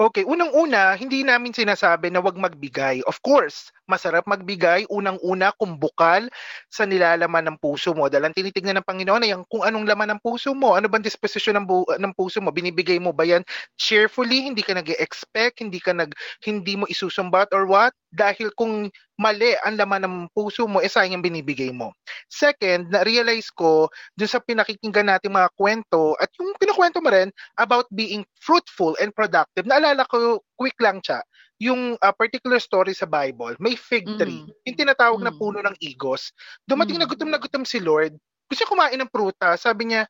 Okay, 0.01 0.25
unang-una, 0.25 0.97
hindi 0.97 1.21
namin 1.21 1.53
sinasabi 1.53 2.09
na 2.09 2.25
wag 2.25 2.33
magbigay. 2.41 3.05
Of 3.05 3.21
course, 3.21 3.69
masarap 3.85 4.25
magbigay, 4.25 4.89
unang-una 4.89 5.53
kung 5.61 5.77
bukal 5.77 6.25
sa 6.73 6.89
nilalaman 6.89 7.53
ng 7.53 7.61
puso 7.61 7.93
mo. 7.93 8.09
Dahil 8.09 8.25
ang 8.25 8.33
tinitignan 8.33 8.81
ng 8.81 8.89
Panginoon 8.89 9.29
ay 9.29 9.37
kung 9.53 9.61
anong 9.61 9.85
laman 9.85 10.17
ng 10.17 10.21
puso 10.25 10.57
mo. 10.57 10.73
Ano 10.73 10.89
bang 10.89 11.05
disposisyon 11.05 11.61
ng, 11.61 11.67
bu- 11.69 11.85
ng 12.01 12.17
puso 12.17 12.41
mo? 12.41 12.49
Binibigay 12.49 12.97
mo 12.97 13.13
ba 13.13 13.29
yan 13.29 13.45
cheerfully? 13.77 14.41
Hindi 14.49 14.65
ka 14.65 14.73
nag 14.73 14.89
expect 14.97 15.61
hindi 15.61 15.77
ka 15.85 15.93
nag 15.93 16.17
hindi 16.49 16.81
mo 16.81 16.89
isusumbat 16.89 17.53
or 17.53 17.69
what? 17.69 17.93
Dahil 18.11 18.51
kung 18.59 18.91
mali 19.15 19.55
ang 19.63 19.79
laman 19.79 20.03
ng 20.03 20.17
puso 20.35 20.67
mo, 20.67 20.83
eh 20.83 20.91
sayang 20.91 21.23
ang 21.23 21.25
binibigay 21.25 21.71
mo. 21.71 21.95
Second, 22.27 22.91
na-realize 22.91 23.55
ko 23.55 23.87
dun 24.19 24.27
sa 24.27 24.43
pinakikinggan 24.43 25.07
natin 25.07 25.31
mga 25.31 25.51
kwento 25.55 26.19
at 26.19 26.27
yung 26.43 26.51
pinukwento 26.59 26.99
mo 26.99 27.11
rin 27.15 27.31
about 27.55 27.87
being 27.95 28.27
fruitful 28.43 28.99
and 28.99 29.15
productive. 29.15 29.63
Naalala 29.63 30.03
ko, 30.11 30.43
quick 30.59 30.75
lang 30.83 30.99
siya, 31.07 31.23
yung 31.63 31.95
uh, 32.03 32.15
particular 32.17 32.59
story 32.59 32.91
sa 32.97 33.07
Bible, 33.07 33.55
may 33.63 33.79
fig 33.79 34.11
tree, 34.19 34.43
Mhm. 34.43 34.67
yung 34.67 34.79
tinatawag 34.81 35.21
na 35.23 35.31
Mm. 35.31 35.39
puno 35.39 35.59
ng 35.63 35.77
igos. 35.79 36.35
Dumating 36.67 36.99
na 36.99 37.07
Mm. 37.07 37.13
gutom 37.15 37.31
na 37.31 37.39
gutom 37.39 37.63
si 37.63 37.79
Lord, 37.79 38.19
gusto 38.51 38.67
kumain 38.67 38.99
ng 38.99 39.13
prutas. 39.13 39.63
Sabi 39.63 39.95
niya, 39.95 40.03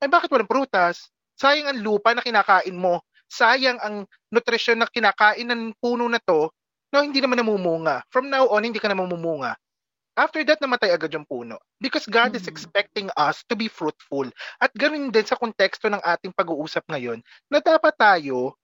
ay 0.00 0.08
bakit 0.08 0.32
walang 0.32 0.48
prutas? 0.48 1.08
Sayang 1.36 1.68
ang 1.68 1.80
lupa 1.84 2.16
na 2.16 2.24
kinakain 2.24 2.76
mo. 2.76 3.04
Sayang 3.28 3.76
ang 3.82 4.08
nutrisyon 4.32 4.80
na 4.80 4.88
kinakain 4.88 5.44
ng 5.44 5.76
puno 5.82 6.08
na 6.08 6.20
to 6.24 6.48
no, 6.96 7.04
hindi 7.04 7.20
naman 7.20 7.36
namumunga. 7.44 8.00
From 8.08 8.32
now 8.32 8.48
on, 8.48 8.64
hindi 8.64 8.80
ka 8.80 8.88
na 8.88 8.96
mamumunga. 8.96 9.52
After 10.16 10.40
that, 10.48 10.60
namatay 10.64 10.92
agad 10.96 11.12
yung 11.12 11.28
puno. 11.28 11.60
Because 11.80 12.08
God 12.08 12.32
is 12.36 12.48
Mhm. 12.48 12.52
expecting 12.52 13.08
us 13.20 13.44
to 13.48 13.54
be 13.56 13.68
fruitful. 13.68 14.24
At 14.60 14.72
ganun 14.72 15.12
din 15.12 15.28
sa 15.28 15.36
konteksto 15.36 15.92
ng 15.92 16.00
ating 16.00 16.32
pag-uusap 16.32 16.88
ngayon, 16.88 17.20
na 17.52 17.60
dapat 17.60 17.92
tayo 18.00 18.56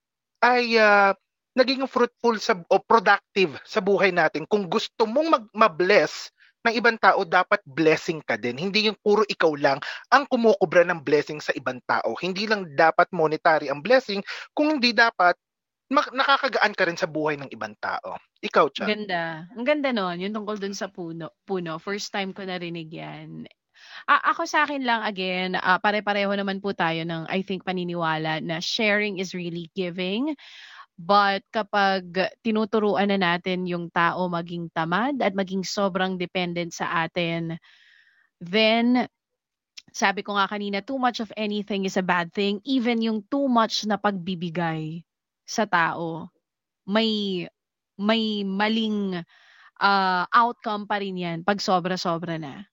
ay 0.44 0.76
ah, 0.80 1.12
naging 1.56 1.84
fruitful 1.88 2.36
sa, 2.40 2.56
o 2.72 2.80
productive 2.80 3.56
sa 3.68 3.80
buhay 3.84 4.10
natin. 4.14 4.48
Kung 4.48 4.68
gusto 4.68 5.04
mong 5.04 5.28
mag, 5.28 5.44
ma-bless 5.52 6.32
ng 6.64 6.74
ibang 6.78 6.96
tao, 7.00 7.26
dapat 7.26 7.60
blessing 7.68 8.22
ka 8.24 8.38
din. 8.40 8.56
Hindi 8.56 8.88
yung 8.88 8.98
puro 9.02 9.22
ikaw 9.28 9.52
lang 9.58 9.78
ang 10.14 10.24
kumukubra 10.30 10.86
ng 10.88 11.02
blessing 11.04 11.42
sa 11.42 11.52
ibang 11.58 11.82
tao. 11.84 12.14
Hindi 12.20 12.46
lang 12.48 12.70
dapat 12.78 13.10
monetary 13.12 13.68
ang 13.68 13.82
blessing, 13.84 14.22
kung 14.56 14.78
hindi 14.78 14.94
dapat 14.96 15.36
mak- 15.92 16.16
nakakagaan 16.16 16.72
ka 16.72 16.84
rin 16.88 16.98
sa 16.98 17.06
buhay 17.06 17.36
ng 17.36 17.52
ibang 17.52 17.76
tao. 17.78 18.16
Ikaw, 18.42 18.66
Cha. 18.72 18.88
Ganda. 18.88 19.46
Ang 19.54 19.64
ganda 19.68 19.90
nun, 19.94 20.18
yung 20.18 20.34
tungkol 20.34 20.58
dun 20.58 20.74
sa 20.74 20.88
puno. 20.90 21.30
puno. 21.46 21.78
First 21.78 22.10
time 22.10 22.34
ko 22.34 22.42
narinig 22.42 22.90
yan. 22.90 23.46
A- 24.08 24.32
ako 24.34 24.48
sa 24.48 24.66
akin 24.66 24.82
lang, 24.82 25.04
again, 25.06 25.54
ah, 25.54 25.78
pare-pareho 25.78 26.32
naman 26.34 26.58
po 26.58 26.74
tayo 26.74 27.04
ng, 27.06 27.28
I 27.30 27.44
think, 27.46 27.62
paniniwala 27.62 28.42
na 28.42 28.58
sharing 28.58 29.20
is 29.22 29.36
really 29.36 29.70
giving. 29.76 30.34
But 30.98 31.42
kapag 31.50 32.34
tinuturuan 32.44 33.10
na 33.10 33.18
natin 33.18 33.66
yung 33.66 33.90
tao 33.90 34.28
maging 34.30 34.70
tamad 34.70 35.18
at 35.22 35.34
maging 35.34 35.66
sobrang 35.66 36.20
dependent 36.20 36.74
sa 36.76 37.06
atin, 37.06 37.58
then 38.38 39.08
sabi 39.92 40.24
ko 40.24 40.36
nga 40.36 40.48
kanina, 40.48 40.80
too 40.80 40.96
much 40.96 41.20
of 41.20 41.32
anything 41.36 41.84
is 41.84 41.98
a 42.00 42.04
bad 42.04 42.32
thing. 42.32 42.60
Even 42.64 43.02
yung 43.04 43.24
too 43.28 43.46
much 43.50 43.84
na 43.84 44.00
pagbibigay 44.00 45.04
sa 45.46 45.64
tao, 45.66 46.30
may 46.86 47.44
may 47.98 48.42
maling 48.42 49.22
ah, 49.82 50.24
outcome 50.32 50.86
pa 50.88 50.98
rin 51.02 51.18
yan 51.18 51.38
pag 51.46 51.60
sobra-sobra 51.62 52.38
na. 52.40 52.66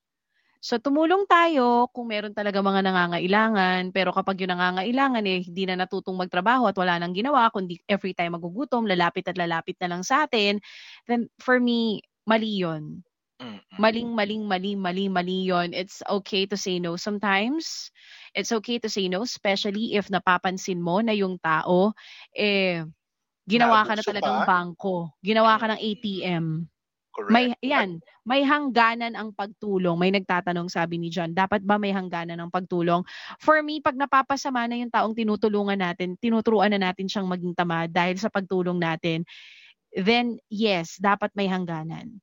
So 0.60 0.76
tumulong 0.76 1.24
tayo 1.24 1.88
kung 1.96 2.12
meron 2.12 2.36
talaga 2.36 2.60
mga 2.60 2.84
nangangailangan, 2.84 3.96
pero 3.96 4.12
kapag 4.12 4.44
yung 4.44 4.52
nangangailangan 4.52 5.24
eh 5.24 5.40
hindi 5.40 5.64
na 5.64 5.80
natutong 5.80 6.20
magtrabaho 6.20 6.68
at 6.68 6.76
wala 6.76 7.00
nang 7.00 7.16
ginawa, 7.16 7.48
kundi 7.48 7.80
every 7.88 8.12
time 8.12 8.36
magugutom, 8.36 8.84
lalapit 8.84 9.24
at 9.32 9.40
lalapit 9.40 9.80
na 9.80 9.96
lang 9.96 10.04
sa 10.04 10.28
atin, 10.28 10.60
then 11.08 11.32
for 11.40 11.64
me, 11.64 12.04
mali 12.28 12.60
yun. 12.60 13.00
Mm-mm. 13.40 13.80
Maling, 13.80 14.12
maling, 14.12 14.44
mali, 14.44 14.76
mali, 14.76 15.08
mali 15.08 15.48
yun. 15.48 15.72
It's 15.72 16.04
okay 16.12 16.44
to 16.52 16.60
say 16.60 16.76
no 16.84 17.00
sometimes. 17.00 17.88
It's 18.34 18.54
okay 18.54 18.78
to 18.82 18.90
say 18.90 19.08
no, 19.10 19.26
especially 19.26 19.98
if 19.98 20.08
napapansin 20.14 20.80
mo 20.80 21.02
na 21.02 21.14
yung 21.14 21.38
tao, 21.42 21.94
eh, 22.34 22.86
ginawa 23.50 23.82
ka 23.86 23.98
na 23.98 24.04
talagang 24.06 24.46
bangko. 24.46 25.14
Ginawa 25.26 25.58
ka 25.58 25.66
ng 25.74 25.82
ATM. 25.82 26.46
Correct. 27.10 27.34
May, 27.34 27.46
yan, 27.66 28.00
may 28.22 28.46
hangganan 28.46 29.18
ang 29.18 29.34
pagtulong. 29.34 29.98
May 29.98 30.14
nagtatanong, 30.14 30.70
sabi 30.70 31.02
ni 31.02 31.10
John, 31.10 31.34
dapat 31.34 31.66
ba 31.66 31.82
may 31.82 31.90
hangganan 31.90 32.38
ang 32.38 32.54
pagtulong? 32.54 33.02
For 33.42 33.60
me, 33.66 33.82
pag 33.82 33.98
napapasama 33.98 34.70
na 34.70 34.78
yung 34.78 34.94
taong 34.94 35.18
tinutulungan 35.18 35.82
natin, 35.82 36.14
tinuturuan 36.22 36.70
na 36.70 36.80
natin 36.80 37.10
siyang 37.10 37.26
maging 37.26 37.58
tamad 37.58 37.90
dahil 37.90 38.22
sa 38.22 38.30
pagtulong 38.30 38.78
natin, 38.78 39.26
then 39.98 40.38
yes, 40.54 41.02
dapat 41.02 41.34
may 41.34 41.50
hangganan. 41.50 42.22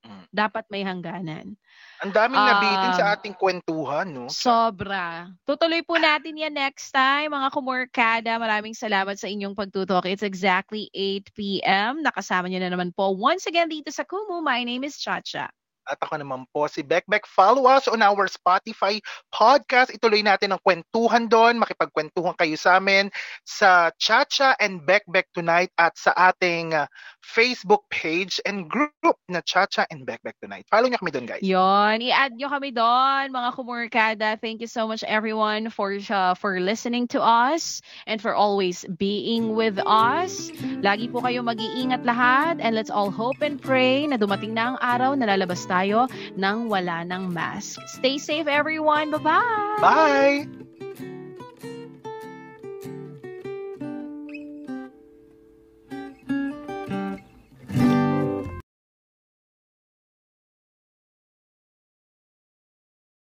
Mm. 0.00 0.24
Dapat 0.32 0.64
may 0.72 0.80
hangganan. 0.80 1.52
Ang 2.00 2.12
daming 2.16 2.40
nabitin 2.40 2.90
sa 2.96 3.04
Um, 3.04 3.12
ating 3.20 3.34
kwentuhan, 3.36 4.08
no? 4.08 4.32
Sobra. 4.32 5.28
Tutuloy 5.44 5.84
po 5.84 6.00
natin 6.00 6.40
yan 6.40 6.56
next 6.56 6.88
time, 6.88 7.36
mga 7.36 7.52
kumorkada. 7.52 8.32
Maraming 8.40 8.72
salamat 8.72 9.20
sa 9.20 9.28
inyong 9.28 9.52
pagtutok. 9.52 10.08
It's 10.08 10.24
exactly 10.24 10.88
8 10.96 11.28
p.m. 11.36 12.00
Nakasama 12.00 12.48
niyo 12.48 12.64
na 12.64 12.72
naman 12.72 12.96
po 12.96 13.12
once 13.12 13.44
again 13.44 13.68
dito 13.68 13.92
sa 13.92 14.08
Kumu. 14.08 14.40
My 14.40 14.64
name 14.64 14.88
is 14.88 14.96
Chacha. 14.96 15.52
At 15.90 15.98
ako 16.06 16.22
naman 16.22 16.46
po 16.54 16.70
si 16.70 16.86
Beck. 16.86 17.08
Follow 17.26 17.66
us 17.66 17.90
on 17.90 17.98
our 17.98 18.30
Spotify 18.30 19.02
podcast. 19.34 19.90
Ituloy 19.90 20.22
natin 20.22 20.54
ang 20.54 20.62
kwentuhan 20.62 21.26
doon. 21.26 21.58
Makipagkwentuhan 21.58 22.38
kayo 22.38 22.54
sa 22.54 22.78
amin 22.78 23.10
sa 23.42 23.90
Chacha 23.98 24.54
and 24.62 24.86
Beck 24.86 25.26
Tonight 25.34 25.74
at 25.74 25.98
sa 25.98 26.14
ating 26.14 26.78
uh, 26.78 26.86
Facebook 27.30 27.86
page 27.94 28.42
and 28.42 28.66
group 28.66 28.90
na 29.30 29.40
Chacha 29.46 29.86
and 29.90 30.02
Beck 30.02 30.20
Tonight. 30.42 30.66
Follow 30.66 30.90
niyo 30.90 30.98
kami 30.98 31.14
doon, 31.14 31.26
guys. 31.30 31.42
Yon, 31.46 32.02
i-add 32.02 32.34
nyo 32.34 32.50
kami 32.50 32.74
doon, 32.74 33.30
mga 33.30 33.50
kumurkada. 33.54 34.28
Thank 34.42 34.58
you 34.58 34.66
so 34.66 34.90
much 34.90 35.06
everyone 35.06 35.70
for 35.70 35.94
uh, 36.10 36.34
for 36.34 36.58
listening 36.58 37.06
to 37.14 37.22
us 37.22 37.78
and 38.10 38.18
for 38.18 38.34
always 38.34 38.82
being 38.98 39.54
with 39.54 39.78
us. 39.86 40.50
Lagi 40.82 41.06
po 41.06 41.22
kayo 41.22 41.46
mag-iingat 41.46 42.02
lahat 42.02 42.58
and 42.58 42.74
let's 42.74 42.90
all 42.90 43.14
hope 43.14 43.38
and 43.46 43.62
pray 43.62 44.10
na 44.10 44.18
dumating 44.18 44.58
na 44.58 44.74
ang 44.74 44.78
araw 44.82 45.10
na 45.14 45.30
lalabas 45.30 45.62
tayo 45.70 46.10
nang 46.34 46.66
wala 46.66 47.06
ng 47.06 47.30
mask. 47.30 47.78
Stay 47.86 48.18
safe 48.18 48.50
everyone. 48.50 49.14
Bye-bye! 49.14 49.78
Bye! 49.78 50.69